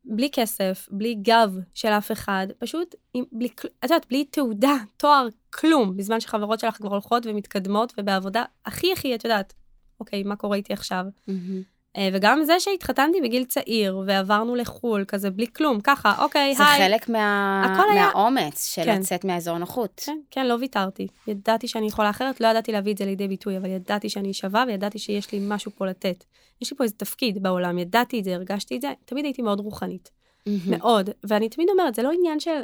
בלי 0.04 0.28
כסף, 0.32 0.88
בלי 0.90 1.14
גב 1.14 1.54
של 1.74 1.88
אף 1.88 2.12
אחד, 2.12 2.46
פשוט, 2.58 2.94
עם, 3.14 3.24
בלי, 3.32 3.48
את 3.48 3.84
יודעת, 3.84 4.06
בלי 4.08 4.24
תעודה, 4.24 4.76
תואר, 4.96 5.28
כלום, 5.50 5.96
בזמן 5.96 6.20
שחברות 6.20 6.60
שלך 6.60 6.76
כבר 6.76 6.88
הולכות 6.88 7.26
ומתקדמות, 7.26 7.92
ובעבודה 7.98 8.44
הכי 8.64 8.92
הכי, 8.92 9.14
את 9.14 9.24
יודעת, 9.24 9.54
אוקיי, 10.00 10.22
מה 10.22 10.36
קורה 10.36 10.56
איתי 10.56 10.72
עכשיו? 10.72 11.04
מהמם. 11.28 11.62
אה, 11.96 12.08
וגם 12.12 12.44
זה 12.44 12.60
שהתחתנתי 12.60 13.20
בגיל 13.20 13.44
צעיר, 13.44 14.02
ועברנו 14.06 14.54
לחו"ל, 14.54 15.04
כזה 15.08 15.30
בלי 15.30 15.46
כלום, 15.52 15.80
ככה, 15.80 16.14
אוקיי, 16.24 16.54
זה 16.54 16.66
היי. 16.66 16.88
חלק 16.88 17.08
מה... 17.08 17.84
היה- 17.92 18.06
מהאומץ 18.06 18.66
של 18.74 18.84
כן. 18.84 19.00
לצאת 19.00 19.24
מהאזור 19.24 19.58
נוחות. 19.58 20.02
כן, 20.06 20.18
כן, 20.30 20.46
לא 20.46 20.54
ויתרתי. 20.60 21.06
ידעתי 21.26 21.68
שאני 21.68 21.86
יכולה 21.86 22.10
אחרת, 22.10 22.40
לא 22.40 22.46
ידעתי 22.48 22.72
להביא 22.72 22.92
את 22.92 22.98
זה 22.98 23.04
לידי 23.04 23.28
ביטוי, 23.28 23.56
אבל 23.56 23.66
ידעתי 23.70 24.08
שאני 24.08 24.32
שווה 24.32 24.64
וידעתי 24.68 24.98
שיש 24.98 25.32
לי 25.32 25.40
משהו 25.42 25.70
פה 25.76 25.86
לתת. 25.86 26.24
יש 26.62 26.70
לי 26.70 26.76
פה 26.76 26.84
איזה 26.84 26.94
תפקיד 26.94 27.42
בעולם, 27.42 27.78
ידעתי 27.78 28.18
את 28.18 28.24
זה, 28.24 28.34
הרגשתי 28.34 28.76
את 28.76 28.80
זה, 28.80 28.92
תמיד 29.04 29.24
הייתי 29.24 29.42
מאוד 29.42 29.60
רוחנית. 29.60 30.10
מהמם. 30.46 30.60
מאוד. 30.78 31.10
ואני 31.24 31.48
תמיד 31.48 31.68
אומרת, 31.70 31.94
זה 31.94 32.02
לא 32.02 32.10
עניין 32.12 32.40
של... 32.40 32.60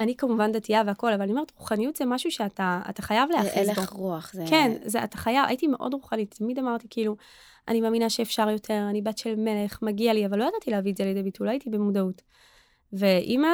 אני 0.00 0.16
כמובן 0.16 0.52
דתייה 0.52 0.82
והכול, 0.86 1.12
אבל 1.12 1.22
אני 1.22 1.30
אומרת, 1.32 1.52
רוחניות 1.56 1.96
זה 1.96 2.04
משהו 2.04 2.30
שאתה 2.30 2.80
אתה 2.90 3.02
חייב 3.02 3.28
זה 3.28 3.34
להאחז 3.34 3.66
בו. 3.74 3.80
הלך 3.80 3.90
רוח, 3.90 4.30
זה... 4.32 4.44
כן, 4.48 4.72
זה, 4.84 5.04
אתה 5.04 5.16
חייב, 5.18 5.44
הייתי 5.48 5.66
מאוד 5.66 5.94
רוחנית, 5.94 6.34
תמיד 6.38 6.58
אמרתי 6.58 6.86
כאילו, 6.90 7.16
אני 7.68 7.80
מאמינה 7.80 8.10
שאפשר 8.10 8.50
יותר, 8.50 8.86
אני 8.90 9.02
בת 9.02 9.18
של 9.18 9.34
מלך, 9.36 9.78
מגיע 9.82 10.12
לי, 10.12 10.26
אבל 10.26 10.38
לא 10.38 10.44
ידעתי 10.44 10.70
להביא 10.70 10.92
את 10.92 10.96
זה 10.96 11.04
לידי 11.04 11.22
ביטוי, 11.22 11.46
לא 11.46 11.50
הייתי 11.50 11.70
במודעות. 11.70 12.22
ועם 12.92 13.44
ה... 13.44 13.48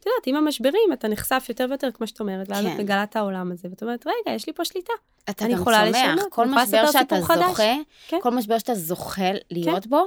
את 0.00 0.06
יודעת, 0.06 0.26
עם 0.26 0.36
המשברים 0.36 0.92
אתה 0.92 1.08
נחשף 1.08 1.46
יותר 1.48 1.66
ויותר, 1.68 1.90
כמו 1.94 2.06
שאת 2.06 2.20
אומרת, 2.20 2.50
ואז 2.50 2.64
כן. 2.64 2.74
את 2.74 2.80
מגלה 2.80 3.02
את 3.02 3.16
העולם 3.16 3.52
הזה, 3.52 3.68
ואת 3.70 3.82
אומרת, 3.82 4.06
רגע, 4.06 4.34
יש 4.34 4.46
לי 4.46 4.52
פה 4.52 4.64
שליטה. 4.64 4.92
אתה 5.30 5.44
גם 5.48 5.64
צומח, 5.64 5.78
לשנות, 5.88 6.32
כל 6.32 6.48
משבר 6.48 6.90
שאתה. 6.90 7.20
זוכה, 7.20 7.74
כן. 8.08 8.18
כל 8.22 8.30
משבר 8.30 8.58
שאתה 8.58 8.74
זוכה 8.74 9.30
להיות 9.50 9.86
בו, 9.86 10.06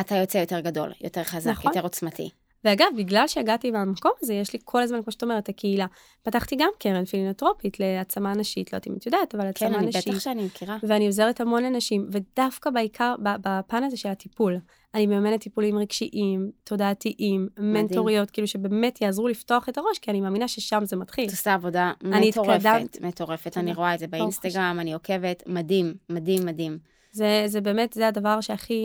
אתה 0.00 0.16
יוצא 0.16 0.38
יותר 0.38 0.60
גדול, 0.60 0.92
יותר 1.00 1.24
חזק, 1.24 1.50
נכון. 1.50 1.70
יותר 1.70 1.82
עוצמתי. 1.82 2.30
ואגב, 2.64 2.86
בגלל 2.96 3.28
שהגעתי 3.28 3.70
מהמקום 3.70 4.12
הזה, 4.22 4.34
יש 4.34 4.52
לי 4.52 4.58
כל 4.64 4.82
הזמן, 4.82 5.02
כמו 5.02 5.12
שאת 5.12 5.22
אומרת, 5.22 5.48
הקהילה. 5.48 5.86
פתחתי 6.22 6.56
גם 6.56 6.68
קרן 6.78 7.04
פילנטרופית 7.04 7.80
להעצמה 7.80 8.34
נשית, 8.34 8.72
לא 8.72 8.76
יודעת 8.76 8.86
אם 8.86 8.96
את 8.98 9.06
יודעת, 9.06 9.34
אבל 9.34 9.44
כן, 9.54 9.66
העצמה 9.66 9.78
אני 9.78 9.86
נשית. 9.86 10.08
בטח 10.08 10.18
שאני 10.18 10.44
מכירה. 10.44 10.76
ואני 10.82 11.06
עוזרת 11.06 11.40
המון 11.40 11.62
לנשים, 11.62 12.06
ודווקא 12.10 12.70
בעיקר 12.70 13.14
בפן 13.22 13.84
הזה 13.84 13.96
של 13.96 14.08
הטיפול. 14.08 14.58
אני 14.94 15.06
מממנת 15.06 15.40
טיפולים 15.40 15.78
רגשיים, 15.78 16.50
תודעתיים, 16.64 17.48
מנטוריות, 17.58 18.30
כאילו 18.30 18.46
שבאמת 18.46 19.00
יעזרו 19.00 19.28
לפתוח 19.28 19.68
את 19.68 19.78
הראש, 19.78 19.98
כי 19.98 20.10
אני 20.10 20.20
מאמינה 20.20 20.48
ששם 20.48 20.80
זה 20.84 20.96
מתחיל. 20.96 21.26
את 21.26 21.30
עושה 21.30 21.54
עבודה 21.54 21.92
אני 22.04 22.28
מטורפת, 22.28 22.66
התקדמתי. 22.66 22.98
מטורפת. 23.06 23.58
אני 23.58 23.74
רואה 23.74 23.94
את 23.94 23.98
זה 23.98 24.06
באינסטגרם, 24.06 24.76
אני 24.80 24.92
עוקבת, 24.92 25.42
מדהים, 25.46 25.94
מדהים, 26.08 26.46
מדהים. 26.46 26.78
זה, 27.12 27.42
זה 27.46 27.60
באמת, 27.60 27.92
זה 27.92 28.08
הדבר 28.08 28.40
שהכי 28.40 28.84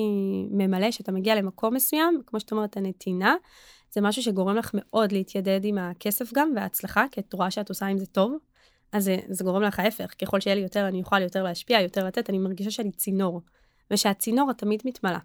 ממלא, 0.51 0.91
שאתה 0.91 1.11
מגיע 1.11 1.35
למקום 1.35 1.73
מסוים, 1.73 2.21
כמו 2.27 2.39
שאת 2.39 2.51
אומרת, 2.51 2.77
הנתינה, 2.77 3.35
זה 3.91 4.01
משהו 4.01 4.23
שגורם 4.23 4.55
לך 4.55 4.71
מאוד 4.73 5.11
להתיידד 5.11 5.59
עם 5.63 5.77
הכסף 5.77 6.33
גם, 6.33 6.51
וההצלחה, 6.55 7.05
כי 7.11 7.21
את 7.21 7.33
רואה 7.33 7.51
שאת 7.51 7.69
עושה 7.69 7.85
עם 7.85 7.97
זה 7.97 8.05
טוב, 8.05 8.37
אז 8.91 9.03
זה, 9.03 9.17
זה 9.29 9.43
גורם 9.43 9.61
לך 9.61 9.79
ההפך, 9.79 10.13
ככל 10.21 10.39
שיהיה 10.39 10.55
לי 10.55 10.61
יותר, 10.61 10.87
אני 10.87 10.99
אוכל 10.99 11.21
יותר 11.21 11.43
להשפיע, 11.43 11.81
יותר 11.81 12.05
לתת, 12.05 12.29
אני 12.29 12.37
מרגישה 12.37 12.71
שאני 12.71 12.91
צינור, 12.91 13.41
ושהצינור 13.91 14.53
תמיד 14.53 14.81
מתמלא. 14.85 15.17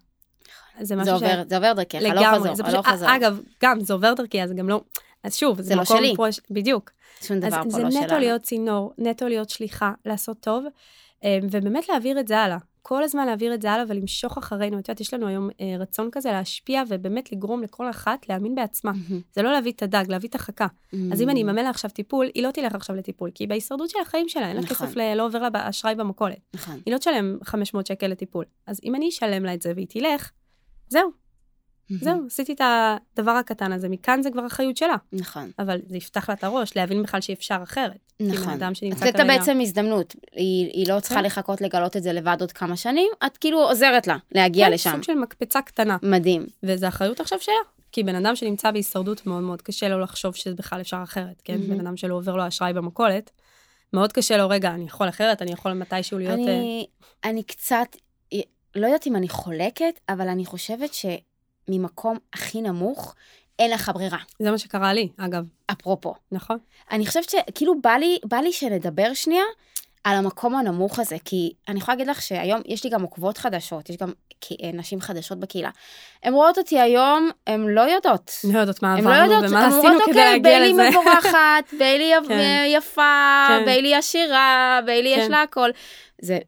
זה 0.81 0.95
זה 1.03 1.13
עובר, 1.13 1.43
זה 1.49 1.55
עובר 1.55 1.73
דרכך, 1.73 1.95
הלוך 1.95 2.13
לגמרי, 2.13 2.39
חזור, 2.39 2.55
זה 2.55 2.63
פשוט, 2.63 2.85
חזור. 2.85 3.15
אגב, 3.15 3.39
גם 3.63 3.79
זה 3.79 3.93
עובר 3.93 4.13
דרכי, 4.13 4.43
אז 4.43 4.53
גם 4.53 4.69
לא, 4.69 4.81
אז 5.23 5.35
שוב, 5.35 5.57
זה, 5.57 5.63
זה 5.63 5.75
לא 5.75 5.85
שלי. 5.85 6.13
פה, 6.15 6.25
בדיוק. 6.51 6.91
שום 7.21 7.37
אז 7.37 7.43
דבר 7.43 7.63
פה 7.63 7.69
זה 7.69 7.83
לא 7.83 7.89
נטו 7.89 7.99
שלנו. 8.01 8.19
להיות 8.19 8.41
צינור, 8.41 8.93
נטו 8.97 9.27
להיות 9.27 9.49
שליחה, 9.49 9.91
לעשות 10.05 10.37
טוב, 10.39 10.65
אה, 11.23 11.39
ובאמת 11.43 11.89
להעביר 11.89 12.19
את 12.19 12.27
זה 12.27 12.39
הלאה. 12.39 12.57
כל 12.81 13.03
הזמן 13.03 13.25
להעביר 13.25 13.53
את 13.53 13.61
זה 13.61 13.71
הלאה 13.71 13.85
ולמשוך 13.87 14.37
אחרינו. 14.37 14.79
את 14.79 14.87
יודעת, 14.89 15.01
יש 15.01 15.13
לנו 15.13 15.27
היום 15.27 15.49
אה, 15.61 15.75
רצון 15.79 16.09
כזה 16.11 16.31
להשפיע 16.31 16.83
ובאמת 16.89 17.31
לגרום 17.31 17.61
לכל 17.63 17.89
אחת 17.89 18.29
להאמין 18.29 18.55
בעצמה. 18.55 18.91
מהמם. 18.91 19.21
זה 19.33 19.41
לא 19.41 19.51
להביא 19.51 19.71
את 19.71 19.83
הדג, 19.83 20.03
להביא 20.07 20.29
את 20.29 20.35
החכה. 20.35 20.67
אז 21.11 21.21
אם. 21.21 21.29
אני 21.29 21.41
אממן 21.43 21.55
לה 21.63 21.69
עכשיו 21.69 21.91
טיפול, 21.91 22.29
היא 22.33 22.43
לא 22.43 22.51
תלך 22.51 22.75
עכשיו 22.75 22.95
לטיפול, 22.95 23.31
כי 23.35 23.43
היא 23.43 23.49
בהישרדות 23.49 23.89
של 23.89 23.99
החיים 24.01 24.29
שלה, 24.29 24.47
אין 24.47 24.55
לה 24.55 24.61
נכון. 24.61 24.87
כסף, 24.87 24.95
ל- 24.97 25.13
לא 25.15 25.25
עובר 25.25 25.39
לה 25.39 25.49
באשראי 25.49 25.95
במכולת. 25.95 26.37
נכון. 26.53 26.79
היא 26.85 26.93
לא 26.93 26.97
תשלם 26.99 27.37
500 27.43 27.85
שקל 27.87 28.07
לטיפול. 28.07 28.45
אז 28.67 28.79
אם 28.83 28.95
אני 28.95 29.09
אשלם 29.09 29.45
לה 29.45 29.53
את 29.53 29.61
זה 29.61 29.71
והיא 29.75 29.87
תלך, 29.89 30.31
זהו, 30.89 31.11
זהו, 32.01 32.25
עשיתי 32.27 32.53
את 32.53 32.61
הדבר 33.13 33.31
הקטן 33.31 33.71
הזה, 33.71 33.89
מכאן 33.89 34.21
זה 34.21 34.31
כבר 34.31 34.47
אחריות 34.47 34.77
שלה. 34.77 34.95
נכון, 35.13 35.51
אבל 35.59 35.79
זה 35.87 35.97
יפתח 35.97 36.29
לה 36.29 36.35
את 36.35 36.43
הראש, 36.43 36.75
להבין 36.75 37.03
בכלל 37.03 37.21
שאי 37.21 37.33
אפשר 37.33 37.59
אחרת. 37.63 37.97
בן 38.19 38.27
נכון. 38.27 38.53
אדם 38.53 38.71
אז 38.71 38.77
שנמצא 38.77 39.05
לתת 39.05 39.19
לה 39.19 39.25
כרגע... 39.25 39.37
בעצם 39.37 39.59
הזדמנות, 39.61 40.15
היא 40.31 40.71
היא 40.73 40.87
לא 40.87 40.99
צריכה 40.99 41.15
כן. 41.15 41.23
לחכות 41.23 41.61
לגלות 41.61 41.97
את 41.97 42.03
זה 42.03 42.13
לבד 42.13 42.37
עוד 42.39 42.51
כמה 42.51 42.75
שנים, 42.75 43.11
את 43.25 43.37
כאילו 43.37 43.59
עוזרת 43.59 44.07
לה 44.07 44.17
להגיע 44.31 44.65
כן, 44.65 44.71
לשם. 44.71 44.91
סוג 44.91 45.03
של 45.03 45.15
מקפצה 45.15 45.61
קטנה. 45.61 45.97
מדהים. 46.03 46.45
וזה 46.63 46.87
אחריות 46.87 47.19
עכשיו 47.19 47.39
שלה. 47.39 47.53
כי 47.91 48.03
בן 48.03 48.15
אדם 48.15 48.35
שנמצא 48.35 48.71
בהישרדות 48.71 49.27
מאוד 49.27 49.43
מאוד 49.43 49.61
קשה 49.61 49.89
לו 49.89 49.99
לחשוב 49.99 50.35
שזה 50.35 50.55
בכלל 50.55 50.81
אפשר 50.81 50.99
אחרת, 51.03 51.41
כן? 51.43 51.57
מהמם. 51.59 51.77
בן 51.77 51.87
אדם 51.87 51.97
שלא 51.97 52.15
עובר 52.15 52.35
לו 52.35 52.47
אשראי 52.47 52.73
במכולת, 52.73 53.31
מאוד 53.93 54.13
קשה 54.13 54.37
לו, 54.37 54.49
רגע, 54.49 54.69
אני 54.69 54.85
יכול 54.85 55.09
אחרת, 55.09 55.41
אני 55.41 55.51
יכול 55.51 55.73
מתישהו 55.73 56.17
להיות... 56.17 56.39
אה, 56.39 56.43
אני, 56.43 56.87
אני 57.23 57.43
קצת, 57.43 57.95
לא 58.75 58.85
יודעת 58.85 59.07
אם 59.07 59.15
אני 59.15 59.29
חולקת, 59.29 59.99
אבל 60.09 60.27
אני 60.27 60.45
חושבת 60.45 60.93
שממקום 61.71 62.17
הכי 62.33 62.61
נמוך, 62.61 63.15
אין 63.59 63.71
לך 63.71 63.91
ברירה. 63.93 64.17
זה 64.39 64.51
מה 64.51 64.57
שקרה 64.57 64.93
לי, 64.93 65.09
אגב, 65.17 65.43
אפרופו. 65.71 66.13
נכון? 66.31 66.57
אני 66.91 67.05
חושבת 67.07 67.29
שכאילו 67.29 67.81
בא 67.81 67.91
לי, 67.91 68.17
בא 68.25 68.37
לי 68.37 68.51
שנדבר 68.53 69.13
שנייה 69.13 69.43
על 70.03 70.15
המקום 70.17 70.55
הנמוך 70.55 70.99
הזה, 70.99 71.15
כי 71.25 71.53
אני 71.69 71.79
יכולה 71.79 71.95
להגיד 71.95 72.07
לך 72.07 72.21
שהיום 72.21 72.61
יש 72.65 72.83
לי 72.83 72.89
גם 72.89 73.01
עוקבות 73.01 73.37
חדשות, 73.37 73.89
יש 73.89 73.97
גם 73.97 74.11
אה, 74.63 74.71
נשים 74.73 75.01
חדשות 75.01 75.39
בקהילה. 75.39 75.69
הן 76.23 76.33
רואות 76.33 76.57
אותי 76.57 76.79
היום, 76.79 77.29
הן 77.47 77.61
לא 77.67 77.81
יודעות. 77.81 78.31
לא 78.53 78.59
יודעות 78.59 78.83
מה 78.83 78.93
הן 78.93 79.03
לא 79.03 79.09
עברנו 79.09 79.33
יודעות, 79.33 79.51
ומה 79.51 79.59
הן 79.65 79.67
עשינו 79.71 79.87
אומרות, 79.87 80.01
כדי 80.05 80.11
אוקיי, 80.11 80.31
להגיע 80.31 80.41
ביילי 80.59 80.73
לזה. 80.73 80.89
מבורכת, 80.89 81.37
ביילי 81.79 82.11
יפ- 82.17 82.27
כן. 82.27 82.63
יפה, 82.67 83.45
כן. 83.47 83.65
ביילי 83.65 83.95
עשירה, 83.95 84.79
ביילי 84.85 85.09
יש 85.09 85.25
כן. 85.25 85.31
לה 85.31 85.41
הכל. 85.41 85.69
זה, 86.21 86.39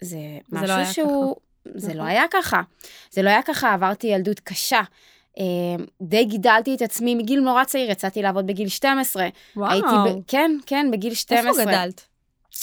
זה 0.00 0.16
לא 0.52 0.60
משהו 0.62 0.76
היה 0.76 0.86
שהוא, 0.92 1.36
זה 1.74 1.88
לא 1.88 1.94
נכון. 1.94 2.06
היה 2.06 2.24
ככה. 2.30 2.62
זה 3.10 3.22
לא 3.22 3.30
היה 3.30 3.42
ככה, 3.42 3.74
עברתי 3.74 4.06
ילדות 4.06 4.40
קשה. 4.40 4.80
אה, 5.38 5.44
די 6.02 6.24
גידלתי 6.24 6.74
את 6.74 6.82
עצמי 6.82 7.14
מגיל 7.14 7.40
נורא 7.40 7.64
צעיר, 7.64 7.90
יצאתי 7.90 8.22
לעבוד 8.22 8.46
בגיל 8.46 8.68
12. 8.68 9.28
וואו, 9.56 9.72
הייתי, 9.72 9.86
ב... 9.86 10.20
כן, 10.26 10.50
כן, 10.66 10.86
בגיל 10.92 11.14
12. 11.14 11.50
איפה 11.50 11.70
גדלת? 11.70 12.06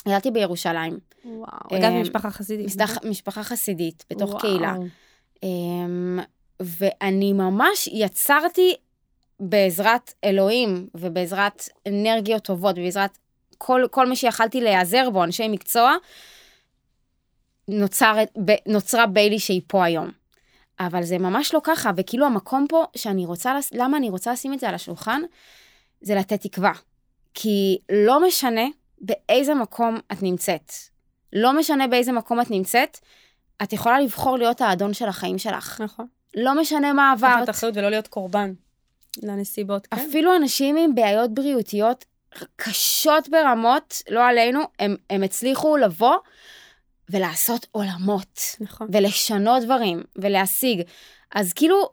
גדלתי 0.08 0.32
בירושלים. 0.32 1.00
וואו, 1.26 1.48
אה, 1.72 1.78
אגב, 1.78 1.92
משפחה 1.92 2.32
חסידית. 2.32 2.66
משפח, 2.66 2.98
משפחה 3.04 3.44
חסידית, 3.44 4.06
בתוך 4.10 4.30
וואו. 4.30 4.42
קהילה. 4.42 4.76
אמ, 5.44 6.20
ואני 6.60 7.34
ממש 7.34 7.90
יצרתי 7.92 8.76
בעזרת 9.40 10.14
אלוהים 10.24 10.88
ובעזרת 10.96 11.70
אנרגיות 11.88 12.44
טובות, 12.44 12.78
ובעזרת 12.78 13.18
כל, 13.58 13.84
כל 13.92 14.10
מי 14.10 14.16
שיכלתי 14.16 14.62
להיעזר 14.62 15.10
בו, 15.10 15.24
אנשי 15.24 15.48
מקצוע, 15.48 15.96
נוצר, 17.68 18.16
ב- 18.46 18.72
נוצרה 18.72 19.06
ביילי 19.06 19.40
שהיא 19.40 19.62
פה 19.68 19.86
היום. 19.86 20.10
אבל 20.80 21.04
זה 21.04 21.18
ממש 21.18 21.54
לא 21.54 21.62
ככה, 21.64 21.92
וכאילו 21.98 22.26
המקום 22.26 22.66
פה 22.70 22.84
שאני 22.98 23.26
רוצה, 23.26 23.54
לס- 23.58 23.74
למה 23.74 23.98
אני 23.98 24.10
רוצה 24.10 24.34
לשים 24.34 24.54
את 24.54 24.60
זה 24.60 24.70
על 24.70 24.76
השולחן? 24.76 25.22
זה 26.02 26.16
לתת 26.16 26.42
תקווה. 26.42 26.72
כי 27.34 27.78
לא 27.90 28.28
משנה 28.28 28.66
באיזה 29.02 29.54
מקום 29.54 30.00
את 30.12 30.24
נמצאת, 30.24 30.72
לא 31.34 31.54
משנה 31.54 31.88
באיזה 31.88 32.12
מקום 32.12 32.42
את 32.42 32.52
נמצאת, 32.52 32.98
את 33.64 33.74
יכולה 33.74 34.00
לבחור 34.00 34.38
להיות 34.38 34.62
האדון 34.62 34.94
של 34.94 35.08
החיים 35.08 35.38
שלך. 35.38 35.82
נכון. 35.84 36.08
לא 36.36 36.62
משנה 36.62 36.94
מה 36.94 37.14
לקחת 37.18 37.34
עברת. 37.34 37.50
אחריות 37.50 37.78
ולא 37.78 37.90
להיות 37.90 38.08
קורבן 38.08 38.54
לנסיבות. 39.24 39.88
כן. 39.88 39.98
אפילו 40.00 40.36
אנשים 40.36 40.78
עם 40.78 40.96
בעיות 40.96 41.34
בריאותיות 41.34 42.06
קשות 42.56 43.30
ברמות, 43.30 44.02
לא 44.10 44.26
עלינו, 44.28 44.60
הם, 44.80 44.96
הם 45.10 45.24
הצליחו 45.24 45.78
לבוא 45.78 46.16
ולעשות 47.10 47.68
עולמות, 47.72 48.40
נכון. 48.60 48.88
ולשנות 48.92 49.64
דברים, 49.64 50.04
ולהשיג. 50.16 50.82
אז 51.36 51.54
כאילו, 51.54 51.90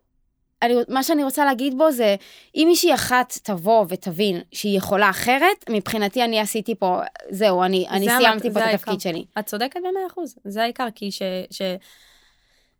אני, 0.62 0.74
מה 0.88 1.02
שאני 1.02 1.24
רוצה 1.24 1.44
להגיד 1.44 1.78
בו 1.78 1.92
זה, 1.92 2.16
אם 2.56 2.64
מישהי 2.68 2.94
אחת 2.94 3.38
תבוא 3.42 3.84
ותבין 3.88 4.40
שהיא 4.52 4.78
יכולה 4.78 5.10
אחרת, 5.10 5.64
מבחינתי 5.70 6.24
אני 6.24 6.40
עשיתי 6.40 6.74
פה, 6.74 7.00
זהו, 7.30 7.62
אני, 7.62 7.86
אני 7.88 8.04
זה 8.04 8.10
סיימתי 8.18 8.46
המת- 8.46 8.54
פה 8.54 8.60
זה 8.60 8.70
את. 8.70 8.74
התפקיד 8.74 9.00
שלי. 9.00 9.24
את 9.38 9.46
צודקת 9.46 9.76
במאה 9.80 10.06
אחוז, 10.12 10.34
זה 10.44 10.62
העיקר, 10.62 10.86
כי 10.94 11.10
ש... 11.10 11.22
ש... 11.50 11.62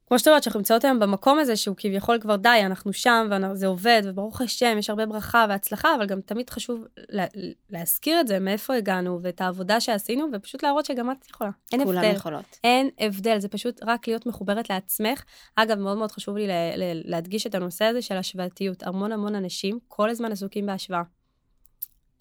כמו 0.07 0.19
שאת 0.19 0.29
אומרת, 0.29 0.43
שאנחנו 0.43 0.61
נמצאות 0.61 0.85
היום 0.85 0.99
במקום 0.99 1.39
הזה 1.39 1.57
שהוא 1.57 1.77
כביכול 1.79 2.21
כבר 2.21 2.37
די, 2.37 2.63
אנחנו 2.67 2.93
שם 2.93 3.29
וזה 3.53 3.67
עובד, 3.67 4.03
וברוך 4.05 4.41
השם, 4.41 4.77
יש 4.79 4.91
הרבה 4.91 5.07
ברכה 5.07 5.47
והצלחה, 5.49 5.95
אבל 5.95 6.07
גם 6.07 6.21
תמיד 6.21 6.51
חשוב 6.51 6.85
לה, 7.09 7.25
להזכיר 7.71 8.21
את 8.21 8.29
זה, 8.29 8.39
מאיפה 8.39 8.75
הגענו, 8.75 9.19
ואת 9.23 9.41
העבודה 9.41 9.81
שעשינו, 9.81 10.27
ופשוט 10.33 10.63
להראות 10.63 10.85
שגם 10.85 11.11
את 11.11 11.31
יכולה. 11.31 11.51
אין 11.73 11.85
כולם 11.85 11.99
הבדל. 11.99 12.17
יכולות. 12.17 12.45
אין 12.65 12.91
הבדל, 13.01 13.39
זה 13.39 13.49
פשוט 13.49 13.81
רק 13.87 14.09
להיות 14.09 14.27
מחוברת 14.27 14.71
לעצמך. 14.71 15.23
אגב, 15.57 15.79
מאוד 15.79 15.99
מאוד 15.99 16.13
חשוב 16.13 16.37
לי 16.37 16.47
ל- 16.47 16.51
ל- 16.77 17.03
להדגיש 17.05 17.47
את 17.47 17.55
הנושא 17.55 17.85
הזה 17.85 18.03
של 18.03 18.17
השוואתיות. 18.17 18.83
המון 18.83 19.13
המון 19.13 19.35
אנשים 19.35 19.79
כל 19.89 20.11
הזמן 20.11 20.33
עסוקים 20.33 20.67
בהשוואה. 20.67 21.03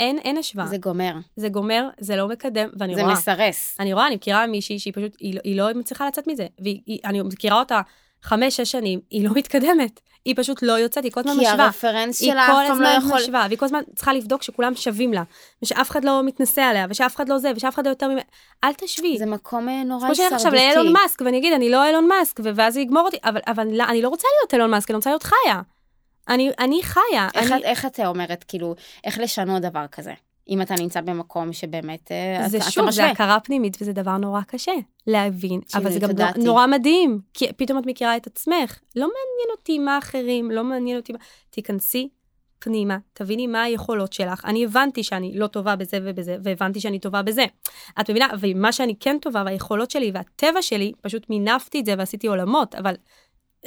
אין, 0.02 0.18
אין 0.20 0.38
השוואה. 0.38 0.66
זה 0.68 0.78
גומר, 0.78 1.14
זה 1.36 1.50
גומר, 1.50 1.88
זה 2.00 2.16
לא 2.16 2.28
מקדם, 2.28 2.70
ואני 2.80 2.96
זה 2.96 3.02
רואה. 3.02 3.14
מסרס. 3.14 3.76
אני 3.80 3.94
רואה, 3.94 4.08
אני 4.08 4.16
מכירה 4.16 4.48
מישהי 4.48 4.80
שהיא 4.80 4.94
פשוט, 4.94 5.16
היא, 5.20 5.36
לא- 5.36 5.42
היא 5.44 5.58
לא 5.58 5.68
מצליחה 5.76 6.08
לצאת 6.08 6.28
מזה. 6.28 6.48
ואני 7.04 7.22
מכירה 7.22 7.60
אותה 7.60 7.82
חמש, 8.24 8.58
שש 8.58 8.72
שנים, 8.72 9.00
היא 9.10 9.28
לא 9.28 9.34
מתקדמת. 9.36 10.00
היא 10.26 10.34
פשוט 10.38 10.62
לא 10.64 10.72
יוצאת, 10.74 11.04
היא 11.04 11.12
כל 11.12 11.20
הזמן 11.20 11.34
כי 11.34 11.40
משווה. 11.42 11.64
הרפרנס 11.66 12.22
היא 12.22 12.32
שלה 12.32 12.46
כל 12.48 12.52
אף 12.52 12.68
פעם 12.68 12.82
לא 12.82 12.88
הזמן 12.88 13.08
יכול... 13.08 13.22
משווה, 13.22 13.46
והיא 13.48 13.58
כל 13.58 13.66
הזמן 13.66 13.80
צריכה 13.96 14.14
לבדוק 14.14 14.44
שכולם 14.44 14.76
שווים 14.76 15.14
לה, 15.14 15.24
ושאף 15.64 15.92
אחד 15.92 16.04
לא 16.06 16.24
מתנשא 16.24 16.62
עליה, 16.62 16.86
ושאף 16.90 17.16
אחד 17.16 17.30
לא 17.30 17.38
זה, 17.38 17.52
ושאף 17.56 17.74
אחד 17.76 17.86
לא 17.86 17.92
יותר 17.92 18.08
ממנה. 18.08 18.22
אל 18.64 18.74
תשווי. 18.74 19.18
זה 19.18 19.26
מקום 19.26 19.70
אה, 19.70 19.84
נורא 19.84 20.06
כמו 20.06 20.16
שאני 20.16 20.28
עכשיו 20.36 20.54
הישרדותי. 20.54 20.76
לאילון 20.78 20.94
מאסק, 20.94 21.22
ואני 21.22 21.38
אגיד, 21.38 21.54
אני 21.54 21.70
לא 21.70 21.86
אילון 21.86 22.08
מאסק, 22.08 22.40
ואז 22.56 22.74
זה 22.74 22.80
יגמור 22.80 23.06
אותי, 23.06 23.18
אבל, 23.24 23.40
אבל 23.48 23.68
לא, 23.72 23.84
אני 23.84 24.02
לא 24.02 24.10
רוצה 24.10 24.28
להיות 24.40 24.54
אילון 24.54 24.72
מאסק, 24.72 24.90
אני 24.90 24.96
רוצה 24.96 25.10
להיות 25.10 25.24
חיה. 25.24 25.62
אני, 26.30 26.52
אני 26.60 26.84
חיה. 26.84 27.28
איך, 27.36 27.52
אני, 27.52 27.64
איך 27.64 27.86
את 27.86 28.00
אומרת, 28.00 28.44
כאילו, 28.48 28.76
איך 29.04 29.20
לשנות 29.20 29.62
דבר 29.62 29.88
כזה? 29.92 30.14
אם 30.50 30.62
אתה 30.62 30.76
נמצא 30.80 31.02
במקום 31.02 31.54
שבאמת 31.54 32.12
אה, 32.12 32.50
זה 32.50 32.58
אתה, 32.58 32.72
שוב, 32.72 32.84
אתה 32.84 32.92
זה 32.92 33.02
משווה. 33.02 33.12
הכרה 33.12 33.40
פנימית, 33.40 33.78
וזה 33.82 33.94
דבר 33.94 34.18
נורא 34.18 34.42
קשה 34.42 34.72
להבין, 35.08 35.62
שינוי 35.68 35.88
אבל 35.88 35.94
זה 35.94 36.00
גם 36.00 36.10
נורא. 36.10 36.32
נורא 36.38 36.68
מדהים, 36.68 37.20
כי 37.34 37.54
פתאום 37.54 37.80
את 37.80 37.86
מכירה 37.86 38.18
את 38.18 38.28
עצמך. 38.28 38.80
לא 38.96 39.08
מעניין 39.08 39.58
אותי 39.58 39.80
מה 39.80 39.98
אחרים, 39.98 40.52
לא 40.52 40.64
מעניין 40.64 40.98
אותי 40.98 41.14
מה... 41.14 41.20
תיכנסי 41.50 42.10
פנימה, 42.60 42.98
תביני 43.14 43.48
מה 43.48 43.64
היכולות 43.64 44.14
שלך. 44.14 44.46
אני 44.46 44.66
הבנתי 44.66 45.04
שאני 45.04 45.32
לא 45.36 45.48
טובה 45.48 45.76
בזה 45.76 45.98
ובזה, 46.04 46.38
והבנתי 46.44 46.80
שאני 46.80 47.00
טובה 47.00 47.22
בזה. 47.22 47.46
את 48.00 48.10
מבינה? 48.10 48.28
ומה 48.40 48.72
שאני 48.72 48.96
כן 49.00 49.18
טובה, 49.22 49.44
והיכולות 49.46 49.92
שלי 49.92 50.12
והטבע 50.14 50.62
שלי, 50.62 50.92
פשוט 51.02 51.30
מינפתי 51.30 51.80
את 51.80 51.86
זה 51.86 51.94
ועשיתי 51.98 52.28
עולמות, 52.28 52.76
אבל 52.76 52.96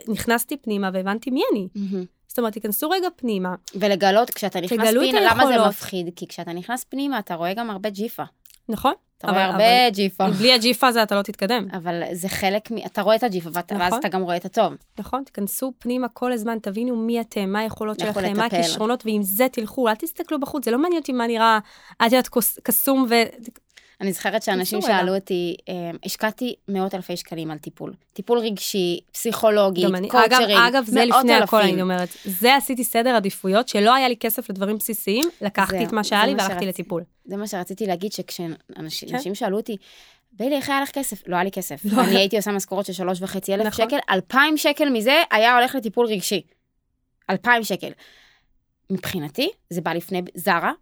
נכנסתי 0.09 0.57
פנימה 0.57 0.91
והבנתי 0.93 1.31
מי 1.31 1.43
אני. 1.53 1.69
מהמם. 1.75 2.05
זאת 2.35 2.39
אומרת, 2.39 2.53
תיכנסו 2.53 2.91
רגע 2.91 3.09
פנימה. 3.17 3.55
ולגלות, 3.75 4.31
כשאתה 4.31 4.61
נכנס 4.61 4.89
פנימה, 4.95 5.21
למה 5.21 5.47
זה 5.47 5.51
היכולות. 5.53 5.69
מפחיד? 5.69 6.11
כי 6.17 6.27
כשאתה 6.27 6.53
נכנס 6.53 6.85
פנימה, 6.85 7.19
אתה 7.19 7.35
רואה 7.35 7.55
גם 7.55 7.71
הרבה 7.71 7.91
ג'יפה. 7.91 8.23
נכון? 8.69 8.93
אתה 9.19 9.31
רואה 9.31 9.45
אבל- 9.45 9.53
הרבה 9.53 9.91
ג'יפה. 9.91 10.27
בלי 10.39 10.53
הג'יפה 10.53 10.87
הזה 10.89 11.03
אתה 11.03 11.15
לא 11.15 11.23
תתקדם. 11.23 11.67
אבל 11.73 12.03
זה 12.13 12.29
חלק 12.29 12.71
מ... 12.71 12.75
אתה 12.87 13.03
רואה 13.03 13.17
את 13.17 13.23
הג'יפה, 13.23 13.51
ואתה- 13.53 13.75
ואז 13.75 13.87
נכון. 13.87 13.99
אתה 14.01 14.09
גם 14.09 14.23
רואה 14.23 14.37
את 14.37 14.45
הטוב. 14.45 14.73
נכון? 14.99 15.23
תיכנסו 15.25 15.73
פנימה 15.79 16.09
כל 16.09 16.33
הזמן, 16.33 16.59
תבינו 16.63 16.97
מי 16.97 17.21
אתם, 17.21 17.49
מה 17.53 17.59
היכולות 17.59 18.01
שלכם, 18.01 18.21
מה 18.37 18.45
לטפל. 18.47 18.57
הכישרונות, 18.57 19.07
ועם 19.07 19.23
זה 19.23 19.47
תלכו, 19.53 19.89
אל 19.89 19.95
תסתכלו 19.95 20.41
בחוץ, 20.41 20.65
זה 20.65 20.71
לא 20.71 20.79
מעניין 20.79 21.01
אותי 21.01 21.13
מה 21.13 21.27
נראה, 21.27 21.59
את 22.07 22.13
יודעת, 22.13 22.29
קסום 22.63 23.07
ו... 23.11 23.15
אני 24.05 24.13
זוכרת 24.13 24.43
שאנשים. 24.43 24.83
שאלו 24.83 25.15
אותי, 25.15 25.57
אה, 25.69 25.91
השקעתי 26.05 26.55
מאות 26.69 26.95
אלפי 26.95 27.17
שקלים 27.17 27.51
על 27.51 27.59
טיפול. 27.59 27.93
טיפול 28.13 28.39
רגשי, 28.39 29.01
פסיכולוגי, 29.13 29.87
אני, 29.87 29.99
אגב, 29.99 30.11
קואוצ'רים, 30.11 30.59
אגב, 30.59 30.85
זה 30.87 31.05
מאות 31.07 31.19
לפני 31.25 31.35
הכל, 31.35 31.57
אלפים. 31.57 31.75
אני 31.75 31.83
אומרת. 31.83 32.09
זה 32.25 32.57
עשיתי 32.57 32.85
סדר 32.85 33.11
עדיפויות, 33.17 33.69
שלא 33.69 33.95
היה 33.95 34.09
לי 34.09 34.17
כסף 34.17 34.51
לדברים 34.51 34.79
בסיסיים, 34.79 35.29
לקחתי 35.41 35.77
זהו, 35.79 35.87
את 35.87 35.93
מה 35.93 36.03
זה 36.03 36.09
שהיה 36.09 36.27
לי 36.27 36.33
והלכתי 36.33 36.53
שרציתי. 36.53 36.67
לטיפול. 36.67 37.03
זה 37.25 37.37
מה 37.37 37.47
שרציתי 37.47 37.87
להגיד, 37.87 38.13
שכשאנשים 38.13 39.09
כן. 39.25 39.35
שאלו 39.35 39.57
אותי, 39.57 39.77
ביילי, 40.33 40.57
איך 40.57 40.69
היה 40.69 40.81
לך 40.81 40.91
כסף? 40.91 41.23
לא 41.27 41.37
היה 41.37 41.45
לי 41.45 41.51
כסף. 41.51 41.81
לא 41.85 42.05
אני. 42.05 42.17
הייתי 42.17 42.37
עושה 42.37 42.53
משכורות 42.53 42.87
של 42.87 42.93
שלוש 42.93 43.23
וחצי 43.23 43.55
אלף 43.55 43.67
נכון. 43.67 43.87
שקל, 43.87 43.97
אלפיים 44.11 44.57
שקל 44.57 44.91
מזה 44.91 45.23
היה 45.31 45.59
הולך 45.59 45.75
לטיפול 45.75 46.07
רגשי. 46.07 46.43
אלפיים 47.31 47.65
שקל. 47.65 47.91
מבחינתי, 48.91 49.49
זה 49.71 49.81
בא 49.81 49.93
לפני 49.93 50.23
זרה. 50.35 50.73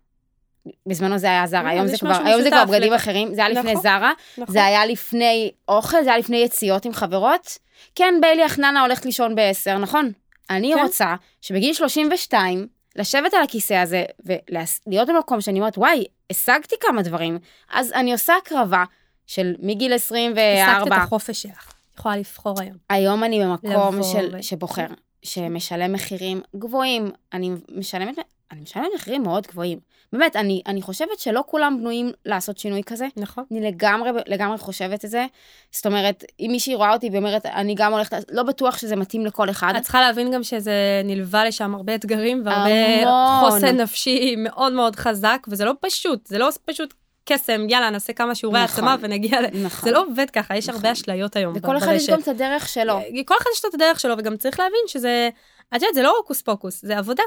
בזמנו 0.87 1.19
זה 1.19 1.27
היה 1.27 1.47
זרה, 1.47 1.65
אה, 1.65 1.71
היום 1.71 1.87
זה 1.87 1.99
כבר, 1.99 2.23
היום 2.25 2.43
זה 2.43 2.51
כבר 2.51 2.65
בגדים 2.65 2.93
אחרים, 2.93 3.35
זה 3.35 3.41
היה 3.41 3.49
לפני 3.49 3.71
נכון. 3.73 3.83
זרה, 3.83 4.13
נכון. 4.39 4.53
זה 4.53 4.65
היה 4.65 4.87
לפני 4.87 5.51
אוכל, 5.69 6.05
זה 6.05 6.11
היה 6.11 6.19
לפני 6.19 6.37
יציאות 6.37 6.85
עם 6.85 6.93
חברות. 6.93 7.59
כן, 7.95 8.15
ביילי 8.21 8.45
החננה 8.45 8.81
הולכת 8.81 9.05
לישון 9.05 9.35
בעשר, 9.35 9.79
נכון? 9.79 10.13
אני 10.51 10.73
כן. 10.75 10.83
רוצה 10.83 11.15
שבגיל 11.41 11.75
32, 11.75 12.67
לשבת 12.97 13.35
על 13.35 13.43
הכיסא 13.43 13.75
הזה 13.75 14.05
ולהיות 14.25 15.09
במקום 15.09 15.41
שאני 15.41 15.59
אומרת, 15.59 15.79
וואי, 15.79 16.05
השגתי 16.31 16.75
כמה 16.81 17.03
דברים. 17.03 17.39
אז 17.73 17.93
אני 17.93 18.13
עושה 18.13 18.35
הקרבה 18.43 18.85
של 19.27 19.55
מגיל 19.59 19.93
השגת 19.93 20.07
24, 20.07 20.97
את 20.97 21.03
החופש 21.03 21.43
שלך. 21.43 21.73
יכולה 21.99 22.17
לבחור 22.17 22.61
היום. 22.61 22.77
היום 22.91 23.25
אני 23.25 23.45
במקום 23.45 24.03
של, 24.03 24.43
שבוחר, 24.43 24.87
שמשלם 25.23 25.93
מחירים 25.93 26.41
גבוהים. 26.57 27.11
אני 27.33 27.51
משלמת, 27.75 28.19
אני 28.53 28.61
משלמת 28.61 28.89
מחירים 28.95 29.23
מאוד 29.23 29.47
גבוהים. 29.47 29.79
באמת, 30.13 30.37
אני, 30.37 30.63
אני 30.67 30.83
חושבת 30.83 31.19
שלא 31.19 31.45
כולם 31.47 31.77
בנויים 31.81 32.13
לעשות 32.27 32.59
שינוי 32.59 32.83
כזה. 32.87 33.07
נכון? 33.17 33.45
אני 33.51 33.61
לגמרי, 33.61 34.11
לגמרי 34.27 34.59
חושבת 34.59 35.05
את 35.05 35.11
זה. 35.11 35.27
זאת 35.71 35.87
אומרת, 35.87 36.25
אם 36.41 36.49
מישהי 36.51 36.75
רואה 36.75 36.93
אותי 36.93 37.11
ואומרת, 37.13 37.47
אני 37.47 37.75
גם 37.75 37.93
הולכת, 37.93 38.17
לא 38.31 38.43
בטוח 38.43 38.79
שזה 38.79 38.97
מתאים 38.97 39.27
לכל 39.27 39.51
אחד. 39.51 39.73
את 39.77 39.83
צריכה 39.83 40.01
להבין 40.01 40.33
גם 40.33 40.43
שזה 40.43 41.03
נלווה 41.05 41.45
לשם 41.45 41.75
הרבה 41.75 41.95
אתגרים 41.95 42.43
והרבה 42.45 43.03
המון. 43.03 43.51
חוסן 43.51 43.81
נפשי 43.81 44.35
מאוד 44.39 44.73
מאוד 44.73 44.97
חזק, 44.97 45.47
וזה 45.49 45.65
לא 45.65 45.73
פשוט, 45.81 46.27
זה 46.27 46.39
לא 46.39 46.49
פשוט 46.65 46.95
קסם, 47.25 47.67
יאללה, 47.69 47.91
נעשה 47.91 48.13
כמה 48.13 48.35
שיעורי 48.35 48.65
נכון. 48.65 48.85
העצמה 48.85 48.97
ונגיע 49.01 49.41
ל... 49.41 49.47
נכון. 49.65 49.89
זה 49.89 49.95
לא 49.95 50.05
עובד 50.07 50.31
ככה, 50.31 50.57
יש 50.57 50.69
נכון. 50.69 50.77
הרבה 50.77 50.93
אשליות 50.93 51.37
היום 51.37 51.53
וכל 51.57 51.77
אחד 51.79 51.93
יש. 51.93 52.11
גם 52.11 52.21
את 52.21 52.29
הדרך 52.29 52.69
שלו. 52.69 53.01
כל 53.27 53.35
אחד 53.41 53.51
יש 53.55 53.65
לו 53.65 53.69
את 53.71 53.75
הדרך 53.75 54.01
שלו, 54.01 54.15
וגם 54.19 54.37
צריך 54.37 54.61
להבין 54.61 54.81
שזה, 54.87 55.29
את 55.69 55.75
יודעת, 55.75 55.95
זה 55.95 56.03
לא 56.03 56.17
הוקוס 56.17 56.43
פוקוס, 56.43 56.83
זה 56.83 56.99
עבודה. 56.99 57.23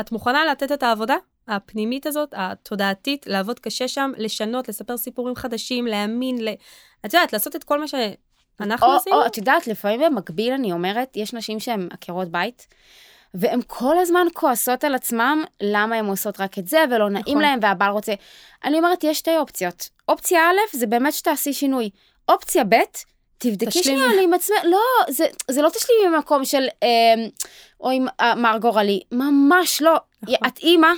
את 0.00 0.12
מוכנה 0.12 0.44
לתת 0.44 0.72
את 0.72 0.82
העבודה 0.82 1.16
הפנימית 1.48 2.06
הזאת, 2.06 2.34
התודעתית, 2.36 3.26
לעבוד 3.26 3.58
קשה 3.58 3.88
שם, 3.88 4.12
לשנות, 4.16 4.68
לספר 4.68 4.96
סיפורים 4.96 5.34
חדשים, 5.34 5.86
להאמין, 5.86 6.44
ל... 6.44 6.48
את 7.06 7.14
יודעת, 7.14 7.32
לעשות 7.32 7.56
את 7.56 7.64
כל 7.64 7.80
מה 7.80 7.88
שאנחנו 7.88 8.86
או, 8.86 8.96
עשינו. 8.96 9.16
או, 9.16 9.26
את 9.26 9.36
יודעת, 9.36 9.66
לפעמים 9.66 10.00
במקביל 10.00 10.52
אני 10.52 10.72
אומרת, 10.72 11.16
יש 11.16 11.34
נשים 11.34 11.60
שהן 11.60 11.88
עקרות 11.90 12.28
בית, 12.28 12.66
והן 13.34 13.60
כל 13.66 13.98
הזמן 13.98 14.26
כועסות 14.34 14.84
על 14.84 14.94
עצמם, 14.94 15.44
למה 15.60 15.96
הן 15.96 16.06
עושות 16.06 16.40
רק 16.40 16.58
את 16.58 16.68
זה, 16.68 16.84
ולא 16.90 17.10
נעים 17.10 17.24
נכון. 17.26 17.42
להן, 17.42 17.58
והבעל 17.62 17.90
רוצה. 17.90 18.14
אני 18.64 18.78
אומרת, 18.78 19.04
יש 19.04 19.18
שתי 19.18 19.36
אופציות. 19.36 19.88
אופציה 20.08 20.40
א', 20.40 20.76
זה 20.76 20.86
באמת 20.86 21.12
שתעשי 21.12 21.52
שינוי. 21.52 21.90
אופציה 22.28 22.64
ב', 22.64 22.76
תבדקי. 23.38 23.82
שנייה 23.82 24.22
עם 24.22 24.34
עצמך, 24.34 24.56
לא, 24.64 24.78
זה, 25.08 25.26
זה 25.50 25.62
לא 25.62 25.68
תשלימי 25.68 26.16
ממקום 26.16 26.44
של, 26.44 26.66
אה, 26.82 26.88
אוי, 27.80 28.00
אה, 28.20 28.34
מר 28.34 28.58
גורלי, 28.60 29.00
ממש 29.12 29.82
לא. 29.82 29.94
נכון. 30.22 30.34
את 30.46 30.58
אימא, 30.58 30.88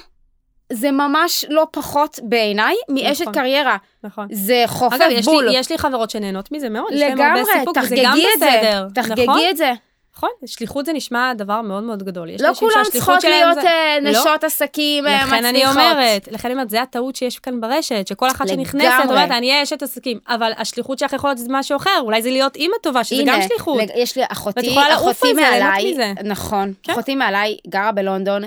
זה 0.72 0.91
ממש 0.91 1.45
לא 1.49 1.66
פחות 1.70 2.20
בעיניי 2.22 2.74
מאשת 2.88 3.20
נכון. 3.20 3.34
קריירה. 3.34 3.76
נכון. 4.05 4.26
זה 4.32 4.64
חופף 4.66 4.97
אגב, 4.97 5.11
יש 5.11 5.24
בול. 5.26 5.49
לי, 5.49 5.59
יש 5.59 5.70
לי 5.70 5.78
חברות 5.78 6.11
שנהנות 6.11 6.53
מזה 6.53 6.68
מאוד, 6.68 6.93
יש 6.93 7.01
להם 7.01 7.20
הרבה 7.20 7.41
לגמרי, 7.41 7.53
סיפוק, 7.59 7.76
וזה 7.82 7.97
גם 8.05 8.12
תחגגי 8.12 8.26
את 8.34 8.38
זה. 8.41 9.01
תחגגי 9.03 9.22
נכון? 9.22 9.41
את 9.51 9.57
זה. 9.57 9.72
נכון, 10.20 10.30
שליחות 10.46 10.86
זה 10.86 10.92
נשמע 10.92 11.32
דבר 11.34 11.60
מאוד 11.60 11.82
מאוד 11.82 12.02
גדול. 12.02 12.28
לא 12.40 12.54
כולם 12.54 12.72
צריכות 12.92 13.24
להיות 13.24 13.54
זה- 13.54 13.68
אה, 13.68 13.96
לא. 14.02 14.10
נשות 14.10 14.44
עסקים 14.44 15.06
אה, 15.06 15.16
מצליחות. 15.16 15.38
לכן 15.38 15.44
אני 15.44 15.66
אומרת, 15.66 16.28
לכן 16.32 16.48
אני 16.48 16.54
אומרת, 16.54 16.70
זה 16.70 16.82
הטעות 16.82 17.16
שיש 17.16 17.38
כאן 17.38 17.60
ברשת, 17.60 18.06
שכל 18.06 18.28
אחת 18.30 18.48
שנכנסת 18.48 18.84
לגמרי. 19.00 19.08
אומרת, 19.16 19.30
אני 19.30 19.50
אהיה 19.50 19.62
אשת 19.62 19.82
עסקים, 19.82 20.18
אבל 20.28 20.52
השליחות 20.58 20.98
שלך 20.98 21.12
יכול 21.12 21.30
להיות 21.30 21.40
משהו 21.50 21.76
אחר, 21.76 21.90
אולי 22.00 22.22
זה 22.22 22.30
להיות 22.30 22.56
אימא 22.56 22.74
טובה, 22.82 23.04
שזה 23.04 23.22
הנה, 23.22 23.32
גם 23.36 23.42
שליחות. 23.48 23.82
לג- 23.82 23.90
יש 23.96 24.16
לי 24.16 24.22
אחותי, 24.28 24.66
יכולה 24.66 24.94
אחותי 24.94 25.32
מעליי. 25.32 25.96
נכון, 26.24 26.72
כן. 26.82 26.92
אחותי 26.92 27.14
מעליי 27.14 27.56
גרה 27.68 27.92
בלונדון, 27.92 28.42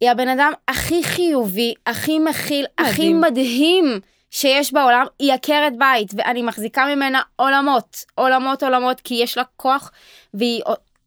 היא 0.00 0.10
הבן 0.10 0.28
אדם 0.28 0.52
הכי 0.68 1.04
חיובי, 1.04 1.74
הכי 1.86 2.18
מכיל, 2.18 2.66
הכי. 2.78 3.12
מדהים 3.12 4.00
שיש 4.30 4.72
בעולם, 4.72 5.06
היא 5.18 5.32
עקרת 5.32 5.72
בית, 5.78 6.08
ואני 6.16 6.42
מחזיקה 6.42 6.86
ממנה 6.94 7.20
עולמות, 7.36 7.96
עולמות 8.14 8.62
עולמות, 8.62 9.00
כי 9.00 9.14
יש 9.14 9.36
לה 9.36 9.42
כוח, 9.56 9.90
והיא 10.34 10.62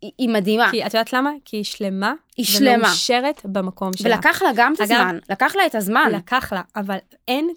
היא, 0.05 0.11
היא 0.17 0.29
מדהימה. 0.29 0.71
כי 0.71 0.85
את 0.85 0.93
יודעת 0.93 1.13
למה? 1.13 1.31
כי 1.45 1.57
היא 1.57 1.63
שלמה, 1.63 2.13
היא 2.37 2.45
שלמה. 2.45 2.75
ומאושרת 2.77 3.41
במקום 3.45 3.91
שלה. 3.97 4.15
ולקח 4.15 4.41
לה 4.41 4.49
גם 4.55 4.73
את 4.73 4.81
אגב, 4.81 4.91
הזמן, 4.91 5.19
לקח 5.29 5.55
לה 5.55 5.65
את 5.65 5.75
הזמן. 5.75 6.11
לקח 6.11 6.53
לה, 6.53 6.61
אבל 6.75 6.97
אין 7.27 7.49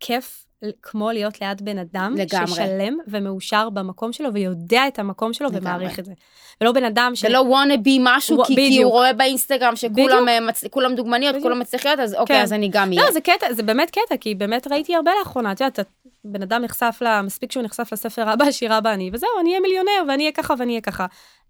כיף 0.00 0.46
כמו 0.82 1.10
להיות 1.12 1.40
ליד 1.40 1.62
בן 1.64 1.78
אדם 1.78 2.14
לגמרי. 2.18 2.46
ששלם 2.46 2.98
ומאושר 3.08 3.70
במקום 3.70 4.12
שלו 4.12 4.32
ויודע 4.32 4.88
את 4.88 4.98
המקום 4.98 5.32
שלו 5.32 5.48
לגמרי. 5.48 5.60
ומעריך 5.60 5.98
את 5.98 6.04
זה. 6.04 6.12
ולא 6.60 6.72
בן 6.72 6.84
אדם 6.84 7.12
ש... 7.14 7.24
ולא 7.24 7.38
וואנה 7.38 7.76
בי 7.76 7.98
משהו, 8.00 8.36
ווא- 8.36 8.46
כי, 8.46 8.54
כי. 8.56 8.82
הוא 8.82 8.92
רואה 8.92 9.12
באינסטגרם 9.12 9.76
שכולם. 9.76 10.28
אה, 10.28 10.40
מצ... 10.40 10.64
דוגמניות, 10.96 11.32
בדיוק. 11.34 11.42
כולם 11.42 11.58
מצליחיות, 11.58 11.98
אז 11.98 12.14
אוקיי, 12.14 12.36
כן. 12.36 12.42
אז 12.42 12.52
אני 12.52 12.68
גם 12.68 12.88
אהיה. 12.88 13.02
לא, 13.02 13.10
זה 13.10 13.20
קטע, 13.20 13.52
זה 13.52 13.62
באמת 13.62 13.90
קטע, 13.90 14.16
כי 14.20 14.34
באמת 14.34 14.66
ראיתי 14.66 14.94
הרבה 14.94 15.10
לאחרונה, 15.18 15.52
את 15.52 15.60
יודעת, 15.60 15.80
בן 16.24 16.42
אדם 16.42 16.62
נחשף 16.62 16.98
לה, 17.00 17.22
מספיק 17.22 17.52
שהוא 17.52 17.62
נחשף 17.62 17.92
לספר 17.92 18.28
הבא, 18.28 18.50
שירה 18.50 18.80
בה 18.80 18.94
אני, 18.94 19.10
וזהו, 19.12 19.28
אני 19.40 19.48
אהיה 19.50 19.60
מיליונר, 19.60 20.02
ואני 20.08 20.22
אהיה 20.22 20.32
ככה 20.32 20.54
ואני 20.58 20.72
אהיה 20.72 20.80
ככה. 20.80 21.06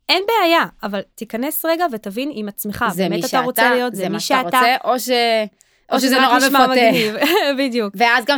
אין 0.09 0.23
בעיה, 0.27 0.65
אבל 0.83 1.01
תיכנס 1.15 1.65
רגע 1.65 1.87
ותבין 1.93 2.31
עם 2.35 2.49
עצמך, 2.49 2.85
זה 2.91 3.09
באמת 3.09 3.25
אתה 3.25 3.41
רוצה 3.41 3.75
להיות, 3.75 3.95
זה 3.95 4.09
מה 4.09 4.15
מי 4.15 4.21
שאתה 4.21 4.43
שאתה, 4.45 4.59
רוצה, 4.59 4.77
או, 4.85 4.99
ש... 4.99 5.09
או 5.93 6.01
שזה 6.01 6.21
נורא 6.21 6.37
מפתה. 6.37 7.21
בדיוק. 7.59 7.95
ואז 7.97 8.25
גם, 8.25 8.37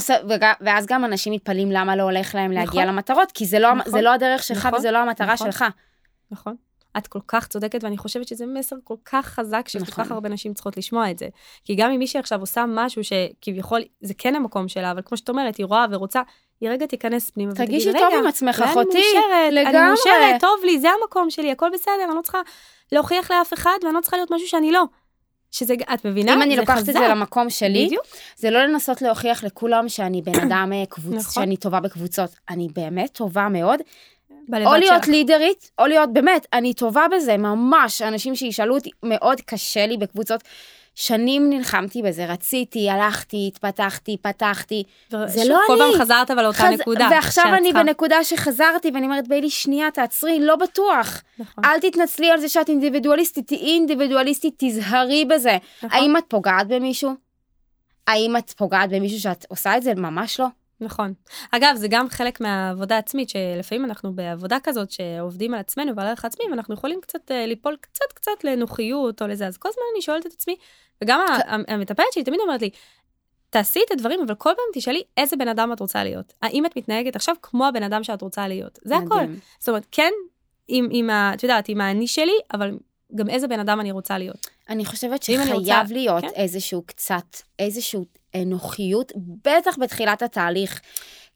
ואז 0.60 0.86
גם 0.86 1.04
אנשים 1.04 1.32
מתפלאים 1.32 1.70
למה 1.72 1.96
לא 1.96 2.02
הולך 2.02 2.34
להם 2.34 2.52
להגיע 2.52 2.82
נכון. 2.82 2.94
למטרות, 2.94 3.32
כי 3.32 3.46
זה 3.46 3.58
לא, 3.58 3.74
נכון. 3.74 3.92
זה 3.92 4.00
לא 4.00 4.12
הדרך 4.12 4.42
שלך 4.42 4.66
נכון. 4.66 4.78
וזה 4.78 4.90
לא 4.90 4.98
המטרה 4.98 5.34
נכון. 5.34 5.52
שלך. 5.52 5.64
נכון. 6.30 6.56
את 6.98 7.06
כל 7.06 7.18
כך 7.28 7.48
צודקת, 7.48 7.84
ואני 7.84 7.98
חושבת 7.98 8.28
שזה 8.28 8.46
מסר 8.46 8.76
כל 8.84 8.94
כך 9.04 9.26
חזק, 9.26 9.68
שכל 9.68 9.82
נכון. 9.82 10.04
כך 10.04 10.10
הרבה 10.10 10.28
נשים 10.28 10.54
צריכות 10.54 10.76
לשמוע 10.76 11.10
את 11.10 11.18
זה. 11.18 11.28
כי 11.64 11.74
גם 11.74 11.90
אם 11.90 11.98
מישהי 11.98 12.20
עכשיו 12.20 12.40
עושה 12.40 12.64
משהו 12.68 13.02
שכביכול, 13.04 13.80
זה 14.00 14.14
כן 14.18 14.34
המקום 14.34 14.68
שלה, 14.68 14.90
אבל 14.90 15.02
כמו 15.04 15.16
שאת 15.16 15.28
אומרת, 15.28 15.56
היא 15.56 15.66
רואה 15.66 15.86
ורוצה, 15.90 16.22
היא 16.64 16.70
רגע 16.70 16.86
תיכנס 16.86 17.30
פנימה 17.30 17.52
ותגיד, 17.52 17.66
תרגישי 17.66 17.88
רגע, 17.88 17.98
טוב 17.98 18.14
עם 18.18 18.26
עצמך, 18.26 18.62
אחותי, 18.64 18.98
מאושרת, 19.14 19.24
אני 19.48 19.54
לגמרי. 19.54 19.88
מאושרת, 19.88 20.40
טוב 20.40 20.60
לי, 20.64 20.78
זה 20.78 20.88
המקום 20.90 21.30
שלי, 21.30 21.50
הכל 21.50 21.70
בסדר, 21.72 22.04
אני 22.08 22.16
לא 22.16 22.20
צריכה 22.22 22.40
להוכיח 22.92 23.30
לאף 23.30 23.52
אחד, 23.52 23.78
ואני 23.82 23.94
לא 23.94 24.00
צריכה 24.00 24.16
להיות 24.16 24.30
משהו 24.30 24.48
שאני 24.48 24.72
לא. 24.72 24.84
שזה, 25.50 25.74
את 25.94 26.04
מבינה? 26.04 26.34
אם 26.34 26.42
אני 26.42 26.56
לוקחת 26.56 26.78
חזק. 26.78 26.88
את 26.88 26.94
זה 26.94 27.08
למקום 27.08 27.50
שלי, 27.50 27.86
בדיוק. 27.86 28.04
זה 28.36 28.50
לא 28.50 28.62
לנסות 28.64 29.02
להוכיח 29.02 29.44
לכולם 29.44 29.88
שאני 29.88 30.22
בן 30.22 30.40
אדם 30.46 30.72
אה, 30.72 30.86
קבוצ... 30.88 31.14
נכון. 31.14 31.42
שאני 31.42 31.56
טובה 31.56 31.80
בקבוצות. 31.80 32.30
אני 32.50 32.68
באמת 32.74 33.10
טובה 33.12 33.48
מאוד. 33.48 33.80
או 34.66 34.74
להיות 34.74 35.02
שלך. 35.04 35.08
לידרית, 35.08 35.70
או 35.78 35.86
להיות, 35.86 36.12
באמת, 36.12 36.46
אני 36.52 36.74
טובה 36.74 37.06
בזה, 37.16 37.36
ממש. 37.36 38.02
אנשים 38.02 38.36
שישאלו 38.36 38.74
אותי, 38.74 38.90
מאוד 39.02 39.40
קשה 39.40 39.86
לי 39.86 39.96
בקבוצות. 39.96 40.40
שנים 40.94 41.50
נלחמתי 41.50 42.02
בזה, 42.02 42.26
רציתי, 42.26 42.90
הלכתי, 42.90 43.50
התפתחתי, 43.52 44.16
פתחתי. 44.22 44.82
זה 45.26 45.44
לא 45.48 45.58
כל 45.66 45.82
אני. 45.82 45.92
פעם 45.92 46.00
חזרת 46.00 46.30
אבל 46.30 46.42
לאותה 46.42 46.58
חז- 46.58 46.80
נקודה. 46.80 47.08
ועכשיו 47.10 47.44
אני 47.54 47.62
צריכה. 47.68 47.82
בנקודה 47.82 48.24
שחזרתי, 48.24 48.90
ואני 48.94 49.06
אומרת, 49.06 49.28
ביילי, 49.28 49.50
שנייה, 49.50 49.90
תעצרי, 49.90 50.40
לא 50.40 50.56
בטוח. 50.56 51.22
נכון, 51.38 51.64
אל 51.64 51.80
תתנצלי 51.80 52.30
על 52.30 52.40
זה 52.40 52.48
שאת 52.48 52.68
אינדיבידואליסטית, 52.68 53.46
תהיי 53.46 53.58
אינדיבידואליסטית, 53.74 54.54
תזהרי 54.58 55.24
בזה. 55.24 55.56
נכון. 55.82 55.90
האם 56.00 56.16
את 56.16 56.24
פוגעת 56.28 56.68
במישהו? 56.68 57.14
האם 58.06 58.36
את 58.36 58.50
פוגעת 58.50 58.90
במישהו 58.90 59.20
שאת 59.20 59.46
עושה 59.48 59.76
את 59.76 59.82
זה? 59.82 59.94
ממש 59.94 60.40
לא. 60.40 60.46
נכון. 60.80 61.14
אגב, 61.50 61.74
זה 61.76 61.88
גם 61.90 62.08
חלק 62.08 62.40
מהעבודה 62.40 62.94
העצמית, 62.96 63.28
שלפעמים 63.28 63.84
אנחנו 63.84 64.12
בעבודה 64.12 64.56
כזאת, 64.62 64.90
שעובדים 64.90 65.54
על 65.54 65.60
עצמנו 65.60 65.96
ועל 65.96 66.06
הערך 66.06 66.24
העצמי, 66.24 66.44
ואנחנו 66.50 66.74
יכולים 66.74 67.00
קצת 67.00 67.30
אה, 67.30 67.46
ליפול 67.46 67.76
קצת 67.80 68.12
קצת 68.14 68.44
לנוחיות 68.44 69.22
או 69.22 69.26
לזה, 69.26 69.46
אז 69.46 69.56
כל 69.56 69.68
הזמן 69.68 69.82
אני 69.94 70.02
שואלת 70.02 70.26
את 70.26 70.32
עצמי, 70.32 70.56
וגם 71.02 71.20
ה- 71.20 71.72
המטפלת 71.72 72.06
שלי 72.12 72.24
תמיד 72.24 72.40
אומרת 72.40 72.62
לי, 72.62 72.70
תעשי 73.50 73.80
את 73.86 73.90
הדברים, 73.90 74.20
אבל 74.26 74.34
כל 74.34 74.50
פעם 74.56 74.64
תשאלי 74.74 75.02
איזה 75.16 75.36
בן 75.36 75.48
אדם 75.48 75.72
את 75.72 75.80
רוצה 75.80 76.04
להיות. 76.04 76.32
האם 76.42 76.66
את 76.66 76.76
מתנהגת 76.76 77.16
עכשיו 77.16 77.34
כמו 77.42 77.66
הבן 77.66 77.82
אדם 77.82 78.04
שאת 78.04 78.22
רוצה 78.22 78.48
להיות. 78.48 78.78
זה 78.84 78.96
הכל. 78.96 79.14
מדהים. 79.14 79.38
זאת 79.58 79.68
אומרת, 79.68 79.86
כן, 79.92 80.12
עם, 80.68 80.88
עם 80.90 81.10
ה... 81.10 81.34
את 81.34 81.42
יודעת, 81.42 81.68
עם 81.68 81.80
האני 81.80 82.06
שלי, 82.06 82.38
אבל 82.52 82.78
גם 83.16 83.28
איזה 83.30 83.48
בן 83.48 83.60
אדם 83.60 83.80
אני 83.80 83.90
רוצה 83.92 84.18
להיות. 84.18 84.46
אני 84.68 84.84
חושבת 84.84 85.22
שחייב 85.22 85.52
רוצה- 85.52 85.82
להיות 85.90 86.20
כן. 86.22 86.28
איזשהו 86.36 86.82
קצת, 86.86 87.36
איזשהו 87.58 88.04
אנוכיות, 88.42 89.12
בטח 89.44 89.78
בתחילת 89.80 90.22
התהליך. 90.22 90.80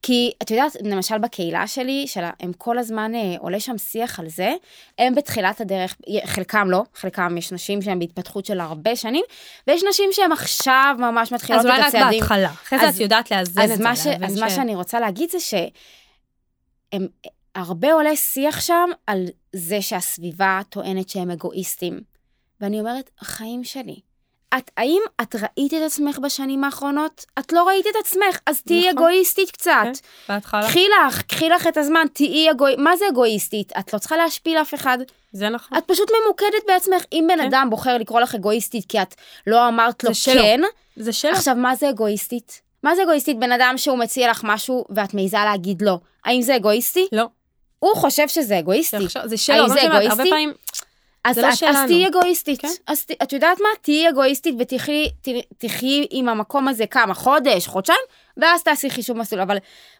כי 0.03 0.31
את 0.43 0.51
יודעת, 0.51 0.76
למשל 0.85 1.18
בקהילה 1.18 1.66
שלי, 1.66 2.05
שלה, 2.07 2.31
הם 2.41 2.53
כל 2.53 2.79
הזמן 2.79 3.14
אה, 3.14 3.35
עולה 3.39 3.61
שם 3.61 3.79
שיח 3.79 4.20
על 4.20 4.29
זה, 4.29 4.53
הם 4.99 5.14
בתחילת 5.14 5.61
הדרך, 5.61 5.97
חלקם 6.24 6.70
לא, 6.70 6.83
חלקם 6.95 7.37
יש 7.39 7.53
נשים 7.53 7.83
שהן 7.83 7.99
בהתפתחות 7.99 8.47
של 8.47 8.61
הרבה 8.61 8.97
שנים, 8.97 9.24
ויש 9.66 9.83
נשים 9.89 10.09
שהן 10.12 10.33
עכשיו 10.33 10.95
ממש 10.99 11.33
מתחילות 11.33 11.61
אז 11.61 11.66
את 11.66 11.70
אולי 11.70 11.83
רק 11.83 11.89
הצעדים. 11.89 12.20
בהתחלה. 12.20 12.49
אחרי 12.51 12.79
זה 12.79 12.87
אז- 12.89 12.95
את 12.95 13.01
יודעת 13.01 13.31
לאזן 13.31 13.61
את 13.64 13.70
אז 13.70 13.76
זה. 13.79 13.85
מה, 13.85 13.97
ש... 13.97 14.07
אז 14.07 14.39
מה 14.41 14.51
שאני 14.51 14.74
רוצה 14.74 15.01
להגיד 15.01 15.31
זה 15.31 15.39
שהם 15.41 17.07
הרבה 17.55 17.92
עולה 17.92 18.16
שיח 18.16 18.61
שם 18.61 18.90
על 19.07 19.24
זה 19.53 19.82
שהסביבה 19.82 20.61
טוענת 20.68 21.09
שהם 21.09 21.30
אגואיסטים. 21.30 22.01
ואני 22.61 22.80
אומרת, 22.80 23.11
החיים 23.20 23.64
שלי. 23.64 24.01
את, 24.57 24.70
האם 24.76 25.03
את 25.22 25.34
ראית 25.34 25.74
את 25.74 25.82
עצמך 25.86 26.18
בשנים 26.18 26.64
האחרונות? 26.64 27.24
את 27.38 27.53
לא 27.53 27.68
ראית 27.68 27.86
את 27.86 27.96
עצמך, 28.01 28.38
אז 28.46 28.62
תהיי 28.62 28.80
נכון. 28.80 28.90
אגואיסטית 28.90 29.51
קצת. 29.51 29.72
כן. 29.84 29.92
בהתחלה. 30.34 30.62
קחי 30.62 30.84
לך, 30.88 31.22
קחי 31.22 31.49
לך 31.49 31.66
את 31.66 31.76
הזמן, 31.76 32.07
תהיי 32.12 32.51
אגואיסטית. 32.51 32.84
מה 32.84 32.96
זה 32.96 33.05
אגואיסטית? 33.09 33.72
את 33.78 33.92
לא 33.94 33.99
צריכה 33.99 34.16
להשפיל 34.16 34.59
אף 34.59 34.74
אחד. 34.74 34.99
זה 35.32 35.49
נכון. 35.49 35.78
את 35.78 35.84
פשוט 35.86 36.11
ממוקדת 36.11 36.66
בעצמך. 36.66 37.05
אם 37.12 37.24
בן 37.28 37.38
כן. 37.38 37.46
אדם 37.46 37.66
בוחר 37.70 37.99
לקרוא 37.99 38.20
לך 38.20 38.34
אגואיסטית 38.34 38.84
כי 38.88 39.03
את 39.03 39.14
לא 39.46 39.68
אמרת 39.68 40.05
לו 40.05 40.11
זה 40.11 40.20
שלו. 40.20 40.42
כן, 40.42 40.61
זה 40.96 41.12
שלו. 41.12 41.32
עכשיו, 41.32 41.55
מה 41.55 41.74
זה 41.74 41.90
אגואיסטית? 41.90 42.62
מה 42.82 42.94
זה 42.94 43.03
אגואיסטית? 43.03 43.38
בן 43.38 43.53
אדם 43.53 43.74
שהוא 43.76 43.99
מציע 43.99 44.30
לך 44.30 44.40
משהו 44.44 44.84
ואת 44.90 45.14
מעיזה 45.14 45.36
להגיד 45.36 45.82
לא. 45.82 45.99
האם 46.24 46.42
זה 46.42 46.57
אגואיסטי? 46.57 47.07
לא. 47.12 47.24
הוא 47.79 47.95
חושב 47.95 48.29
שזה 48.29 48.43
זה 48.43 48.59
אגואיסטי. 48.59 48.97
זה 49.24 49.55
לא 49.57 49.68
זה 49.68 49.83
הרבה 49.83 49.87
אגואיסטי? 49.87 50.31
פעמים... 50.31 50.53
אז, 51.24 51.39
לא 51.39 51.49
את, 51.49 51.62
אז. 51.62 51.76
תהיי 51.87 52.09
אגואיסטית. 52.09 52.61
כן. 52.61 52.68
אז 52.87 53.05
ת, 53.05 53.11
את 53.22 53.33
יודעת 53.33 53.61
מה? 53.61 53.68
תהיי 53.83 54.09
אגואיסטית 54.09 54.55
ותחי 54.59 56.07
עם 56.11 56.29
המקום 56.29 56.68
הזה 56.68 56.87
כמה? 56.87 57.14
חודש, 57.14 57.66
חודשיים, 57.66 57.99
ואז 58.37 58.62
תעשי 58.62 58.91
חישוב 58.91 59.16
מסלול. 59.16 59.43
אבל 59.43 59.57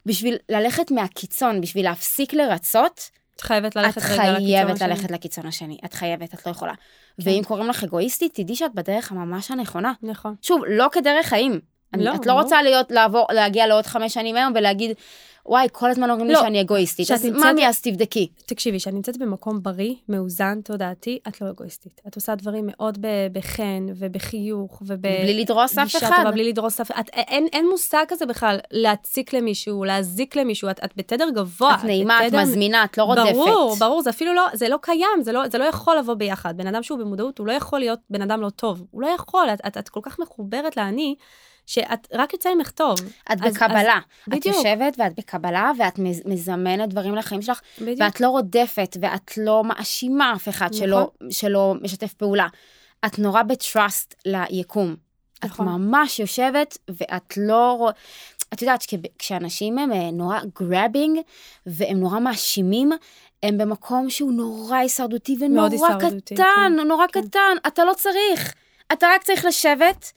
בשביל 0.07 0.37
ללכת 0.49 0.91
מהקיצון, 0.91 1.61
בשביל 1.61 1.85
להפסיק 1.85 2.33
לרצות, 2.33 3.11
את 3.37 3.41
חייבת 3.41 3.73
את 3.73 3.77
ללכת 3.77 4.03
רגע 4.03 4.09
לקיצון 4.09 4.47
חייבת 4.47 4.77
השני. 4.77 4.89
ללכת 4.89 5.11
לקיצון 5.11 5.47
השני. 5.47 5.79
את 5.85 5.95
חייבת, 5.95 6.35
את 6.35 6.47
לא 6.47 6.51
יכולה. 6.51 6.73
כן. 6.75 7.31
ואם 7.31 7.43
קוראים 7.47 7.69
לך 7.69 7.85
אגואיסטית, 7.85 8.35
תדעי 8.35 8.57
שאת 8.57 8.75
בדרך 8.75 9.13
הממש 9.13 9.51
הנכונה. 9.51 9.93
נכון. 10.03 10.35
שוב, 10.43 10.63
לא 10.69 10.87
כדרך 10.93 11.27
חיים. 11.27 11.61
אני, 11.95 12.05
לא, 12.05 12.15
את 12.15 12.27
לא 12.27 12.33
ברור. 12.33 12.43
רוצה 12.43 12.63
להיות, 12.63 12.91
לעבור, 12.91 13.27
להגיע 13.31 13.67
לעוד 13.67 13.87
חמש 13.87 14.15
שנים 14.15 14.37
היום 14.37 14.53
ולהגיד, 14.57 14.97
וואי, 15.49 15.67
כל 15.73 15.91
הזמן 15.91 16.11
אומרים 16.11 16.27
לי 16.27 16.33
לא, 16.33 16.41
שאני 16.41 16.61
אגואיסטית. 16.61 17.11
אז 17.11 17.25
נמצאת- 17.25 17.53
ממי, 17.53 17.69
אז 17.69 17.81
תבדקי. 17.81 18.29
תקשיבי, 18.47 18.79
כשאת 18.79 18.95
נמצאת 18.95 19.17
במקום 19.19 19.63
בריא, 19.63 19.95
מאוזן, 20.09 20.61
תודעתי, 20.65 21.19
את 21.29 21.41
לא 21.41 21.51
אגואיסטית. 21.51 22.01
את 22.09 22.15
עושה 22.17 22.35
דברים 22.35 22.65
מאוד 22.67 22.99
בחן 23.33 23.87
ובחיוך 23.97 24.83
וב... 24.87 24.95
בלי 25.03 25.41
לדרוס 25.41 25.79
אף 25.79 25.97
אחד. 25.97 26.17
טובה, 26.17 26.31
בלי 26.31 26.49
לדרוס 26.49 26.81
אף 26.81 26.91
אחד. 26.91 27.03
אין, 27.13 27.47
אין 27.53 27.69
מושג 27.71 28.05
כזה 28.09 28.27
בכלל 28.27 28.59
להציק 28.71 29.33
למישהו, 29.35 29.85
להזיק 29.85 30.37
למישהו, 30.37 30.71
את, 30.71 30.81
את 30.85 30.91
בתדר 30.97 31.31
גבוה. 31.35 31.75
את 31.81 31.85
נעימה, 31.85 32.27
את 32.27 32.33
בתדר- 32.33 32.43
מזמינה, 32.43 32.85
את 32.85 32.99
לא 32.99 33.03
רודפת. 33.03 33.33
ברור, 33.33 33.77
ברור, 33.79 34.03
זה 34.03 34.11
אפילו 34.11 34.35
לא, 34.35 34.47
זה 34.55 34.69
לא 34.69 34.77
קיים, 34.83 35.23
זה 35.23 35.33
לא, 35.33 35.49
זה 35.49 35.59
לא 35.59 35.65
יכול 35.65 35.97
לבוא 35.99 36.15
ביחד. 36.15 36.57
בן 36.57 36.67
אדם 36.67 36.83
שהוא 36.83 36.99
במודעות, 36.99 37.39
הוא 37.39 37.47
לא 37.47 37.53
יכול 37.53 37.79
להיות 37.79 37.99
בן 38.11 38.23
אדם 38.23 38.41
לא 38.41 38.51
טוב. 38.51 38.83
הוא 38.91 39.03
לא 39.03 39.07
יכול, 39.07 39.49
את, 39.55 39.61
את, 39.67 39.77
את 39.77 39.89
כל 39.89 40.01
כך 40.03 40.19
מחוברת 40.19 40.77
לאני, 40.77 41.15
שאת 41.69 42.09
רק 42.13 42.33
יוצא 42.33 42.55
ממך 42.55 42.71
טוב. 42.71 42.99
את 43.33 43.43
אז- 43.47 43.55
בקבלה. 43.55 43.99
את 44.25 44.29
בדיוק. 44.29 44.57
יושבת 44.57 44.95
ואת 44.99 45.15
בקבלה 45.19 45.71
ואת 45.79 45.99
מז- 45.99 46.23
מזמנת 46.27 46.89
דברים 46.89 47.15
לחיים 47.15 47.43
שלך, 47.43 47.61
בדיוק. 47.81 48.01
ואת 48.01 48.21
לא 48.21 48.29
רודפת 48.29 48.97
ואת 49.01 49.39
לא 49.39 49.65
מאשימה 49.65 50.33
אף 50.37 50.49
אחד 50.49 50.75
שלא, 50.75 51.11
שלא 51.31 51.75
משתף 51.83 52.13
פעולה. 52.13 52.47
את 53.07 53.19
נורא 53.19 53.43
ב 53.43 53.55
trust 53.55 54.15
ליקום. 54.27 54.97
את 55.39 55.45
נכון. 55.45 55.67
ממש 55.69 56.19
יושבת 56.19 56.79
ואת 56.89 57.37
לא... 57.37 57.91
את 58.53 58.63
יודעת, 58.63 58.87
כשאנשים 59.19 59.79
הם 59.79 59.93
אה, 59.93 60.11
נורא 60.11 60.39
grabbing 60.61 61.19
והם 61.67 61.97
נורא 62.01 62.19
מאשימים, 62.19 62.91
הם 63.43 63.59
במקום 63.59 64.11
שהוא 64.11 64.33
נורא 64.33 64.77
הישרדותי 64.77 65.37
ונורא 65.41 65.69
קטן, 65.99 66.37
כן, 66.37 66.73
נורא 66.89 67.07
כן. 67.13 67.21
קטן. 67.23 67.57
אתה 67.67 67.85
לא 67.85 67.93
צריך. 67.95 68.55
אתה 68.93 69.07
רק 69.15 69.23
צריך 69.23 69.45
לשבת, 69.45 70.13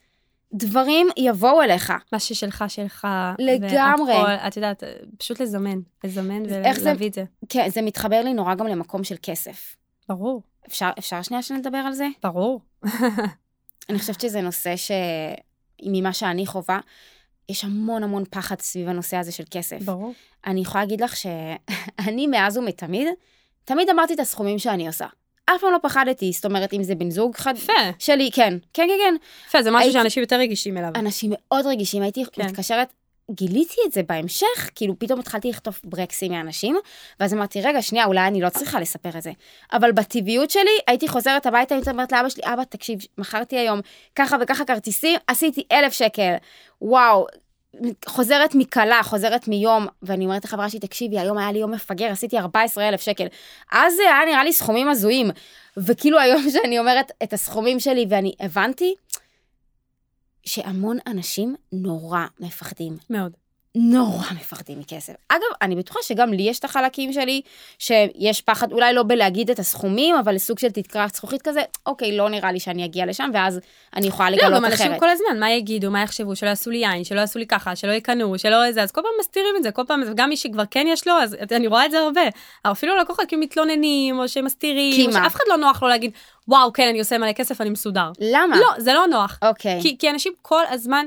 דברים 0.53 1.07
יבואו 1.17 1.61
אליך. 1.61 1.93
מה 2.11 2.19
ששלך, 2.19 2.63
שלך. 2.67 3.07
לגמרי. 3.39 4.13
והכל, 4.13 4.47
את 4.47 4.55
יודעת, 4.55 4.83
פשוט 5.17 5.39
לזמן, 5.39 5.79
לזמן 6.03 6.43
ולהביא 6.45 7.07
את 7.07 7.13
זה. 7.13 7.23
כן, 7.49 7.69
זה 7.69 7.81
מתחבר 7.81 8.21
לי 8.21 8.33
נורא 8.33 8.55
גם 8.55 8.67
למקום 8.67 9.03
של 9.03 9.15
כסף. 9.23 9.75
ברור, 10.09 10.41
אפשר, 10.67 10.89
אפשר 10.99 11.21
שנייה 11.21 11.43
שנדבר 11.43 11.77
על 11.77 11.93
זה? 11.93 12.07
ברור. 12.23 12.61
אני 13.89 13.99
חושבת 13.99 14.21
שזה 14.21 14.41
נושא 14.41 14.75
ש... 14.75 14.91
ממה 15.83 16.13
שאני 16.13 16.45
חווה, 16.45 16.79
יש 17.49 17.63
המון 17.63 18.03
המון 18.03 18.23
פחד 18.29 18.61
סביב 18.61 18.87
הנושא 18.87 19.17
הזה 19.17 19.31
של 19.31 19.43
כסף. 19.51 19.81
ברור. 19.81 20.13
אני 20.45 20.61
יכולה 20.61 20.83
להגיד 20.83 21.01
לך 21.01 21.15
שאני 21.15 22.27
מאז 22.31 22.57
ומתמיד, 22.57 23.07
תמיד 23.63 23.89
אמרתי 23.89 24.13
את 24.13 24.19
הסכומים 24.19 24.59
שאני 24.59 24.87
עושה. 24.87 25.07
אף 25.55 25.61
פעם 25.61 25.71
לא 25.71 25.77
פחדתי, 25.81 26.31
זאת 26.31 26.45
אומרת, 26.45 26.73
אם 26.73 26.83
זה 26.83 26.95
בן 26.95 27.09
זוג 27.11 27.35
חד... 27.35 27.53
יפה, 27.57 27.73
שלי, 27.99 28.29
כן, 28.33 28.57
כן, 28.73 28.87
כן, 28.87 28.97
כן. 29.03 29.15
יפה, 29.47 29.61
זה 29.63 29.69
משהו 29.71 29.79
הייתי- 29.81 29.93
שאנשים 29.93 30.23
יותר 30.23 30.35
רגישים 30.35 30.77
אליו. 30.77 30.89
אנשים 30.95 31.31
מאוד 31.33 31.65
רגישים, 31.67 32.01
הייתי 32.01 32.23
כן. 32.31 32.45
מתקשרת, 32.45 32.93
גיליתי 33.31 33.75
את 33.87 33.91
זה 33.91 34.01
בהמשך, 34.09 34.69
כאילו 34.75 34.99
פתאום 34.99 35.19
התחלתי 35.19 35.49
לכתוב 35.49 35.79
ברקסים 35.83 36.31
מאנשים, 36.31 36.77
ואז 37.19 37.33
אמרתי, 37.33 37.61
רגע, 37.61 37.81
שנייה, 37.81 38.05
אולי 38.05 38.27
אני 38.27 38.41
לא 38.41 38.49
צריכה 38.49 38.79
לספר 38.79 39.09
את 39.17 39.21
זה. 39.21 39.31
אבל 39.73 39.91
בטבעיות 39.91 40.51
שלי, 40.51 40.77
הייתי 40.87 41.07
חוזרת 41.07 41.45
הביתה, 41.45 41.75
הייתי 41.75 41.89
אומרת 41.89 42.11
לאבא 42.11 42.29
שלי, 42.29 42.43
אבא, 42.45 42.63
תקשיב, 42.63 42.99
מכרתי 43.17 43.57
היום 43.57 43.79
ככה 44.15 44.37
וככה 44.41 44.65
כרטיסים, 44.65 45.19
עשיתי 45.27 45.63
אלף 45.71 45.93
שקל, 45.93 46.33
וואו. 46.81 47.25
חוזרת 48.05 48.55
מכלה, 48.55 49.03
חוזרת 49.03 49.47
מיום, 49.47 49.87
ואני 50.03 50.25
אומרת 50.25 50.45
לחברה 50.45 50.69
שלי, 50.69 50.79
תקשיבי, 50.79 51.19
היום 51.19 51.37
היה 51.37 51.51
לי 51.51 51.59
יום 51.59 51.71
מפגר, 51.71 52.05
עשיתי 52.11 52.37
14,000 52.39 53.01
שקל. 53.01 53.25
אז 53.71 53.93
זה 53.95 54.03
היה 54.03 54.25
נראה 54.25 54.43
לי 54.43 54.53
סכומים 54.53 54.89
הזויים. 54.89 55.29
וכאילו 55.77 56.19
היום 56.19 56.49
שאני 56.53 56.79
אומרת 56.79 57.11
את 57.23 57.33
הסכומים 57.33 57.79
שלי, 57.79 58.05
ואני 58.09 58.33
הבנתי 58.39 58.95
שהמון 60.45 60.97
אנשים 61.07 61.55
נורא 61.71 62.25
מפחדים. 62.39 62.97
מאוד. 63.09 63.40
נורא 63.75 64.25
מפחדים 64.35 64.79
מכסף. 64.79 65.13
אגב, 65.29 65.41
אני 65.61 65.75
בטוחה 65.75 65.99
שגם 66.03 66.33
לי 66.33 66.43
יש 66.43 66.59
את 66.59 66.65
החלקים 66.65 67.13
שלי, 67.13 67.41
שיש 67.79 68.41
פחד, 68.41 68.71
אולי 68.71 68.93
לא 68.93 69.03
בלהגיד 69.03 69.49
את 69.49 69.59
הסכומים, 69.59 70.15
אבל 70.15 70.37
סוג 70.37 70.59
של 70.59 70.69
תקרת 70.69 71.15
זכוכית 71.15 71.41
כזה, 71.41 71.61
אוקיי, 71.85 72.17
לא 72.17 72.29
נראה 72.29 72.51
לי 72.51 72.59
שאני 72.59 72.85
אגיע 72.85 73.05
לשם, 73.05 73.29
ואז 73.33 73.59
אני 73.95 74.07
יכולה 74.07 74.29
לא, 74.29 74.37
לגלות 74.37 74.53
גם 74.53 74.65
אנשים 74.65 74.85
אחרת. 74.85 74.99
כל 74.99 75.09
הזמן, 75.09 75.39
מה 75.39 75.51
יגידו, 75.51 75.91
מה 75.91 76.01
יחשבו, 76.01 76.35
שלא 76.35 76.49
יעשו 76.49 76.69
לי 76.69 76.77
יין, 76.77 77.03
שלא 77.03 77.19
יעשו 77.19 77.39
לי 77.39 77.47
ככה, 77.47 77.75
שלא 77.75 77.91
יקנאו, 77.91 78.39
שלא 78.39 78.65
איזה, 78.65 78.83
אז 78.83 78.91
כל 78.91 79.01
פעם 79.01 79.11
מסתירים 79.19 79.55
את 79.57 79.63
זה, 79.63 79.71
כל 79.71 79.83
פעם, 79.87 80.03
גם 80.15 80.29
מי 80.29 80.37
שכבר 80.37 80.63
כן 80.71 80.85
יש 80.89 81.07
לו, 81.07 81.13
אז 81.13 81.35
אני 81.51 81.67
רואה 81.67 81.85
את 81.85 81.91
זה 81.91 81.99
הרבה. 81.99 82.21
אפילו 82.63 82.97
לקוחות 82.97 83.25
כאילו 83.27 83.41
מתלוננים, 83.41 84.19
או 84.19 84.27
שמסתירים, 84.27 85.07
או? 85.07 85.13
שאף 85.13 85.35
אחד 85.35 85.43
לא 85.47 85.57
נוח 85.57 85.83
לו 85.83 85.89
להגיד, 85.89 86.11
וואו, 86.47 86.73
כן, 86.73 86.87
אני 86.87 86.99
עושה 86.99 87.17
מלא 87.17 87.31
כסף, 87.31 87.61
אני 87.61 87.69
מסודר. 87.69 88.11
למה? 88.19 88.59
לא, 88.59 88.67
זה 88.77 88.93
לא 88.93 89.07
נוח. 89.07 89.39
אוקיי. 89.41 89.81
כי, 89.81 89.97
כי 89.97 90.09
אנשים 90.09 90.33
כל 90.41 90.63
הזמן, 90.69 91.05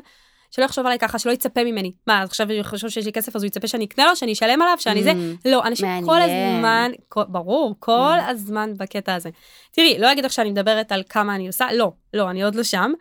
שלא 0.54 0.64
יחשוב 0.64 0.86
עליי 0.86 0.98
ככה, 0.98 1.18
שלא 1.18 1.32
יצפה 1.32 1.64
ממני. 1.64 1.92
מה, 2.06 2.22
עכשיו 2.22 2.50
הוא 2.50 2.62
חושב 2.62 2.88
שיש 2.88 3.06
לי 3.06 3.12
כסף, 3.12 3.36
אז 3.36 3.42
הוא 3.42 3.46
יצפה 3.46 3.66
שאני 3.66 3.84
אקנה 3.84 4.06
לו, 4.06 4.16
שאני 4.16 4.32
אשלם 4.32 4.62
עליו, 4.62 4.76
שאני 4.78 5.02
זה? 5.02 5.12
Mm, 5.12 5.14
לא, 5.44 5.66
אנשים 5.66 5.86
כל 6.04 6.12
מעניין. 6.12 6.56
הזמן, 6.56 6.90
כל, 7.08 7.22
ברור, 7.28 7.76
כל 7.78 8.16
הזמן 8.28 8.74
בקטע 8.76 9.14
הזה. 9.14 9.30
תראי, 9.72 9.98
לא 9.98 10.12
אגיד 10.12 10.24
לך 10.24 10.32
שאני 10.32 10.50
מדברת 10.50 10.92
על 10.92 11.02
כמה 11.08 11.34
אני 11.34 11.46
עושה, 11.46 11.66
לא, 11.72 11.92
לא, 12.14 12.30
אני 12.30 12.42
עוד 12.42 12.54
לא 12.54 12.62
שם, 12.62 12.92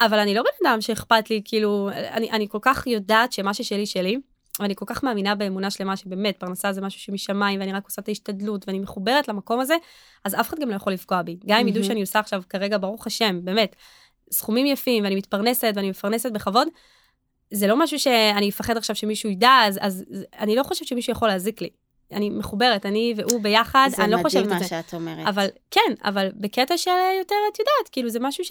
אבל 0.00 0.18
אני 0.18 0.34
לא 0.34 0.42
בן 0.42 0.68
אדם 0.68 0.80
שאכפת 0.80 1.30
לי, 1.30 1.42
כאילו, 1.44 1.90
אני, 1.92 2.30
אני 2.30 2.48
כל 2.48 2.58
כך 2.62 2.86
יודעת 2.86 3.32
שמה 3.32 3.54
ששלי 3.54 3.86
שלי, 3.86 4.16
ואני 4.60 4.74
כל 4.76 4.84
כך 4.88 5.04
מאמינה 5.04 5.34
באמונה 5.34 5.70
שלמה 5.70 5.96
שבאמת 5.96 6.36
פרנסה 6.36 6.72
זה 6.72 6.80
משהו 6.80 7.00
שמשמיים 7.00 7.60
ואני 7.60 7.72
רק 7.72 7.84
עושה 7.84 8.02
את 8.02 8.08
ההשתדלות 8.08 8.64
ואני 8.68 8.78
מחוברת 8.78 9.28
למקום 9.28 9.60
הזה, 9.60 9.74
אז 10.24 10.34
אף 10.34 10.48
אחד 10.48 10.60
גם 10.60 10.70
לא 10.70 10.74
יכול 10.74 10.92
לפגוע 10.92 11.22
בי. 11.22 11.36
גם 11.46 11.58
אם 11.58 11.68
ידעו 11.68 11.80
מהמם. 11.80 11.88
שאני 11.88 12.00
עושה 12.00 12.18
עכשיו 12.18 12.42
כרגע, 12.48 12.78
ברוך 12.78 13.06
השם, 13.06 13.40
באמת, 13.44 13.76
סכומים 14.32 14.66
יפים 14.66 15.04
ואני 15.04 15.14
מתפרנסת 15.14 15.72
ואני 15.74 15.90
מפרנסת 15.90 16.32
בכבוד, 16.32 16.68
זה 17.50 17.66
לא 17.66 17.78
משהו 17.78 17.98
שאני 17.98 18.48
אפחד 18.48 18.76
עכשיו 18.76 18.96
שמישהו 18.96 19.30
ידע, 19.30 19.60
אז, 19.66 19.78
אז 19.82 20.04
אני 20.38 20.56
לא 20.56 20.62
חושבת 20.62 20.88
שמישהו 20.88 21.12
יכול 21.12 21.28
להזיק 21.28 21.60
לי. 21.60 21.68
אני 22.12 22.30
מחוברת, 22.30 22.86
אני 22.86 23.14
והוא 23.16 23.40
ביחד, 23.42 23.88
זה 23.96 24.02
אני 24.02 24.10
לא 24.10 24.16
מדהים 24.16 24.26
חושבת 24.26 24.46
מה 24.46 24.56
את 24.56 24.62
זה. 24.62 24.68
שאת 24.68 24.94
אומרת. 24.94 25.26
אבל 25.26 25.46
כן, 25.70 25.94
אבל 26.04 26.28
בקטע 26.34 26.76
של 26.76 26.90
יותר, 27.18 27.34
את 27.52 27.58
יודעת, 27.58 27.88
כאילו 27.92 28.08
זה 28.10 28.18
משהו 28.20 28.44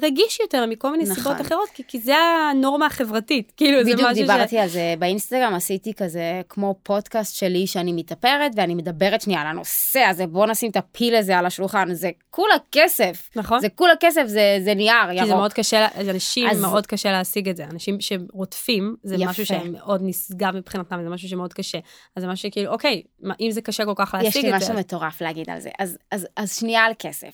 שרגיש 0.00 0.40
יותר 0.40 0.66
מכל 0.66 0.90
מיני 0.92 1.04
נכון. 1.04 1.14
סיבות 1.16 1.40
אחרות, 1.40 1.68
כי, 1.74 1.82
כי 1.88 1.98
זה 2.00 2.14
הנורמה 2.16 2.86
החברתית, 2.86 3.52
כאילו 3.56 3.84
זה 3.84 3.92
בדיוק 3.92 4.00
משהו 4.10 4.14
דיברתי 4.26 4.58
על 4.58 4.68
זה 4.68 4.94
באינסטגרם, 4.98 5.54
עשיתי 5.54 5.94
כזה 5.94 6.22
כמו 6.48 6.74
פודקאסט 6.82 7.36
שלי 7.36 7.66
שאני 7.66 7.92
מתאפרת 7.92 8.52
ואני 8.56 8.74
מדברת 8.74 9.20
שנייה 9.20 9.40
על 9.40 9.46
הנושא 9.46 10.00
הזה, 10.00 10.26
בוא 10.26 10.46
נשים 10.46 10.70
את 10.70 10.76
הפיל 10.76 11.14
הזה 11.16 11.38
על 11.38 11.46
השולחן, 11.46 11.94
זה 11.94 12.10
כולה 12.30 12.54
כסף. 12.72 13.30
נכון? 13.36 13.60
זה 13.60 13.68
כולה 13.68 13.92
כסף, 14.00 14.22
זה, 14.26 14.58
זה 14.64 14.74
נייר, 14.74 14.94
כי 15.10 15.18
זה 15.18 15.20
ירוק. 15.20 15.30
מאוד 15.30 15.52
קשה, 15.52 15.80
לה- 15.80 16.10
אנשים 16.10 16.48
אז- 16.48 16.60
מאוד 16.60 16.86
קשה 16.86 17.12
להשיג 17.12 17.48
את 17.48 17.56
זה. 17.56 17.64
אנשים 17.64 17.96
שרודפים, 18.00 18.96
זה 19.02 19.14
יפה. 19.14 19.24
משהו 19.26 19.46
שמאוד 19.46 20.00
נשגב 20.04 20.56
מבחינתם, 20.56 21.00
זה 21.04 21.08
משהו 21.08 21.28
שמאוד 21.28 21.52
קשה. 21.52 21.78
אז 22.16 22.22
זה 22.22 22.28
משהו 22.28 22.48
שכאילו, 22.50 22.72
אוקיי, 22.72 23.02
אם 23.40 23.50
זה 23.50 23.60
קשה 23.60 23.84
כל 23.84 23.92
כך 23.96 24.14
יש 24.18 24.24
להשיג 24.24 24.42
לי 24.44 24.48
את 24.48 24.60
זה, 24.60 24.64
משהו 24.66 24.72
אז- 24.72 24.78
מטורף 24.78 25.20
להגיד 25.20 25.50
על 25.50 25.60
זה. 25.60 25.70
אז, 25.78 25.98
אז, 26.10 26.26
אז 26.36 26.58
שנייה 26.58 26.84
על 26.84 26.92
כסף. 26.98 27.28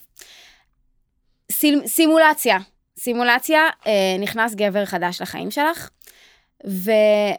סיל, 1.51 1.87
סימולציה. 1.87 2.57
סימולציה, 2.99 3.61
אה, 3.87 4.15
נכנס 4.19 4.55
גבר 4.55 4.85
חדש 4.85 5.21
לחיים 5.21 5.51
שלך, 5.51 5.89
ו, 6.67 6.91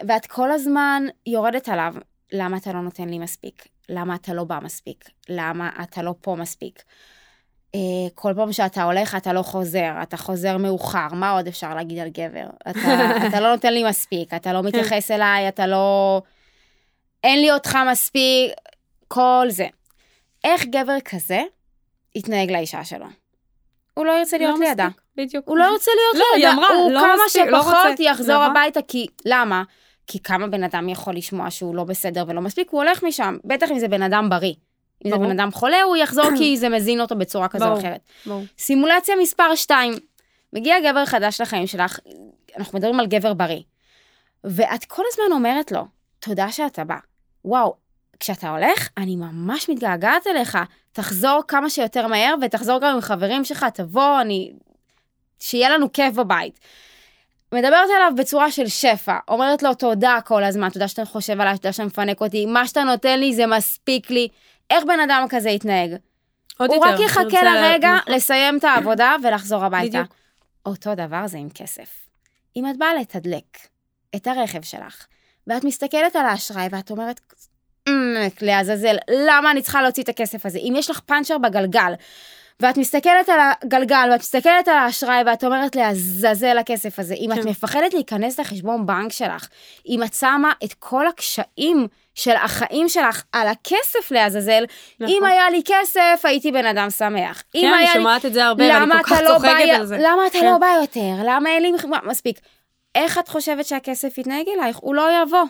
ואת 0.07 0.25
כל 0.25 0.51
הזמן 0.51 1.03
יורדת 1.25 1.69
עליו. 1.69 1.95
למה 2.31 2.57
אתה 2.57 2.73
לא 2.73 2.81
נותן 2.81 3.09
לי 3.09 3.19
מספיק? 3.19 3.67
למה 3.89 4.15
אתה 4.15 4.33
לא 4.33 4.43
בא 4.43 4.59
מספיק? 4.63 5.09
למה 5.29 5.69
אתה 5.83 6.01
לא 6.01 6.15
פה 6.21 6.35
מספיק? 6.35 6.83
אה, 7.75 7.79
כל 8.15 8.33
פעם 8.35 8.53
שאתה 8.53 8.83
הולך 8.83 9.15
אתה 9.15 9.33
לא 9.33 9.41
חוזר, 9.41 9.91
אתה 10.03 10.17
חוזר 10.17 10.57
מאוחר, 10.57 11.07
מה 11.11 11.31
עוד 11.31 11.47
אפשר 11.47 11.75
להגיד 11.75 11.99
על 11.99 12.09
גבר? 12.09 12.45
אתה, 12.69 12.79
אתה 13.27 13.39
לא 13.39 13.51
נותן 13.51 13.73
לי 13.73 13.83
מספיק, 13.83 14.33
אתה 14.33 14.53
לא 14.53 14.63
מתייחס 14.63 15.11
אליי, 15.11 15.47
אתה 15.47 15.67
לא... 15.67 16.21
אין 17.23 17.41
לי 17.41 17.51
אותך 17.51 17.77
מספיק, 17.91 18.51
כל 19.07 19.47
זה. 19.49 19.67
איך 20.43 20.65
גבר 20.65 20.97
כזה 21.05 21.41
יתנהג 22.15 22.51
לאישה 22.51 22.83
שלו? 22.83 23.22
הוא 23.93 24.05
לא 24.05 24.11
ירצה 24.11 24.37
להיות 24.37 24.59
לא 24.59 24.65
לידה. 24.65 24.87
בדיוק. 25.17 25.47
הוא 25.47 25.57
לא 25.57 25.71
רוצה 25.71 25.91
להיות 25.95 26.15
לא, 26.15 26.25
היא 26.35 26.45
לידה, 26.45 26.53
אמרה, 26.53 26.67
הוא 26.67 26.91
לא 26.91 26.99
כמה 26.99 27.15
מספיק, 27.25 27.45
לא 27.47 27.61
שפחות 27.61 27.75
רוצה. 27.91 28.03
יחזור 28.03 28.35
נכון. 28.35 28.51
הביתה, 28.51 28.79
כי 28.87 29.07
למה? 29.25 29.63
כי 30.07 30.19
כמה 30.19 30.47
בן 30.47 30.63
אדם 30.63 30.89
יכול 30.89 31.15
לשמוע 31.15 31.51
שהוא 31.51 31.75
לא 31.75 31.83
בסדר 31.83 32.25
ולא 32.27 32.41
מספיק, 32.41 32.69
הוא 32.69 32.83
הולך 32.83 33.03
משם, 33.03 33.37
בטח 33.45 33.71
אם 33.71 33.79
זה 33.79 33.87
בן 33.87 34.01
אדם 34.01 34.29
בריא. 34.29 34.53
אם 35.05 35.09
זה 35.09 35.15
ברור. 35.15 35.27
בן 35.27 35.39
אדם 35.39 35.51
חולה, 35.51 35.81
הוא 35.81 35.97
יחזור 35.97 36.25
כי 36.37 36.57
זה 36.57 36.69
מזין 36.69 37.01
אותו 37.01 37.15
בצורה 37.15 37.47
כזו 37.47 37.67
או. 37.67 37.79
אחרת. 37.79 37.99
ברור. 38.25 38.43
סימולציה 38.57 39.15
מספר 39.21 39.55
2, 39.55 39.93
מגיע 40.53 40.75
גבר 40.91 41.05
חדש 41.05 41.41
לחיים 41.41 41.67
שלך, 41.67 41.99
אנחנו 42.57 42.79
מדברים 42.79 42.99
על 42.99 43.07
גבר 43.07 43.33
בריא, 43.33 43.61
ואת 44.43 44.85
כל 44.85 45.03
הזמן 45.11 45.35
אומרת 45.35 45.71
לו, 45.71 45.81
תודה 46.19 46.51
שאתה 46.51 46.83
בא. 46.83 46.97
וואו, 47.45 47.75
כשאתה 48.19 48.49
הולך, 48.49 48.89
אני 48.97 49.15
ממש 49.15 49.69
מתגעגעת 49.69 50.27
אליך. 50.27 50.57
תחזור 50.93 51.41
כמה 51.47 51.69
שיותר 51.69 52.07
מהר, 52.07 52.35
ותחזור 52.41 52.79
גם 52.79 52.95
עם 52.95 53.01
חברים 53.01 53.45
שלך, 53.45 53.65
תבוא, 53.73 54.21
אני... 54.21 54.51
שיהיה 55.39 55.69
לנו 55.69 55.93
כיף 55.93 56.15
בבית. 56.15 56.59
מדברת 57.51 57.89
אליו 57.97 58.11
בצורה 58.17 58.51
של 58.51 58.67
שפע, 58.67 59.17
אומרת 59.27 59.63
לו 59.63 59.73
תודה 59.73 60.19
כל 60.25 60.43
הזמן, 60.43 60.69
תודה 60.69 60.87
שאתה 60.87 61.05
חושב 61.05 61.41
עליי, 61.41 61.57
תודה 61.57 61.71
שאתה 61.73 61.85
מפנק 61.85 62.21
אותי, 62.21 62.45
מה 62.45 62.67
שאתה 62.67 62.83
נותן 62.83 63.19
לי 63.19 63.33
זה 63.33 63.47
מספיק 63.47 64.09
לי. 64.09 64.27
איך 64.69 64.83
בן 64.83 64.99
אדם 64.99 65.25
כזה 65.29 65.49
יתנהג? 65.49 65.95
עוד 66.57 66.69
הוא 66.69 66.75
יותר. 66.75 66.89
רק 66.89 66.99
יחכה 66.99 67.43
לרגע 67.43 67.95
נכון. 67.95 68.13
לסיים 68.13 68.57
את 68.57 68.63
העבודה 68.63 69.15
ולחזור 69.23 69.63
הביתה. 69.65 69.97
בדיוק. 69.99 70.15
אותו 70.65 70.95
דבר 70.95 71.27
זה 71.27 71.37
עם 71.37 71.49
כסף. 71.49 72.07
אם 72.55 72.69
את 72.69 72.77
באה 72.77 72.93
לתדלק 72.93 73.57
את 74.15 74.27
הרכב 74.27 74.61
שלך, 74.61 75.05
ואת 75.47 75.63
מסתכלת 75.63 76.15
על 76.15 76.25
האשראי 76.25 76.67
ואת 76.71 76.91
אומרת, 76.91 77.19
"אמ, 77.19 77.52
לעזאזל, 78.41 78.95
למה 79.09 79.51
אני 79.51 79.61
צריכה 79.61 79.81
להוציא 79.81 80.03
את 80.03 80.09
הכסף 80.09 80.45
הזה? 80.45 80.59
אם 80.59 80.73
יש 80.77 80.89
לך 80.89 80.99
פאנצ'ר 80.99 81.37
בגלגל, 81.37 81.93
ואת 82.59 82.77
מסתכלת 82.77 83.29
על 83.29 83.39
הגלגל, 83.63 84.09
ואת 84.11 84.19
מסתכלת 84.19 84.67
על 84.67 84.77
האשראי, 84.77 85.21
ואת 85.25 85.43
אומרת 85.43 85.75
לעזאזל 85.75 86.57
הכסף 86.57 86.99
הזה, 86.99 87.13
אם 87.13 87.31
את 87.31 87.37
כן. 87.37 87.49
מפחדת 87.49 87.93
להיכנס 87.93 88.39
לחשבון 88.39 88.85
בנק 88.85 89.11
שלך, 89.11 89.47
אם 89.87 90.03
את 90.03 90.13
שמה 90.13 90.51
את 90.63 90.73
כל 90.79 91.07
הקשיים 91.07 91.87
של 92.15 92.35
החיים 92.35 92.89
שלך 92.89 93.23
על 93.31 93.47
הכסף 93.47 94.11
לעזאזל, 94.11 94.63
אם 95.01 95.07
נכון. 95.17 95.29
היה 95.29 95.49
לי 95.49 95.61
כסף, 95.65 96.21
הייתי 96.23 96.51
בן 96.51 96.65
אדם 96.65 96.89
שמח. 96.89 97.43
אם 97.55 97.61
כן, 97.61 97.67
אני 97.67 97.83
היה 97.83 97.93
לי 97.93 97.99
שומעת 97.99 98.25
את 98.25 98.33
זה 98.33 98.45
הרבה, 98.45 98.63
ואני 98.63 98.91
כל 98.91 99.03
כך 99.03 99.21
לא 99.23 99.33
צוחקת 99.33 99.69
על 99.75 99.85
זה. 99.85 99.97
למה 99.99 100.27
אתה 100.27 100.39
כן. 100.39 100.45
לא 100.45 100.57
בא 100.57 100.67
יותר? 100.81 101.23
למה 101.25 101.49
אין 101.49 101.61
לי 101.61 101.71
מספיק? 102.03 102.39
איך 102.95 103.17
את 103.17 103.27
חושבת 103.27 103.65
שהכסף 103.65 104.17
יתנהג 104.17 104.45
אלייך? 104.57 104.77
הוא 104.77 104.95
לא 104.95 105.21
יבוא. 105.21 105.43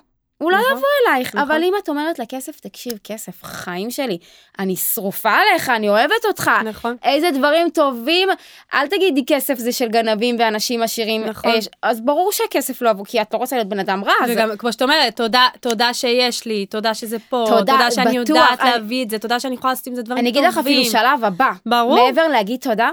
הוא 0.44 0.52
לא 0.52 0.58
נכון. 0.58 0.72
יבוא 0.78 0.88
אלייך. 1.08 1.36
נכון. 1.36 1.40
אבל 1.52 1.64
אם 1.64 1.74
את 1.84 1.90
אומרת 1.90 2.20
לכסף, 2.20 2.60
תקשיב, 2.60 2.94
כסף, 3.04 3.44
חיים 3.44 3.92
שלי, 3.92 4.18
אני 4.60 4.76
שרופה 4.76 5.30
עליך, 5.32 5.70
אני 5.70 5.90
אוהבת 5.90 6.26
אותך. 6.28 6.52
נכון. 6.66 6.96
איזה 7.04 7.32
דברים 7.32 7.70
טובים. 7.70 8.30
אל 8.74 8.88
תגידי 8.88 9.24
כסף 9.28 9.58
זה 9.58 9.72
של 9.72 9.88
גנבים 9.88 10.36
ואנשים 10.40 10.84
עשירים. 10.84 11.24
נכון. 11.26 11.52
אז 11.82 12.02
ברור 12.02 12.32
שהכסף 12.32 12.82
לא 12.82 12.90
יבוא, 12.90 13.06
כי 13.06 13.22
את 13.22 13.34
לא 13.34 13.38
רוצה 13.40 13.56
להיות 13.56 13.70
בן 13.70 13.80
אדם 13.80 14.04
רע. 14.04 14.14
וגם, 14.30 14.50
כמו 14.58 14.72
שאת 14.72 14.82
אומרת, 14.82 15.16
תודה, 15.16 15.48
תודה 15.60 15.94
שיש 15.94 16.46
לי, 16.46 16.66
תודה 16.66 16.94
שזה 16.94 17.18
פה, 17.30 17.46
תודה, 17.50 17.92
שאני 17.92 18.16
יודעת 18.16 18.62
אני- 18.62 18.70
להביא 18.70 19.04
את 19.06 19.10
זה, 19.10 19.20
תודה 19.20 19.40
שאני 19.40 19.56
יכולה 19.56 19.74
לעשות 19.74 19.88
עם 19.88 19.96
זה 19.96 20.02
דברים 20.02 20.20
אני 20.20 20.32
טובים. 20.32 20.46
אגיד 20.46 20.58
לך 20.60 20.66
אפילו 20.66 20.86
שלב 20.86 21.24
הבא. 21.24 21.52
ברור. 21.66 22.06
מעבר 22.06 22.28
להגיד 22.28 22.60
תודה, 22.60 22.90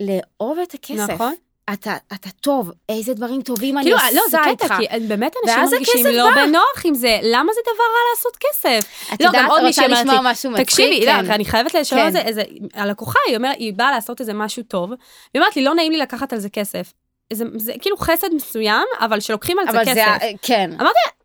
לאהוב 0.00 0.58
את 0.58 0.74
הכסף. 0.74 1.10
נכון. 1.10 1.34
אתה, 1.72 1.96
אתה 2.14 2.30
טוב, 2.30 2.70
איזה 2.88 3.14
דברים 3.14 3.42
טובים 3.42 3.78
אני 3.78 3.84
כאילו, 3.84 3.96
עושה 3.96 4.10
לא, 4.12 4.22
זה 4.30 4.38
איתך. 4.46 4.64
קטע, 4.64 4.76
כי 4.76 5.00
באמת 5.00 5.34
אנשים 5.44 5.62
מרגישים 5.72 6.06
לא 6.06 6.30
בא. 6.34 6.46
בנוח 6.46 6.82
עם 6.84 6.94
זה, 6.94 7.18
למה 7.22 7.52
זה 7.54 7.60
דבר 7.64 7.82
רע 7.84 8.00
לעשות 8.14 8.36
כסף? 8.40 9.12
את 9.14 9.20
לא, 9.20 9.26
יודעת, 9.26 9.50
רוצה 9.60 9.86
לשמוע 9.86 10.20
משהו 10.22 10.50
מצחיק? 10.50 10.66
תקשיבי, 10.66 11.06
כן. 11.06 11.24
לא, 11.26 11.34
אני 11.34 11.44
חייבת 11.44 11.74
לשאול 11.74 12.00
כן. 12.00 12.06
על 12.06 12.12
זה, 12.12 12.18
איזה, 12.20 12.42
הלקוחה, 12.74 13.18
היא 13.26 13.36
אומרת, 13.36 13.56
היא 13.58 13.72
באה 13.76 13.90
לעשות 13.90 14.20
איזה 14.20 14.32
משהו 14.34 14.62
טוב, 14.62 14.90
והיא 14.90 14.98
אומרת 15.36 15.56
לי, 15.56 15.64
לא 15.64 15.74
נעים 15.74 15.92
לי 15.92 15.98
לקחת 15.98 16.32
על 16.32 16.38
זה 16.38 16.48
כסף. 16.48 16.92
זה, 17.32 17.44
זה 17.56 17.72
כאילו 17.80 17.96
חסד 17.96 18.34
מסוים, 18.34 18.84
אבל 19.00 19.20
שלוקחים 19.20 19.58
על 19.58 19.64
זה 19.64 19.70
אבל. 19.70 19.94
זה, 19.94 20.06
ה- 20.06 20.18
כן. 20.42 20.70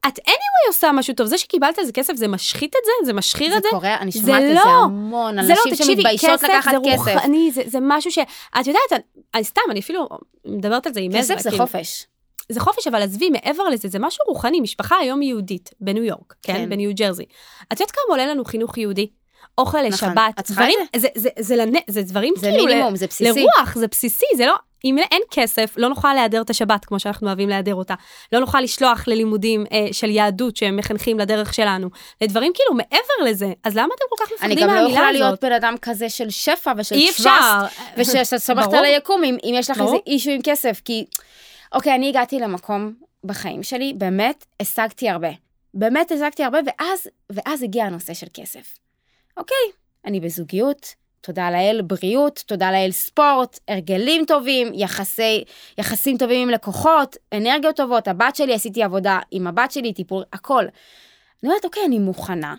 את 0.08 0.20
anyway 0.20 0.68
עושה 0.68 0.91
משהו 0.91 1.14
טוב, 1.14 1.28
זה 1.28 1.38
שקיבלת 1.38 1.80
על 1.80 1.86
זה 1.86 1.91
כסף, 1.91 2.16
זה 2.16 2.28
משחית 2.28 2.76
את 2.76 2.82
זה? 2.86 3.06
זה 3.06 3.14
משחיר 3.14 3.51
זה 3.51 3.58
את 3.58 3.64
זה? 3.64 3.70
קורה, 3.72 3.97
אני 3.97 4.12
זה 4.12 4.20
שומעת 4.20 4.43
את 4.43 4.47
זה 4.47 4.54
לא. 4.54 4.84
המון, 4.84 5.43
זה 5.43 5.54
לא, 5.54 5.54
אנשים 5.54 5.74
תקשיבי, 5.74 5.95
שמתביישות 5.95 6.30
כסף 6.30 6.43
לקחת 6.43 6.72
זה 6.72 6.78
כסף. 6.91 7.14
רוחני, 7.16 7.51
זה, 7.51 7.62
זה 7.66 7.78
משהו 7.82 8.12
ש... 8.12 8.20
את 8.60 8.68
יודעת, 8.68 9.04
אני, 9.36 9.43
סתם, 9.43 9.62
אני 9.72 9.80
אפילו 9.80 10.10
מדברת 10.45 10.88
על 10.88 10.93
זה 10.93 10.99
עם 10.99 11.12
כסף 11.12 11.22
עזרא, 11.22 11.41
זה 11.41 11.49
כאילו, 11.49 11.66
חופש. 11.66 12.08
זה 12.49 12.60
חופש, 12.60 12.88
אבל 12.88 13.01
עזבי, 13.01 13.30
מעבר 13.30 13.64
לזה, 13.64 13.88
זה 13.88 13.99
משהו 13.99 14.26
רוחני. 14.28 14.62
משפחה 14.62 14.97
היום 14.97 15.22
יהודית, 15.22 15.70
בניו 15.80 16.04
יורק, 16.04 16.34
כן? 16.41 16.54
כן. 16.54 16.70
בניו 16.70 16.91
ג'רזי. 16.95 17.26
את 17.74 17.80
יודעת 17.80 17.91
כמה 17.91 18.04
עולה 18.10 18.26
לנו 18.26 18.45
חינוך 18.45 18.78
יהודי? 18.78 19.08
אוכל 19.58 19.78
נכון. 19.78 20.10
לשבת, 20.10 20.39
את 20.39 20.43
צריכה 20.43 20.62
דברים, 20.62 20.80
את 20.95 21.01
זה, 21.01 21.08
זה, 21.16 21.30
זה, 21.39 21.56
לנ... 21.56 21.74
זה 21.88 22.01
דברים 22.01 22.34
זה 22.38 22.47
כאילו 22.49 22.66
מינימום, 22.66 22.93
ל... 22.93 22.97
זה 22.97 23.08
בסיסי. 23.08 23.39
לרוח, 23.39 23.76
זה 23.76 23.88
בסיסי, 23.88 24.26
זה 24.38 24.45
לא... 24.45 24.54
אם 24.86 24.97
אין 24.97 25.21
כסף, 25.31 25.73
לא 25.77 25.89
נוכל 25.89 26.13
להיעדר 26.13 26.41
את 26.41 26.49
השבת 26.49 26.86
כמו 26.86 26.99
שאנחנו 26.99 27.27
אוהבים 27.27 27.49
להיעדר 27.49 27.75
אותה. 27.75 27.93
לא 28.31 28.39
נוכל 28.39 28.61
לשלוח 28.61 29.07
ללימודים 29.07 29.65
אה, 29.71 29.88
של 29.91 30.09
יהדות 30.09 30.55
שהם 30.55 30.77
מחנכים 30.77 31.19
לדרך 31.19 31.53
שלנו. 31.53 31.89
לדברים 32.21 32.51
כאילו 32.55 32.73
מעבר 32.73 33.29
לזה. 33.29 33.53
אז 33.63 33.77
למה 33.77 33.89
אתם 33.95 34.05
כל 34.09 34.25
כך 34.25 34.43
אני 34.43 34.53
מפחדים 34.53 34.69
גם 34.69 34.75
מהמילה 34.75 34.88
לא 34.88 34.93
יכולה 34.93 35.09
הזאת? 35.09 35.21
להיות 35.21 35.43
בן 35.43 35.51
אדם 35.51 35.75
כזה 35.81 36.09
של 36.09 36.29
שפע 36.29 36.73
ושל 36.77 36.95
אפשר. 37.09 37.29
ושאת 37.97 38.39
סומכת. 38.47 38.73
על 38.73 38.86
היקום, 38.86 39.23
אם 39.23 39.38
אם 39.43 39.53
יש 39.57 39.69
לך 39.69 39.77
ברור. 39.77 39.89
איזה 39.89 40.03
אישו 40.07 40.31
עם 40.31 40.41
כסף, 40.43 40.81
כי... 40.86 41.05
אוקיי, 41.73 41.95
אני 41.95 42.09
הגעתי 42.09 42.39
למקום 42.39 42.93
בחיים 43.23 43.63
שלי, 43.63 43.93
באמת 43.97 44.45
השגתי 44.59 45.09
הרבה. 45.09 45.29
באמת 45.73 46.11
השגתי 46.11 46.43
הרבה, 46.43 46.59
ואז, 46.65 47.07
ואז 47.29 47.63
הגיע 47.63 47.86
הנושא 47.86 48.13
של 48.13 48.27
כסף. 48.34 48.77
אוקיי, 49.38 49.57
אני 50.05 50.19
בזוגיות, 50.19 50.93
תודה 51.24 51.51
לאל 51.51 51.82
בריאות, 51.82 52.43
תודה 52.47 52.71
לאל 52.71 52.91
ספורט, 52.91 53.59
הרגלים 53.67 54.26
טובים, 54.26 54.71
יחסי, 54.74 55.43
יחסים 55.78 56.17
טובים 56.17 56.41
עם 56.41 56.49
לקוחות, 56.49 57.17
אנרגיות 57.34 57.76
טובות, 57.76 58.07
הבת 58.07 58.36
שלי, 58.36 58.53
עשיתי 58.53 58.84
עבודה 58.84 59.19
עם 59.32 59.47
הבת 59.47 59.71
שלי, 59.71 59.93
טיפול, 59.93 60.24
הכל. 60.34 60.63
אני 60.63 61.49
אומרת, 61.49 61.65
אוקיי, 61.65 61.86
אני 61.86 61.99
מוכנה. 61.99 62.55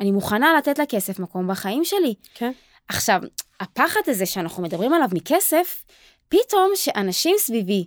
אני 0.00 0.10
מוכנה 0.10 0.54
לתת 0.58 0.78
לה 0.78 0.86
כסף 0.86 1.18
מקום 1.18 1.48
בחיים 1.48 1.84
שלי. 1.84 2.14
כן. 2.34 2.52
עכשיו, 2.88 3.20
הפחד 3.60 4.00
הזה 4.06 4.26
שאנחנו 4.26 4.62
מדברים 4.62 4.92
עליו 4.92 5.08
מכסף, 5.12 5.84
פתאום 6.28 6.70
שאנשים 6.74 7.36
סביבי 7.38 7.86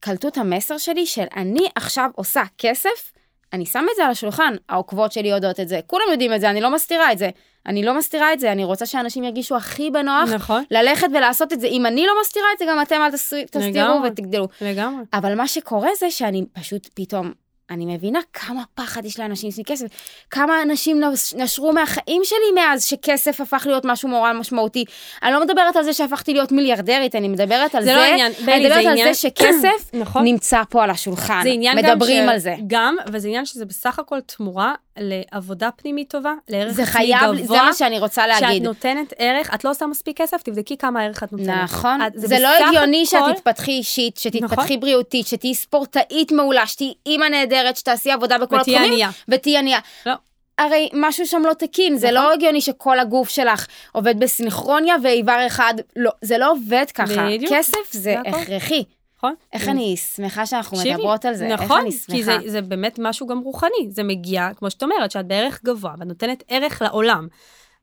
קלטו 0.00 0.28
את 0.28 0.38
המסר 0.38 0.78
שלי 0.78 1.06
של 1.06 1.26
אני 1.36 1.68
עכשיו 1.74 2.10
עושה 2.14 2.42
כסף, 2.58 3.12
אני 3.52 3.66
שם 3.66 3.84
את 3.90 3.96
זה 3.96 4.04
על 4.04 4.10
השולחן, 4.10 4.54
העוקבות 4.68 5.12
שלי 5.12 5.28
יודעות 5.28 5.60
את 5.60 5.68
זה, 5.68 5.80
כולם 5.86 6.04
יודעים 6.10 6.34
את 6.34 6.40
זה, 6.40 6.50
אני 6.50 6.60
לא 6.60 6.74
מסתירה 6.74 7.12
את 7.12 7.18
זה. 7.18 7.30
אני 7.66 7.82
לא 7.82 7.98
מסתירה 7.98 8.32
את 8.32 8.40
זה, 8.40 8.52
אני 8.52 8.64
רוצה 8.64 8.86
שאנשים 8.86 9.24
ירגישו 9.24 9.56
הכי 9.56 9.90
בנוח 9.90 10.30
נכון, 10.34 10.64
ללכת 10.70 11.06
ולעשות 11.14 11.52
את 11.52 11.60
זה. 11.60 11.66
אם 11.66 11.86
אני 11.86 12.06
לא 12.06 12.12
מסתירה 12.20 12.46
את 12.54 12.58
זה, 12.58 12.64
גם 12.68 12.82
אתם 12.82 13.00
אל 13.00 13.10
תסתירו 13.10 13.70
לגמרי. 13.70 14.08
ותגדלו. 14.08 14.48
לגמרי. 14.60 15.04
אבל 15.12 15.34
מה 15.34 15.48
שקורה 15.48 15.88
זה 15.98 16.10
שאני 16.10 16.44
פשוט 16.52 16.88
פתאום, 16.94 17.32
אני 17.70 17.94
מבינה 17.94 18.18
כמה 18.32 18.62
פחד 18.74 19.04
יש 19.04 19.20
לאנשים 19.20 19.50
סביב 19.50 19.66
כסף, 19.66 19.86
כמה 20.30 20.62
אנשים 20.62 21.00
נש- 21.04 21.34
נשרו 21.34 21.72
מהחיים 21.72 22.22
שלי 22.24 22.52
מאז 22.54 22.84
שכסף 22.84 23.40
הפך 23.40 23.62
להיות 23.66 23.82
משהו 23.86 24.08
נורא 24.08 24.32
משמעותי. 24.32 24.84
אני 25.22 25.32
לא 25.32 25.40
מדברת 25.44 25.76
על 25.76 25.82
זה 25.82 25.92
שהפכתי 25.92 26.32
להיות 26.32 26.52
מיליארדרית, 26.52 27.14
אני 27.14 27.28
מדברת 27.28 27.74
על 27.74 27.82
זה 27.82 27.90
זה, 27.90 27.94
לא 27.96 28.00
העניין, 28.00 28.32
אני 28.38 28.46
בני, 28.46 28.60
זה 28.60 28.64
מדברת 28.68 28.84
על 28.86 28.90
עניין- 28.92 29.12
זה 29.12 29.20
שכסף 29.20 29.90
נכון. 30.02 30.24
נמצא 30.24 30.62
פה 30.70 30.84
על 30.84 30.90
השולחן. 30.90 31.42
עניין 31.46 31.78
מדברים 31.78 32.22
של- 32.24 32.28
על 32.28 32.38
זה. 32.38 32.54
גם, 32.66 32.96
וזה 33.12 33.28
עניין 33.28 33.46
שזה 33.46 33.64
בסך 33.64 33.98
הכל 33.98 34.20
תמורה 34.20 34.74
לעבודה 34.98 35.70
פנימית 35.76 36.10
טובה, 36.10 36.32
לערך 36.48 36.72
זה 36.72 36.82
עצמי 36.82 36.92
חייב, 36.92 37.34
זה 37.36 37.42
גבוה. 37.42 37.62
מה 37.62 37.72
שאני 37.74 37.98
רוצה 37.98 38.26
להגיד. 38.26 38.62
נותנת 38.62 39.12
ערך, 39.18 39.54
את 39.54 39.64
לא 39.64 39.70
עושה 39.70 39.86
מספיק 39.86 40.16
כסף, 40.22 40.42
תבדקי 40.42 40.76
כמה 40.76 41.02
ערך 41.02 41.22
את 41.22 41.32
נותנת. 41.32 41.62
נכון, 41.62 42.02
את- 42.02 42.12
זה 42.14 42.38
לא 42.38 42.48
בסך 42.56 42.66
הגיוני 42.68 43.04
הכל- 43.08 43.16
שאת 43.28 43.36
תתפתחי 43.36 43.70
אישית, 43.72 44.16
שתתפתחי 44.16 44.44
נכון. 44.64 44.80
בריאותית, 44.80 45.26
שתהיי 45.26 45.54
ספורטאית 45.54 46.32
מעולה, 46.32 46.66
שתהיי 46.66 46.92
אימא 47.06 47.24
נהדרת, 47.24 47.76
שתעשי 47.76 48.10
עבודה 48.10 48.38
בכל 48.38 48.56
ותהיי 48.56 48.74
התחומים, 48.76 48.92
ענייה. 48.92 49.10
ותהיי 49.28 49.58
ענייה. 49.58 49.78
לא. 50.06 50.12
הרי 50.58 50.88
משהו 50.92 51.26
שם 51.26 51.42
לא 51.46 51.52
תקין, 51.52 51.96
זה 51.98 52.06
נכון. 52.10 52.14
לא 52.14 52.32
הגיוני 52.32 52.60
שכל 52.60 52.98
הגוף 52.98 53.28
שלך 53.28 53.66
עובד 53.92 54.20
בסינכרוניה 54.20 54.94
ואיבר 55.02 55.44
אחד, 55.46 55.74
לא, 55.96 56.10
זה 56.22 56.38
לא 56.38 56.50
עובד 56.50 56.84
ככה. 56.94 57.26
בדיוק. 57.28 57.52
כסף 57.52 57.76
זה 57.90 58.00
זה. 58.00 58.16
הכרחי. 58.26 58.82
נכון? 59.28 59.34
איך 59.52 59.68
אני 59.68 59.96
שמחה 59.96 60.46
שאנחנו 60.46 60.76
תקשיבי, 60.76 60.94
מדברות 60.94 61.24
על 61.24 61.34
זה, 61.34 61.46
איך 61.46 61.60
נכון, 61.60 61.80
אני 61.80 61.90
כי 61.90 62.24
זה, 62.24 62.32
שמחה. 62.32 62.48
זה 62.50 62.62
באמת 62.62 62.98
משהו 63.02 63.26
גם 63.26 63.38
רוחני. 63.38 63.88
זה 63.90 64.02
מגיע, 64.02 64.48
כמו 64.56 64.70
שאת 64.70 64.82
אומרת, 64.82 65.10
שאת 65.10 65.26
בערך 65.26 65.60
גבוה, 65.64 65.94
ואת 65.98 66.06
נותנת 66.08 66.44
ערך 66.48 66.82
לעולם. 66.82 67.28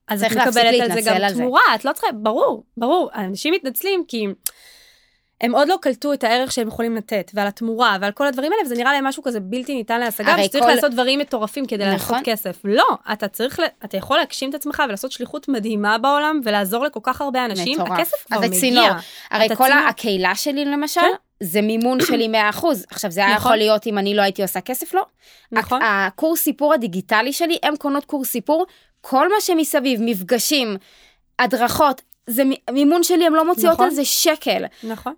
אז 0.08 0.24
את 0.24 0.32
מקבלת 0.32 0.82
על 0.82 0.92
זה 0.94 1.10
גם 1.10 1.16
על 1.16 1.30
זה. 1.34 1.36
תמורה, 1.36 1.62
את 1.76 1.86
לא 1.86 1.92
צריכה, 1.92 2.08
ברור, 2.12 2.64
ברור, 2.78 3.10
אנשים 3.16 3.54
מתנצלים 3.54 4.04
כי 4.08 4.28
הם 5.44 5.56
עוד 5.56 5.68
לא 5.68 5.78
קלטו 5.82 6.14
את 6.14 6.24
הערך 6.24 6.52
שהם 6.52 6.68
יכולים 6.68 6.96
לתת, 6.96 7.32
ועל 7.34 7.48
התמורה, 7.48 7.98
ועל 8.02 8.12
כל 8.12 8.28
הדברים 8.28 8.52
האלה, 8.52 8.64
וזה 8.66 8.76
נראה 8.76 8.94
להם 8.94 9.04
משהו 9.04 9.24
כזה 9.24 9.40
בלתי 9.40 9.76
ניתן 9.76 10.00
להשגה, 10.00 10.32
הרי 10.34 10.42
ושצריך 10.42 10.64
כל- 10.64 10.72
לעשות 10.72 10.92
דברים 10.92 11.20
מטורפים 11.20 11.66
כדי 11.66 11.86
לעשות 11.86 12.02
נכון. 12.12 12.22
כסף. 12.24 12.58
לא, 12.64 12.86
אתה 13.14 13.28
צריך, 13.28 13.60
אתה 13.86 13.98
יכול 13.98 14.18
להגשים 14.18 14.50
את 14.50 14.56
עצמך 14.56 14.84
ולעשות 14.88 15.12
שליחות 15.12 15.48
מדהימה 15.48 15.98
בעולם, 15.98 16.40
ולעזור 16.44 16.84
לכל 16.86 17.00
כך 17.04 17.22
הרבה 17.22 17.46
אנשים, 17.46 17.82
מטורף. 17.82 17.92
הכסף 18.00 18.26
כבר 18.28 18.40
מגיע. 18.42 18.60
צינור. 18.60 18.88
הרי 19.32 19.50
כל 19.56 19.66
צינור. 19.68 19.88
הקהילה 19.90 20.36
שלי 20.36 20.66
למשל, 20.66 21.02
כן. 21.02 21.08
זה 21.40 21.62
מימון 21.62 21.98
שלי 22.08 22.28
100%. 22.54 22.66
עכשיו, 22.90 23.12
זה 23.12 23.20
היה 23.26 23.36
נכון. 23.36 23.40
יכול 23.52 23.58
להיות 23.58 23.88
אם 23.88 23.98
אני 23.98 24.16
לא 24.16 24.22
הייתי 24.22 24.42
עושה 24.42 24.62
כסף, 24.62 24.94
לא. 24.94 25.06
נכון? 25.52 25.80
הקורס 25.84 26.40
סיפור 26.42 26.74
הדיגיטלי 26.74 27.34
שלי, 27.34 27.58
הם 27.64 27.76
קונות 27.76 28.06
קורס 28.06 28.30
סיפור, 28.30 28.66
כל 29.02 29.30
מה 29.30 29.36
שמסביב, 29.40 30.00
מפגשים, 30.04 30.78
הדרכות, 31.40 32.02
זה 32.28 32.44
מימון 32.72 33.04
שלי, 33.04 33.26
הם 33.26 33.36
לא 33.36 33.46
מוציאות 33.48 33.74
נכון. 33.74 33.86
על 33.88 33.94
זה 33.94 34.06
שקל. 34.06 34.64
נכון. 34.84 35.14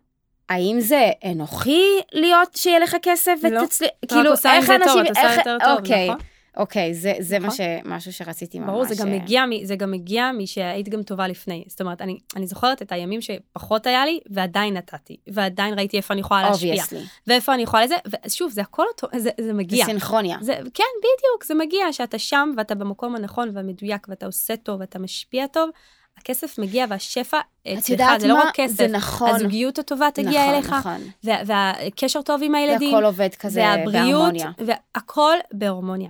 האם 0.50 0.80
זה 0.80 1.12
אנוכי 1.32 1.84
להיות 2.14 2.50
שיהיה 2.56 2.80
לך 2.80 2.96
כסף 3.02 3.36
לא. 3.52 3.62
ותצליח, 3.62 3.90
כאילו, 4.08 4.32
איך 4.46 4.66
זה 4.68 4.78
טוב, 4.86 4.98
אנשים, 4.98 5.12
את 5.12 5.18
איך, 5.18 5.40
טוב, 5.44 5.58
אוקיי, 5.78 6.10
נכון? 6.10 6.20
אוקיי, 6.58 6.94
זה, 6.94 7.14
זה 7.20 7.40
מה 7.40 7.48
נכון. 7.48 7.58
ש, 7.58 7.62
משהו 7.86 8.14
שרציתי 8.14 8.60
ממש. 8.60 8.68
ברור, 8.70 8.86
זה 8.86 8.96
גם 9.04 9.08
אה, 9.08 9.20
מגיע, 9.20 9.46
מ- 9.46 9.66
זה 9.66 9.76
גם 9.76 9.92
מגיע 9.92 10.32
משהיית 10.38 10.90
גם 10.90 11.04
טובה 11.04 11.28
לפני. 11.28 11.64
זאת 11.68 11.82
אומרת, 11.82 12.02
אני, 12.02 12.18
אני 12.36 12.48
זוכרת 12.48 12.82
את 12.82 12.92
הימים 12.92 13.20
שפחות 13.22 13.88
היה 13.88 14.06
לי, 14.06 14.20
ועדיין 14.30 14.74
נתתי, 14.78 15.18
ועדיין 15.28 15.74
ראיתי 15.74 15.98
איפה 15.98 16.14
אני 16.14 16.22
יכולה 16.22 16.42
להשפיע, 16.50 16.84
obviously. 16.84 16.96
ואיפה 17.28 17.54
אני 17.54 17.64
יכולה 17.64 17.84
לזה, 17.84 17.96
ושוב, 18.26 18.52
זה 18.52 18.62
הכל 18.62 18.86
אותו, 18.88 19.08
זה, 19.12 19.20
זה 19.20 19.46
זה 19.46 19.54
מגיע. 19.54 19.86
סינכרוניה. 19.86 20.38
זה, 20.42 20.54
כן, 20.74 20.84
בדיוק, 21.00 21.44
זה 21.46 21.56
מגיע, 21.56 21.94
שאתה 21.94 22.20
שם 22.20 22.52
ואתה 22.58 22.76
במקום 22.76 23.16
הנכון 23.16 23.50
והמדויק, 23.54 24.08
ואתה 24.10 24.26
עושה 24.26 24.56
טוב 24.58 24.80
ואתה 24.80 25.00
משפיע 25.00 25.48
טוב, 25.48 25.70
הכסף 26.18 26.60
מגיע 26.60 26.86
והשפע 26.90 27.40
אצלך, 27.68 27.90
יודעת 27.90 28.22
זה 28.22 28.28
לא 28.28 28.38
מה? 28.38 28.44
רק 28.44 28.56
כסף. 28.56 28.76
זה 28.76 28.88
נכון. 28.88 29.30
הזוגיות 29.36 29.80
הטובה 29.80 30.08
תגיע 30.14 30.42
נכון, 30.42 30.54
אליך, 30.54 30.70
נכון. 30.74 31.02
וה, 31.24 31.36
והקשר 31.46 32.22
טוב 32.22 32.42
עם 32.44 32.56
הילדים, 32.56 32.94
והכל 32.94 33.06
עובד 33.06 33.36
כזה 33.36 33.62
והבריאות, 33.62 33.94
בהרמוניה. 34.34 34.52
והכל 34.58 35.36
בהרמוניה. 35.52 36.10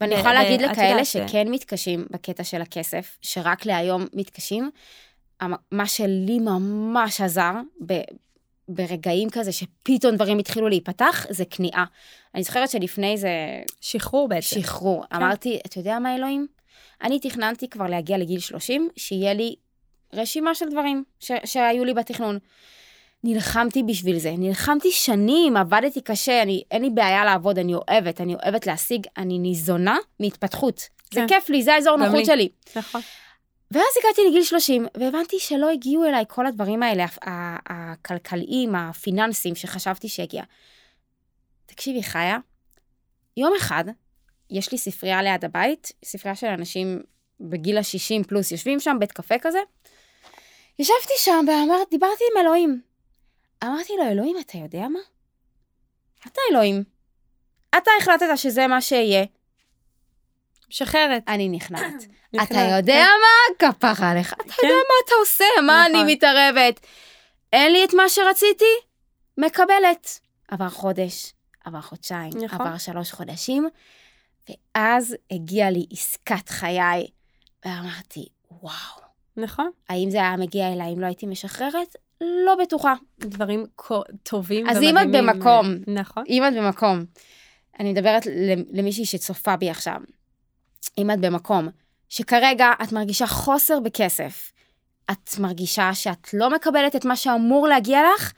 ואני 0.00 0.14
יכולה 0.14 0.34
להגיד 0.34 0.62
לכאלה 0.62 1.04
שכן 1.04 1.48
מתקשים 1.50 2.06
בקטע 2.10 2.44
של 2.44 2.62
הכסף, 2.62 3.18
שרק 3.22 3.66
להיום 3.66 4.06
מתקשים, 4.12 4.70
מה 5.72 5.86
שלי 5.86 6.38
ממש 6.38 7.20
עזר 7.20 7.52
ב- 7.86 8.00
ברגעים 8.68 9.30
כזה 9.30 9.52
שפתאום 9.52 10.14
דברים 10.14 10.38
התחילו 10.38 10.68
להיפתח, 10.68 11.26
זה 11.30 11.44
כניעה. 11.50 11.84
אני 12.34 12.42
זוכרת 12.42 12.70
שלפני 12.70 13.16
זה 13.16 13.28
שחרור 13.80 14.28
בעצם. 14.28 14.60
שחרור. 14.60 15.04
כן. 15.10 15.16
אמרתי, 15.16 15.58
אתה 15.66 15.78
יודע 15.78 15.98
מה 15.98 16.14
אלוהים? 16.14 16.46
אני 17.02 17.20
תכננתי 17.20 17.68
כבר 17.68 17.86
להגיע 17.86 18.18
לגיל 18.18 18.40
30, 18.40 18.88
שיהיה 18.96 19.34
לי 19.34 19.54
רשימה 20.12 20.54
של 20.54 20.68
דברים 20.70 21.04
ש- 21.20 21.32
שהיו 21.44 21.84
לי 21.84 21.94
בתכנון. 21.94 22.38
נלחמתי 23.24 23.82
בשביל 23.82 24.18
זה, 24.18 24.34
נלחמתי 24.38 24.90
שנים, 24.92 25.56
עבדתי 25.56 26.00
קשה, 26.00 26.42
אני, 26.42 26.62
אין 26.70 26.82
לי 26.82 26.90
בעיה 26.90 27.24
לעבוד, 27.24 27.58
אני 27.58 27.74
אוהבת, 27.74 28.20
אני 28.20 28.34
אוהבת 28.34 28.66
להשיג, 28.66 29.06
אני 29.16 29.38
ניזונה 29.38 29.96
מהתפתחות. 30.20 30.88
זה 31.14 31.20
כן. 31.20 31.28
כיף 31.28 31.48
לי, 31.48 31.62
זה 31.62 31.74
האזור 31.74 31.96
נוחות 31.96 32.14
לי. 32.14 32.24
שלי. 32.24 32.48
נכון. 32.76 33.00
ואז 33.70 33.84
הגעתי 34.00 34.20
לגיל 34.28 34.42
30, 34.42 34.86
והבנתי 34.96 35.36
שלא 35.38 35.70
הגיעו 35.70 36.04
אליי 36.04 36.24
כל 36.28 36.46
הדברים 36.46 36.82
האלה, 36.82 37.06
הכלכליים, 37.66 38.74
הפיננסיים, 38.74 39.54
שחשבתי 39.54 40.08
שהגיע. 40.08 40.42
תקשיבי, 41.66 42.02
חיה, 42.02 42.38
יום 43.36 43.52
אחד, 43.58 43.84
יש 44.50 44.72
לי 44.72 44.78
ספרייה 44.78 45.22
ליד 45.22 45.44
הבית, 45.44 45.92
ספרייה 46.04 46.34
של 46.36 46.46
אנשים 46.46 47.02
בגיל 47.40 47.78
ה-60 47.78 48.28
פלוס, 48.28 48.52
יושבים 48.52 48.80
שם, 48.80 48.96
בית 49.00 49.12
קפה 49.12 49.34
כזה. 49.38 49.58
ישבתי 50.78 51.12
שם 51.16 51.44
ואמרת, 51.48 51.90
דיברתי 51.90 52.24
עם 52.32 52.44
אלוהים. 52.44 52.80
אמרתי 53.64 53.92
לו, 53.98 54.08
אלוהים, 54.10 54.36
אתה 54.40 54.58
יודע 54.58 54.88
מה? 54.88 54.98
אתה 56.26 56.40
אלוהים. 56.50 56.84
אתה 57.78 57.90
החלטת 58.00 58.26
שזה 58.36 58.66
מה 58.66 58.80
שיהיה, 58.80 59.24
משחררת. 60.68 61.22
אני 61.28 61.48
נכנעת. 61.48 62.02
אתה 62.42 62.60
יודע 62.76 63.04
מה? 63.20 63.72
כפרה 63.72 64.10
עליך. 64.10 64.32
אתה 64.32 64.42
כן. 64.42 64.66
יודע 64.66 64.74
מה 64.74 64.94
אתה 65.04 65.14
עושה? 65.20 65.44
מה 65.66 65.84
נכון. 65.88 66.00
אני 66.00 66.12
מתערבת? 66.14 66.80
אין 67.52 67.72
לי 67.72 67.84
את 67.84 67.94
מה 67.94 68.08
שרציתי? 68.08 68.74
מקבלת. 69.38 70.20
עבר 70.48 70.68
חודש, 70.68 71.32
עבר 71.64 71.80
חודשיים, 71.80 72.30
נכון. 72.44 72.66
עבר 72.66 72.78
שלוש 72.78 73.12
חודשים, 73.12 73.68
ואז 74.48 75.16
הגיעה 75.30 75.70
לי 75.70 75.86
עסקת 75.92 76.48
חיי, 76.48 77.06
ואמרתי, 77.64 78.28
וואו, 78.50 79.00
נכון. 79.36 79.70
האם 79.88 80.10
זה 80.10 80.16
היה 80.16 80.36
מגיע 80.36 80.72
אליי 80.72 80.92
אם 80.92 81.00
לא 81.00 81.06
הייתי 81.06 81.26
משחררת? 81.26 81.96
לא 82.20 82.56
בטוחה. 82.62 82.94
דברים 83.18 83.66
טובים 84.22 84.68
אז 84.68 84.82
אם 84.82 84.98
את 84.98 85.04
ומדהימים. 85.04 85.32
במקום, 85.32 85.66
נכון. 85.86 86.24
אם 86.28 86.42
את 86.48 86.52
במקום, 86.54 87.04
אני 87.80 87.92
מדברת 87.92 88.22
למישהי 88.72 89.06
שצופה 89.06 89.56
בי 89.56 89.70
עכשיו, 89.70 90.00
אם 90.98 91.10
את 91.10 91.20
במקום 91.20 91.68
שכרגע 92.08 92.72
את 92.82 92.92
מרגישה 92.92 93.26
חוסר 93.26 93.80
בכסף, 93.80 94.52
את 95.10 95.38
מרגישה 95.38 95.94
שאת 95.94 96.34
לא 96.34 96.50
מקבלת 96.50 96.96
את 96.96 97.04
מה 97.04 97.16
שאמור 97.16 97.68
להגיע 97.68 98.00
לך, 98.14 98.32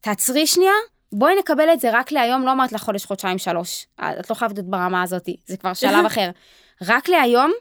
תעצרי 0.00 0.46
שנייה, 0.46 0.72
בואי 1.12 1.34
נקבל 1.38 1.72
את 1.72 1.80
זה 1.80 1.90
רק 1.92 2.12
להיום, 2.12 2.46
לא 2.46 2.52
אמרת 2.52 2.72
לך 2.72 2.82
חודש, 2.82 3.04
חודשיים, 3.04 3.38
שלוש. 3.38 3.86
את 4.00 4.30
לא 4.30 4.34
חייבת 4.34 4.54
להיות 4.54 4.70
ברמה 4.70 5.02
הזאת, 5.02 5.28
זה 5.46 5.56
כבר 5.56 5.74
שלב 5.74 6.04
אחר. 6.06 6.30
רק 6.88 7.08
להיום, 7.08 7.52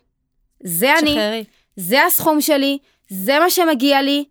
זה 0.63 0.99
אני, 0.99 1.11
שחררי. 1.11 1.43
זה 1.75 2.05
הסכום 2.05 2.41
שלי, 2.41 2.77
זה 3.09 3.39
מה 3.39 3.49
שמגיע 3.49 4.01
לי. 4.01 4.25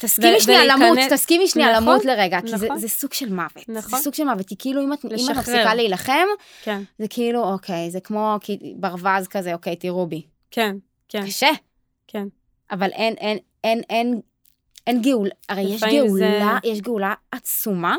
תסכימי 0.00 0.40
שנייה 0.40 0.64
למות, 0.64 0.98
תסכימי 1.10 1.48
שנייה 1.48 1.72
נכון, 1.72 1.82
למות 1.82 2.04
לרגע, 2.04 2.40
כי 2.40 2.56
זה, 2.56 2.66
נכון. 2.66 2.78
זה 2.78 2.88
סוג 2.88 3.12
של 3.12 3.32
מוות. 3.32 3.68
נכון. 3.68 3.98
זה 3.98 4.04
סוג 4.04 4.14
של 4.14 4.24
מוות, 4.24 4.46
כי 4.46 4.54
כאילו 4.58 4.82
אם 4.82 4.92
את, 4.92 5.04
אם 5.04 5.30
את. 5.30 5.36
מפסיקה 5.36 5.74
להילחם, 5.74 6.26
כן, 6.62 6.82
זה 6.98 7.08
כאילו, 7.08 7.52
אוקיי, 7.52 7.90
זה 7.90 8.00
כמו 8.00 8.36
ברווז 8.76 9.28
כזה, 9.28 9.54
אוקיי, 9.54 9.76
תראו 9.76 10.06
בי. 10.06 10.22
כן, 10.50 10.76
כן, 11.08 11.26
קשה. 11.26 11.50
כן. 12.06 12.26
אבל 12.70 12.90
אין, 12.90 13.14
אין, 13.14 13.38
אין, 13.64 13.80
אין, 13.90 14.20
אין 14.86 15.02
גאולה, 15.02 15.30
הרי 15.48 15.62
יש 15.62 15.82
גאולה, 15.84 16.58
זה- 16.62 16.68
יש 16.68 16.80
גאולה 16.80 17.14
עצומה 17.32 17.96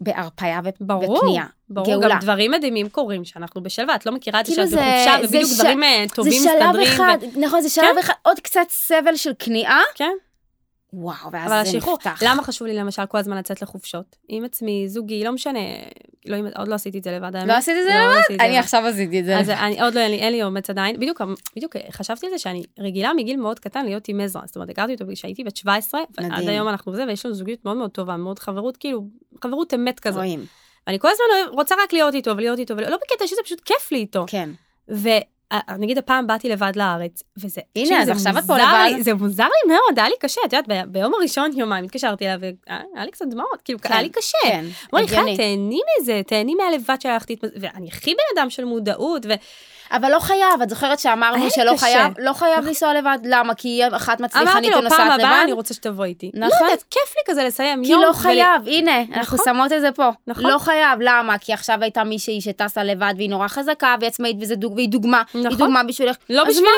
בהרפאיה 0.00 0.60
ברור. 0.80 1.10
ובקנייה. 1.10 1.44
ברור, 1.68 1.86
גאולה. 2.00 2.14
גם 2.14 2.20
דברים 2.20 2.50
מדהימים 2.50 2.88
קורים 2.88 3.24
שאנחנו 3.24 3.62
בשלווה, 3.62 3.94
את 3.94 4.06
לא 4.06 4.12
מכירה 4.12 4.40
את 4.40 4.46
זה 4.46 4.52
כאילו 4.52 4.68
שאת 4.68 4.70
זה- 4.70 4.76
בחופשה, 4.76 5.16
זה 5.20 5.26
ובדיוק 5.26 5.50
ש- 5.52 5.60
דברים 5.60 5.82
אה, 5.82 6.04
טובים 6.14 6.32
זה 6.32 6.48
שלב 6.58 6.66
מסתדרים. 6.68 6.86
אחד, 6.88 7.16
ו- 7.36 7.40
נכון, 7.40 7.60
זה 7.60 7.68
שלב 7.68 7.96
אחד, 8.00 8.12
עוד 8.22 8.40
קצת 8.40 8.66
סבל 8.70 9.16
של 9.16 9.32
כניעה, 9.38 9.80
כן, 9.94 10.12
וואו, 10.92 11.32
ואז 11.32 11.48
זה 11.50 11.60
השחרור, 11.60 11.96
נפתח. 11.96 12.22
למה 12.26 12.42
חשוב 12.42 12.68
לי 12.68 12.74
למשל 12.74 13.06
כל 13.06 13.18
הזמן 13.18 13.36
לצאת 13.36 13.62
לחופשות? 13.62 14.16
עם 14.28 14.44
עצמי, 14.44 14.88
זוגי, 14.88 15.24
לא 15.24 15.32
משנה, 15.32 15.58
לא, 16.26 16.36
עוד 16.56 16.68
לא 16.68 16.74
עשיתי 16.74 16.98
את 16.98 17.04
זה 17.04 17.12
לבד, 17.12 17.36
האמת. 17.36 17.48
לא 17.48 17.52
עשית 17.52 17.76
את 17.78 17.84
זה 17.84 17.98
לא, 17.98 18.14
לא 18.14 18.18
עשיתי 18.18 18.34
את 18.34 18.38
זה 18.38 18.44
אני 18.44 18.52
לבד. 18.52 18.64
עכשיו 18.64 18.86
עשיתי 18.86 19.20
את 19.20 19.24
זה. 19.24 19.38
אז 19.38 19.50
אני 19.50 19.82
עוד 19.82 19.94
לא, 19.94 20.00
אין 20.00 20.10
לי, 20.10 20.18
אין 20.18 20.32
לי 20.32 20.42
אומץ 20.42 20.70
עדיין. 20.70 20.96
בדיוק, 20.96 21.20
בדיוק 21.56 21.76
חשבתי 21.90 22.26
על 22.26 22.32
זה 22.32 22.38
שאני 22.38 22.62
רגילה 22.78 23.12
מגיל 23.16 23.36
מאוד 23.36 23.58
קטן 23.58 23.84
להיות 23.84 24.08
עם 24.08 24.20
עזרא. 24.20 24.42
זאת 24.46 24.56
אומרת, 24.56 24.70
הכרתי 24.70 24.92
אותו 24.92 25.04
כשהייתי 25.12 25.44
בת 25.44 25.56
17, 25.56 26.00
ועד. 26.18 26.48
היום 26.48 26.68
אנחנו 26.68 26.92
בזה, 26.92 27.04
ויש 27.08 27.26
לנו 27.26 27.34
זוגיות 27.34 27.64
מאוד 27.64 27.76
מאוד 27.76 27.90
טובה, 27.90 28.16
מאוד 28.16 28.38
חברות, 28.38 28.76
כאילו, 28.76 29.04
חברות 29.44 29.74
אמת 29.74 30.00
כזאת. 30.00 30.16
רואים, 30.16 30.44
ואני 30.86 30.98
כל 30.98 31.08
הזמן 31.08 31.56
רוצה 31.56 31.74
רק 31.84 31.92
להיות 31.92 32.14
איתו 32.14 32.36
ולהיות 32.36 32.58
איתו, 32.58 32.76
ולא 32.76 32.96
בקטע 32.96 33.26
שזה 33.26 33.40
פשוט 33.44 33.60
כיף 33.60 33.92
לי 33.92 33.98
איתו. 33.98 34.24
כן. 34.26 34.50
ונגיד 35.74 35.98
הפעם 35.98 36.26
באתי 36.26 36.48
לבד 36.48 36.72
לארץ, 36.76 37.22
וזה, 37.38 37.60
הנה, 37.76 37.98
אז 38.00 38.06
זה 38.06 38.12
עכשיו 38.12 38.38
את 38.38 38.44
פה 38.46 38.56
לבד. 38.58 38.88
לי- 38.96 39.02
זה 39.02 39.14
מוזר 39.14 39.44
לי 39.44 39.72
מאוד, 39.74 39.98
היה 39.98 40.08
לי 40.08 40.14
קשה, 40.20 40.40
את 40.46 40.52
יודעת, 40.52 40.68
ב- 40.68 40.92
ביום 40.92 41.12
הראשון 41.14 41.50
יומיים 41.56 41.84
התקשרתי 41.84 42.26
אליו, 42.28 42.38
והיה 42.40 43.04
לי 43.04 43.10
קצת 43.10 43.24
דמעות, 43.30 43.62
כאילו, 43.64 43.78
כן, 43.78 43.92
היה 43.92 44.02
לי 44.02 44.08
קשה. 44.08 44.38
כן, 44.42 44.64
אמרו 44.94 45.02
לי, 45.04 45.08
חיה, 45.08 45.20
הגיוני. 45.20 45.36
תהני 45.36 45.80
מזה, 46.00 46.20
תהני 46.26 46.54
מהלבד 46.54 46.96
תתמז... 47.26 47.50
ואני 47.60 47.88
הכי 47.88 48.10
בן 48.10 48.40
אדם 48.40 48.50
של 48.50 48.64
מודעות, 48.64 49.26
ו... 49.28 49.32
אבל 49.92 50.10
לא 50.12 50.18
חייב, 50.18 50.62
את 50.62 50.70
זוכרת 50.70 50.98
שאמרנו 50.98 51.44
לי 51.44 51.50
שלא 51.50 51.72
קשה. 51.72 51.78
חייב, 51.80 52.12
לא 52.18 52.32
חייב 52.32 52.64
לנסוע 52.64 52.94
לבד, 52.94 53.18
למה? 53.24 53.54
כי 53.54 53.80
אחת 53.96 54.20
מצליחנית 54.20 54.52
אמרתי 54.52 54.70
לו, 54.70 54.78
ונוסעת 54.78 54.98
פעם 54.98 55.10
הבאה 55.10 55.30
לבד? 55.32 55.40
אני 55.44 55.52
רוצה 55.52 55.74
שתבוא 55.74 56.04
איתי. 56.04 56.30
נכון. 56.34 56.48
לא 56.60 56.66
יודעת, 56.66 56.84
כיף 56.90 57.14
לי 57.16 57.22
כזה 57.26 57.44
לסיים 57.44 57.84
כי 57.84 57.90
יום. 57.92 58.02
לא 58.02 58.06
ול- 58.06 58.12
חייב, 58.14 58.62
הנה, 58.66 58.96
אנחנו 59.14 59.38
נכון. 59.38 59.54
שמות 59.54 59.72
את 59.72 59.80
זה 59.80 59.92
פה. 59.92 60.08
נכון. 60.26 60.44
לא 60.50 60.58
חייב, 60.58 60.98
למה? 61.00 61.38
כי 61.38 61.52
עכשיו 61.52 61.78
הייתה 61.82 62.04
מישהי 62.04 62.40
שטסה 62.40 62.84
לבד 62.84 63.14
והיא 63.16 63.30
נורא 63.30 63.48
חזקה 63.48 63.94
והיא 64.00 64.08
עצמאית 64.08 64.36
דוג- 64.38 64.72
והיא 64.74 64.88
דוגמה. 64.88 65.22
היא 65.34 65.42
נכון. 65.44 65.58
דוגמה 65.58 65.82
בשבילך. 65.82 66.16
לא 66.30 66.44
בשבילי. 66.44 66.68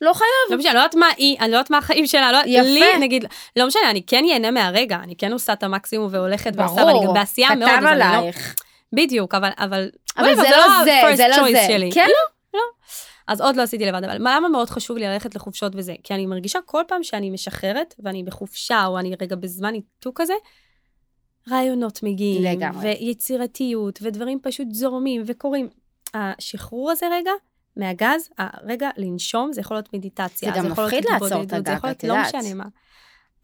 לא 0.00 0.12
חייב. 0.12 0.28
לא 0.50 0.56
משנה, 0.56 0.70
אני 0.70 0.76
לא 0.76 0.82
יודעת 0.82 0.94
מה 0.94 1.06
היא, 1.16 1.36
אני 1.40 1.50
לא 1.50 1.56
יודעת 1.56 1.70
מה 1.70 1.78
החיים 1.78 2.06
שלה, 2.06 2.32
לא 2.32 2.38
יפה. 2.46 2.62
לי, 2.68 2.98
נגיד, 2.98 3.24
לא 3.56 3.66
משנה, 3.66 3.90
אני 3.90 4.02
כן 4.06 4.24
ייהנה 4.24 4.50
מהרגע, 4.50 4.96
אני 5.04 5.16
כן 5.16 5.32
עושה 5.32 5.52
את 5.52 5.62
המקסימום 5.62 6.08
והולכת 6.10 6.52
ועושה, 6.56 6.74
ואני 6.74 6.98
גם 6.98 7.04
ברור, 7.04 7.14
בעשייה 7.14 7.54
מאוד, 7.54 7.70
קטן 7.70 7.86
אז 7.86 7.92
אני 7.92 7.98
לא... 7.98 8.04
עלייך. 8.04 8.54
בדיוק, 8.92 9.34
אבל, 9.34 9.48
אבל... 9.58 9.88
אבל 10.18 10.32
whatever, 10.32 10.36
זה 10.36 10.50
לא 10.50 10.84
זה, 10.84 10.94
ה-first 11.02 11.16
זה 11.16 11.28
לא 11.28 11.52
זה. 11.52 11.62
שלי. 11.66 11.90
כן? 12.52 12.58
אז 13.28 13.40
עוד 13.40 13.56
לא 13.56 13.62
עשיתי 13.62 13.86
לבד, 13.86 14.04
אבל 14.04 14.16
למה 14.20 14.48
מאוד 14.48 14.70
חשוב 14.70 14.96
לי 14.96 15.04
ללכת 15.04 15.34
לחופשות 15.34 15.72
וזה? 15.76 15.94
כי 16.02 16.14
אני 16.14 16.26
מרגישה 16.26 16.58
כל 16.66 16.82
פעם 16.88 17.02
שאני 17.02 17.30
משחררת, 17.30 17.94
ואני 17.98 18.22
בחופשה, 18.22 18.86
או 18.86 18.98
אני 18.98 19.14
רגע 19.20 19.36
בזמן 19.36 19.72
ניתוק 19.72 20.20
כזה, 20.20 20.34
רעיונות 21.50 22.02
מגיעים, 22.02 22.42
לגמרי. 22.42 22.84
ויצירתיות, 22.84 23.98
ודברים 24.02 24.38
פשוט 24.42 24.66
זורמים 24.70 25.22
וקורים. 25.26 25.68
השחרור 26.14 26.90
הזה 26.90 27.06
רגע, 27.12 27.32
מהגז, 27.76 28.28
הרגע 28.38 28.90
לנשום, 28.96 29.52
זה 29.52 29.60
יכול 29.60 29.76
להיות 29.76 29.94
מדיטציה. 29.94 30.52
זה 30.52 30.58
גם 30.58 30.70
מפחיד 30.70 31.04
לעצור 31.04 31.42
את 31.42 31.52
להיות 31.52 31.52
את 31.90 32.04
לא 32.04 32.12
יודעת. 32.12 32.34
משנה 32.34 32.54
מה. 32.54 32.64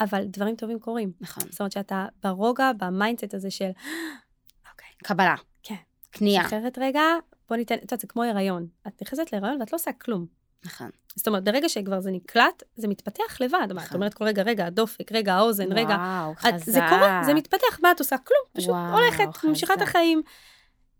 אבל 0.00 0.24
דברים 0.24 0.57
טובים 0.57 0.78
קורים. 0.78 1.12
נכון. 1.20 1.44
זאת 1.50 1.61
אומרת 1.61 1.72
שאתה 1.72 2.07
ברוגע, 2.22 2.72
ב 2.72 2.80
mindset 2.80 3.34
הזה 3.34 3.50
של, 3.50 3.70
אוקיי, 4.72 4.88
קבלה. 5.04 5.34
כן. 5.62 5.74
קנייה. 6.11 6.44
שחררת 6.44 6.78
רגע, 6.78 7.02
בוא 7.49 7.57
ניתן, 7.57 7.74
את 7.74 7.82
יודעת, 7.82 8.01
זה 8.01 8.07
כמו 8.07 8.22
הריון. 8.22 8.66
את 8.86 9.03
נכנסת 9.03 9.32
להיריון 9.32 9.57
ואת 9.61 9.72
לא 9.72 9.76
עושה 9.76 9.90
כלום. 9.92 10.26
נכון. 10.64 10.90
זאת 11.16 11.26
אומרת, 11.28 11.44
ברגע 11.44 11.68
שכבר 11.68 12.01
זה 12.01 12.11
נקלט, 12.11 12.62
זה 12.76 12.88
מתפתח 12.88 13.40
לבד. 13.40 13.72
מה, 13.74 13.84
את 13.84 13.94
אומרת 13.94 14.14
כל 14.14 14.24
רגע, 14.24 14.42
רגע, 14.42 14.66
הדופק, 14.66 15.12
רגע, 15.12 15.34
האוזן, 15.34 15.72
רגע. 15.72 15.97
וואו, 15.97 16.34
חזק. 16.36 16.64
זה 16.64 16.80
קורה, 16.88 17.22
זה 17.26 17.34
מתפתח, 17.34 17.80
מה 17.82 17.90
את 17.90 17.99
עושה? 18.01 18.16
כלום, 18.18 18.40
פשוט 18.53 18.70
וואו, 18.70 18.99
הולכת, 18.99 19.44
ממשיכה 19.44 19.74
את 19.74 19.78
חזק. 19.78 19.88
החיים. 19.88 20.22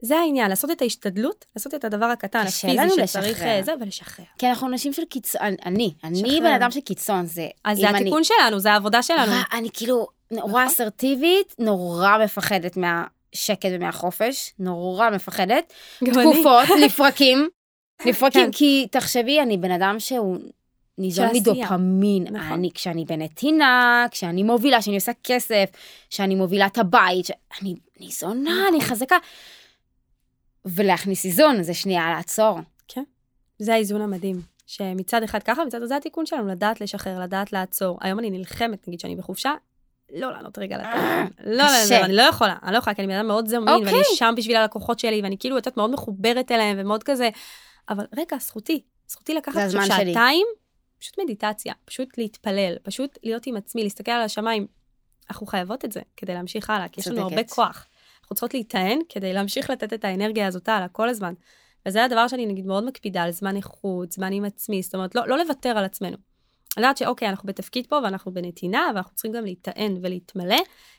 זה 0.01 0.17
העניין, 0.19 0.49
לעשות 0.51 0.71
את 0.71 0.83
ההשתדלות, 0.83 1.45
לעשות 1.57 1.75
את 1.75 1.85
הדבר 1.85 2.05
הקטן, 2.05 2.39
הפיזי 2.47 3.07
שצריך. 3.07 3.43
אה, 3.43 3.61
זה, 3.63 3.73
ולשחרר. 3.81 4.25
כי 4.39 4.47
אנחנו 4.49 4.69
נשים 4.69 4.93
של 4.93 5.05
קיצון, 5.05 5.41
אני, 5.67 5.95
אני 6.05 6.19
שחרר. 6.19 6.41
בן 6.41 6.53
אדם 6.55 6.71
של 6.71 6.81
קיצון, 6.81 7.27
זה... 7.27 7.49
אז 7.65 7.79
זה 7.79 7.89
אני- 7.91 7.99
התיקון 8.01 8.25
שלנו, 8.25 8.59
זה 8.59 8.73
העבודה 8.73 9.03
שלנו. 9.03 9.33
אני 9.53 9.69
כאילו 9.73 10.07
נורא 10.31 10.49
נכון. 10.49 10.63
אסרטיבית, 10.63 11.55
נורא 11.59 12.19
מפחדת 12.25 12.77
מהשקט 13.35 13.69
ומהחופש, 13.73 14.53
נורא 14.59 15.11
מפחדת. 15.11 15.73
תקופות, 15.99 16.69
לפרקים, 16.85 17.49
לפרקים, 18.07 18.45
כן. 18.45 18.53
כי 18.53 18.87
תחשבי, 18.91 19.41
אני 19.41 19.57
בן 19.57 19.71
אדם 19.71 19.97
שהוא 19.99 20.39
ניזון. 20.99 21.29
מדופמין. 21.35 22.27
נכון. 22.31 22.53
אני, 22.53 22.71
כשאני 22.75 23.05
בנתינה, 23.05 24.07
כשאני 24.11 24.43
מובילה, 24.43 24.81
כשאני 24.81 24.97
עושה 24.97 25.13
כסף, 25.25 25.71
כשאני 26.11 26.35
מובילה 26.35 26.67
את 26.67 26.79
הבית, 26.79 27.27
אני 27.61 27.75
ניזונה, 28.01 28.51
נכון. 28.61 28.75
אני 28.75 28.81
חזקה. 28.81 29.17
ולהכניס 30.65 31.25
איזון, 31.25 31.63
זה 31.63 31.75
שנייה 31.75 32.11
לעצור. 32.17 32.59
זה 33.59 33.75
האיזון 33.75 34.01
המדהים. 34.01 34.41
שמצד 34.67 35.23
אחד 35.23 35.43
ככה, 35.43 35.65
מצד 35.65 35.85
זה 35.85 35.97
התיקון 35.97 36.27
שלנו, 36.27 36.49
לדעת 36.49 36.81
לשחרר, 36.81 37.21
לדעת 37.21 37.53
לעצור. 37.53 37.99
היום 38.01 38.19
אני 38.19 38.31
נלחמת, 38.31 38.89
נגיד 38.89 39.01
שאני 39.01 39.17
בחופשה, 39.17 39.53
לא 40.13 40.33
לענות 40.33 40.59
רגע 40.59 40.79
לטלפון. 40.79 41.45
לא, 41.45 41.57
לא, 41.57 41.69
קשה. 41.85 41.99
לא, 42.01 42.05
אני 42.05 42.17
לא 42.17 42.23
יכולה, 42.23 42.57
אני 42.63 42.73
לא 42.73 42.79
יכולה, 42.79 42.95
כי 42.95 43.03
אני 43.03 43.09
בן 43.09 43.19
אדם 43.19 43.27
מאוד 43.27 43.47
זמין, 43.49 43.69
אוקיי. 43.69 43.93
ואני 43.93 44.05
שם 44.15 44.35
בשביל 44.37 44.57
הלקוחות 44.57 44.99
שלי, 44.99 45.23
ואני 45.23 45.39
כאילו, 45.39 45.59
את 45.59 45.67
יודעת, 45.67 45.77
מאוד 45.77 45.91
מחוברת 45.91 46.53
אליהם, 46.53 46.77
ומאוד 46.81 47.03
כזה, 47.03 47.29
אבל 47.89 48.05
רגע, 48.17 48.37
זכותי, 48.41 48.83
זכותי 49.09 49.35
לקחת 49.35 49.57
עכשיו. 49.57 49.83
שעתיים, 49.87 50.47
פשוט 50.99 51.19
מדיטציה, 51.19 51.75
פשוט 51.85 52.19
להתפלל, 52.19 52.77
פשוט 52.83 53.19
להיות 53.23 53.47
עם 53.47 53.57
עצמי, 53.57 53.83
להסתכל 53.83 54.13
על 54.13 54.23
השמיים. 54.23 54.67
אנחנו 55.31 55.47
חייבות 55.47 55.85
את 55.85 55.93
זה 55.93 56.01
כדי 56.17 56.35
להמשיך 56.35 56.71
הלאה, 56.71 56.89
כי 56.89 57.01
יש 57.01 57.09
לנו 57.09 57.23
הרבה. 57.23 57.45
כוח. 57.45 57.87
אנחנו 58.21 58.35
צריכות 58.35 58.55
להיטען 58.55 58.99
כדי 59.09 59.33
להמשיך 59.33 59.71
לתת 59.71 59.93
את 59.93 60.05
האנרגיה 60.05 60.47
הזאת 60.47 60.69
הלאה 60.69 60.89
כל 60.89 61.09
הזמן. 61.09 61.35
וזה 61.87 62.05
הדבר 62.05 62.29
שאני 62.29 62.47
נגיד 62.47 62.67
מאוד 62.67 62.85
מקפידה 62.85 63.23
על 63.23 63.31
זמן 63.31 63.57
איכות, 63.57 64.13
זמן 64.13 64.33
עם 64.33 64.45
עצמי, 64.45 64.83
זאת 64.83 64.95
אומרת, 64.95 65.15
לא, 65.15 65.29
לא 65.29 65.39
לוותר 65.39 65.69
על 65.69 65.85
עצמנו. 65.85 66.17
לדעת 66.77 66.97
שאוקיי, 66.97 67.29
אנחנו 67.29 67.47
בתפקיד 67.47 67.87
פה 67.87 67.97
ואנחנו 68.05 68.33
בנתינה, 68.35 68.91
ואנחנו 68.95 69.15
צריכים 69.15 69.33
גם 69.33 69.45
להיטען 69.45 69.97
ולהתמלא 70.03 70.57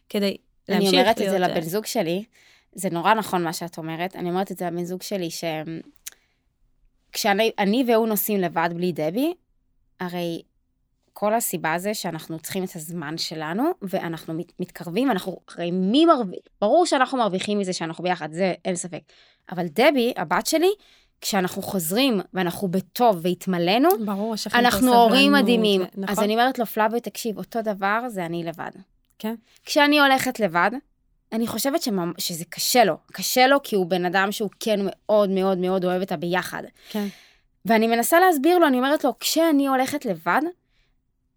כדי 0.09 0.37
אני 0.69 0.79
להמשיך 0.79 0.93
אומרת 0.93 1.15
את 1.15 1.19
להיות... 1.19 1.31
זה 1.31 1.43
אה, 1.43 1.47
לבן 1.47 1.61
זוג 1.61 1.85
שלי, 1.85 2.23
זה 2.71 2.89
נורא 2.89 3.13
נכון 3.13 3.43
מה 3.43 3.53
שאת 3.53 3.77
אומרת, 3.77 4.15
אני 4.15 4.29
אומרת 4.29 4.51
את 4.51 4.57
זה 4.57 4.65
לבן 4.65 4.83
זוג 4.83 5.01
שלי, 5.01 5.31
ש... 5.31 5.43
כשאני 7.11 7.51
אני 7.59 7.83
והוא 7.87 8.07
נוסעים 8.07 8.39
לבד 8.39 8.69
בלי 8.75 8.91
דבי, 8.91 9.33
הרי 9.99 10.41
כל 11.13 11.33
הסיבה 11.33 11.77
זה 11.77 11.93
שאנחנו 11.93 12.39
צריכים 12.39 12.63
את 12.63 12.75
הזמן 12.75 13.17
שלנו, 13.17 13.63
ואנחנו 13.81 14.33
מת, 14.33 14.51
מתקרבים, 14.59 15.11
אנחנו, 15.11 15.39
הרי 15.49 15.71
מי 15.71 16.05
מרוויח? 16.05 16.39
ברור 16.61 16.85
שאנחנו 16.85 17.17
מרוויחים 17.17 17.59
מזה 17.59 17.73
שאנחנו 17.73 18.03
ביחד, 18.03 18.31
זה 18.31 18.53
אין 18.65 18.75
ספק. 18.75 19.01
אבל 19.51 19.67
דבי, 19.67 20.13
הבת 20.17 20.45
שלי, 20.45 20.69
כשאנחנו 21.21 21.61
חוזרים 21.61 22.21
ואנחנו 22.33 22.67
בטוב 22.67 23.19
והתמלאנו, 23.21 23.89
ברור, 24.05 24.35
אנחנו 24.53 24.93
הורים 24.93 25.31
מדהימים. 25.31 25.81
נכון. 25.81 26.05
אז 26.07 26.19
אני 26.19 26.33
אומרת 26.33 26.59
לו, 26.59 26.65
פלאבו, 26.65 26.99
תקשיב, 26.99 27.37
אותו 27.37 27.61
דבר 27.61 27.99
זה 28.07 28.25
אני 28.25 28.43
לבד. 28.43 28.71
כן. 29.19 29.35
כשאני 29.65 29.99
הולכת 29.99 30.39
לבד, 30.39 30.71
אני 31.33 31.47
חושבת 31.47 31.81
שממ... 31.81 32.13
שזה 32.17 32.45
קשה 32.49 32.83
לו. 32.83 32.97
קשה 33.11 33.47
לו 33.47 33.57
כי 33.63 33.75
הוא 33.75 33.85
בן 33.85 34.05
אדם 34.05 34.31
שהוא 34.31 34.49
כן 34.59 34.79
מאוד 34.83 35.29
מאוד 35.29 35.57
מאוד 35.57 35.85
אוהב 35.85 36.01
את 36.01 36.11
הביחד. 36.11 36.63
כן. 36.89 37.07
ואני 37.65 37.87
מנסה 37.87 38.19
להסביר 38.19 38.57
לו, 38.57 38.67
אני 38.67 38.77
אומרת 38.77 39.03
לו, 39.03 39.13
כשאני 39.19 39.67
הולכת 39.67 40.05
לבד, 40.05 40.41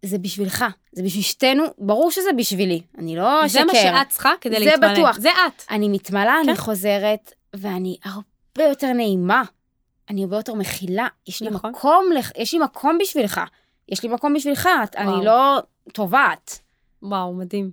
זה 0.05 0.17
בשבילך, 0.17 0.65
זה 0.91 1.03
בשביל 1.03 1.23
שתינו, 1.23 1.63
ברור 1.77 2.11
שזה 2.11 2.29
בשבילי, 2.37 2.81
אני 2.97 3.15
לא 3.15 3.45
אשקר. 3.45 3.59
זה 3.59 3.65
מה 3.65 3.73
שאת 3.73 4.09
צריכה 4.09 4.31
כדי 4.41 4.59
זה 4.59 4.65
להתמלא. 4.65 4.93
בטוח. 4.93 5.19
זה 5.19 5.29
את. 5.29 5.63
אני 5.71 5.89
מתמלאה, 5.89 6.37
כן. 6.43 6.49
אני 6.49 6.57
חוזרת, 6.57 7.33
ואני 7.53 7.97
הרבה 8.03 8.63
יותר 8.69 8.93
נעימה. 8.93 9.43
אני 10.11 10.23
הרבה 10.23 10.37
יותר 10.37 10.53
מכילה. 10.53 11.07
יש 11.27 11.41
לי 11.41 11.49
נכון. 11.49 11.69
מקום, 11.71 12.05
לך- 12.17 12.31
יש 12.37 12.53
לי 12.53 12.59
מקום 12.59 12.97
בשבילך. 13.01 13.41
יש 13.89 14.03
לי 14.03 14.09
מקום 14.09 14.33
בשבילך, 14.33 14.69
את- 14.83 14.95
וואו. 14.95 15.15
אני 15.17 15.25
לא 15.25 15.59
טובעת. 15.93 16.59
וואו, 17.03 17.33
מדהים. 17.33 17.71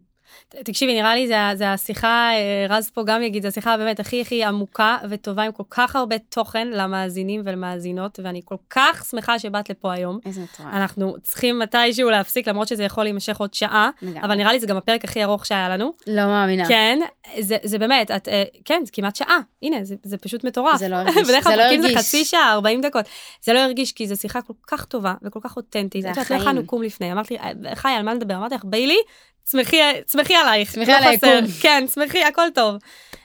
תקשיבי, 0.49 0.95
נראה 0.95 1.15
לי 1.15 1.27
זה, 1.29 1.35
זה 1.55 1.73
השיחה, 1.73 2.31
אה, 2.33 2.77
רז 2.77 2.91
פה 2.91 3.03
גם 3.07 3.23
יגיד, 3.23 3.43
זו 3.43 3.49
השיחה 3.49 3.77
באמת 3.77 4.01
הכי 4.01 4.21
הכי 4.21 4.45
עמוקה 4.45 4.97
וטובה, 5.11 5.43
עם 5.43 5.53
כל 5.53 5.63
כך 5.71 5.97
הרבה 5.97 6.19
תוכן 6.19 6.69
למאזינים 6.69 7.43
ולמאזינות, 7.45 8.21
ואני 8.23 8.41
כל 8.45 8.55
כך 8.71 9.07
שמחה 9.11 9.39
שבאת 9.39 9.71
לפה 9.71 9.93
היום. 9.93 10.19
איזה 10.27 10.41
מטורף. 10.41 10.69
אנחנו 10.73 11.17
צריכים 11.23 11.59
מתישהו 11.59 12.11
להפסיק, 12.11 12.49
למרות 12.49 12.69
שזה 12.69 12.85
יכול 12.85 13.05
להימשך 13.05 13.37
עוד 13.37 13.55
שעה, 13.55 13.91
לגמרי. 14.03 14.21
אבל 14.23 14.35
נראה 14.35 14.53
לי 14.53 14.61
זה 14.61 14.67
גם 14.67 14.77
הפרק 14.77 15.05
הכי 15.05 15.25
ארוך 15.25 15.47
שהיה 15.47 15.69
לנו. 15.69 15.93
לא 16.07 16.27
מאמינה. 16.27 16.69
כן, 16.69 16.99
זה, 17.41 17.57
זה 17.65 17.79
באמת, 17.79 18.11
את, 18.11 18.29
אה, 18.29 18.43
כן, 18.65 18.83
זה 18.85 18.93
כמעט 18.93 19.17
שעה. 19.17 19.39
הנה, 19.63 19.85
זה, 19.85 19.95
זה 20.03 20.19
פשוט 20.19 20.45
מטורף. 20.45 20.79
זה 20.79 20.89
לא 20.89 20.97
הרגיש, 20.97 21.17
בדרך 21.29 21.45
זה 21.45 21.51
כלל 21.51 21.57
לא 21.57 21.63
פרקים 21.63 21.81
זה 21.83 21.87
הרגיש. 21.89 22.07
חצי 22.07 22.25
שעה, 22.25 22.53
40 22.53 22.81
דקות. 22.81 23.05
זה 23.43 23.53
לא 23.53 23.59
הרגיש, 23.59 23.93
כי 23.93 24.07
זו 24.07 24.17
שיחה 24.17 24.43
כל 24.43 24.53
כך 24.67 24.85
טובה 24.85 25.15
וכל 25.23 25.41
כך 25.43 25.57
אותנטית. 25.57 26.03
זה 26.03 26.09
את 26.11 26.17
יודעת, 26.17 26.31
לא 26.31 26.37
החיים. 26.37 26.41
יכולנו 26.41 26.67
קום 26.67 26.83
לפני. 26.83 27.13
אמרת 27.13 27.31
לי, 27.31 27.39
"אה, 27.39 27.51
חיה, 27.75 27.97
על 27.97 28.03
מה 28.03 28.15
נדבר? 28.15 28.35
אמרתי 28.37 28.55
לך, 28.55 28.65
ביילי, 28.65 28.99
צמחי 30.07 30.35
עלייך. 30.35 30.73
צמחי 30.73 30.91
לא 30.91 30.97
על 30.97 31.17
חסר." 31.17 31.27
היקום. 31.27 31.51
כן, 31.61 31.85
צמחי, 31.89 32.25
הכל 32.25 32.47
טוב. 32.55 32.77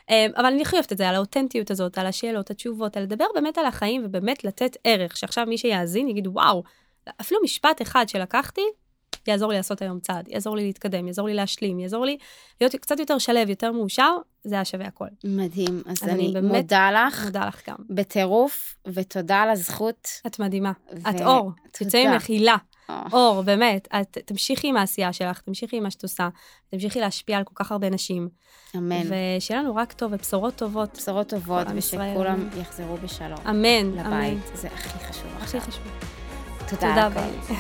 אה, 0.09 0.26
אבל 0.38 0.45
אני 0.45 0.61
הכי 0.61 0.76
אוהבת 0.76 0.91
את 0.91 0.97
זה, 0.97 1.09
על 1.09 1.15
האותנטיות 1.15 1.71
הזאת, 1.71 1.97
על 1.97 2.05
השאלות, 2.05 2.51
התשובות, 2.51 2.97
על 2.97 3.03
לדבר 3.03 3.26
באמת 3.36 3.57
על 3.57 3.65
החיים 3.65 4.01
ובאמת 4.05 4.43
לתת 4.43 4.78
ערך, 4.84 5.17
שעכשיו 5.17 5.45
מי 5.47 5.57
שיאזין 5.57 6.07
יגיד, 6.07 6.28
וואו, 6.28 6.63
אפילו 7.21 7.39
משפט 7.43 7.82
אחד 7.82 8.09
שלקחתי, 8.09 8.61
יעזור 9.28 9.51
לי 9.51 9.57
לעשות 9.57 9.82
היום 9.82 9.99
צעד, 9.99 10.28
יעזור 10.28 10.55
לי 10.55 10.63
להתקדם, 10.63 11.07
יעזור 11.07 11.28
לי 11.28 11.34
להשלים, 11.34 11.80
יעזור 11.80 12.05
לי 12.05 12.17
להיות 12.61 12.76
קצת 12.76 12.99
יותר 12.99 13.17
שלב, 13.17 13.49
יותר 13.49 13.71
מאושר, 13.71 14.17
זה 14.43 14.55
היה 14.55 14.65
שווה 14.65 14.86
הכל. 14.86 15.05
מדהים. 15.24 15.82
אז 15.86 15.97
אז 16.03 16.09
אני 16.09 16.13
אני 16.13 16.34
באמת 16.34 16.55
מודה 16.55 16.91
לך 16.91 17.24
מודה 17.26 17.45
לך 17.47 17.69
גם. 17.69 17.76
בטירוף, 17.89 18.76
ותודה 18.88 19.41
על 19.41 19.49
הזכות. 19.49 20.07
את 20.28 20.39
מדהימה. 20.39 20.71
ו- 20.93 21.09
את 21.09 21.21
אור. 21.21 21.51
תודה. 21.71 22.11
ממחילה. 22.11 22.53
או, 22.53 22.72
אור, 22.90 23.42
באמת. 23.42 23.88
את 24.02 24.18
תמשיכי 24.26 24.68
עם 24.68 24.78
העשייה 24.78 25.14
שלך, 25.14 25.42
תמשיכי 25.42 25.78
עם 25.78 25.84
מה 25.84 25.92
שאת 25.92 26.04
עושה, 26.04 26.30
תמשיכי 26.72 27.00
להשפיע 27.00 27.38
על 27.38 27.44
כל 27.44 27.54
כך 27.56 27.72
הרבה 27.72 27.90
נשים. 27.90 28.30
אמן. 28.76 29.02
ושיהיה 29.38 29.62
לנו 29.62 29.76
רק 29.76 29.94
טוב 29.94 30.14
ובשורות 30.14 30.56
טובות. 30.56 30.98
בשורות 30.98 31.30
טובות, 31.30 31.68
ושכולם. 31.76 32.50
יחזרו 32.62 32.98
בשלום. 32.98 33.40
אמן, 33.50 34.00
אמן. 34.00 34.24
לבית, 34.24 34.52
זה 34.54 34.68
הכי 34.68 35.00
חשוב 35.00 35.32
הכי. 35.42 35.60
חשוב. 35.60 35.84
תודה 36.70 36.76
תודה. 36.76 37.10
ביי. 37.10 37.58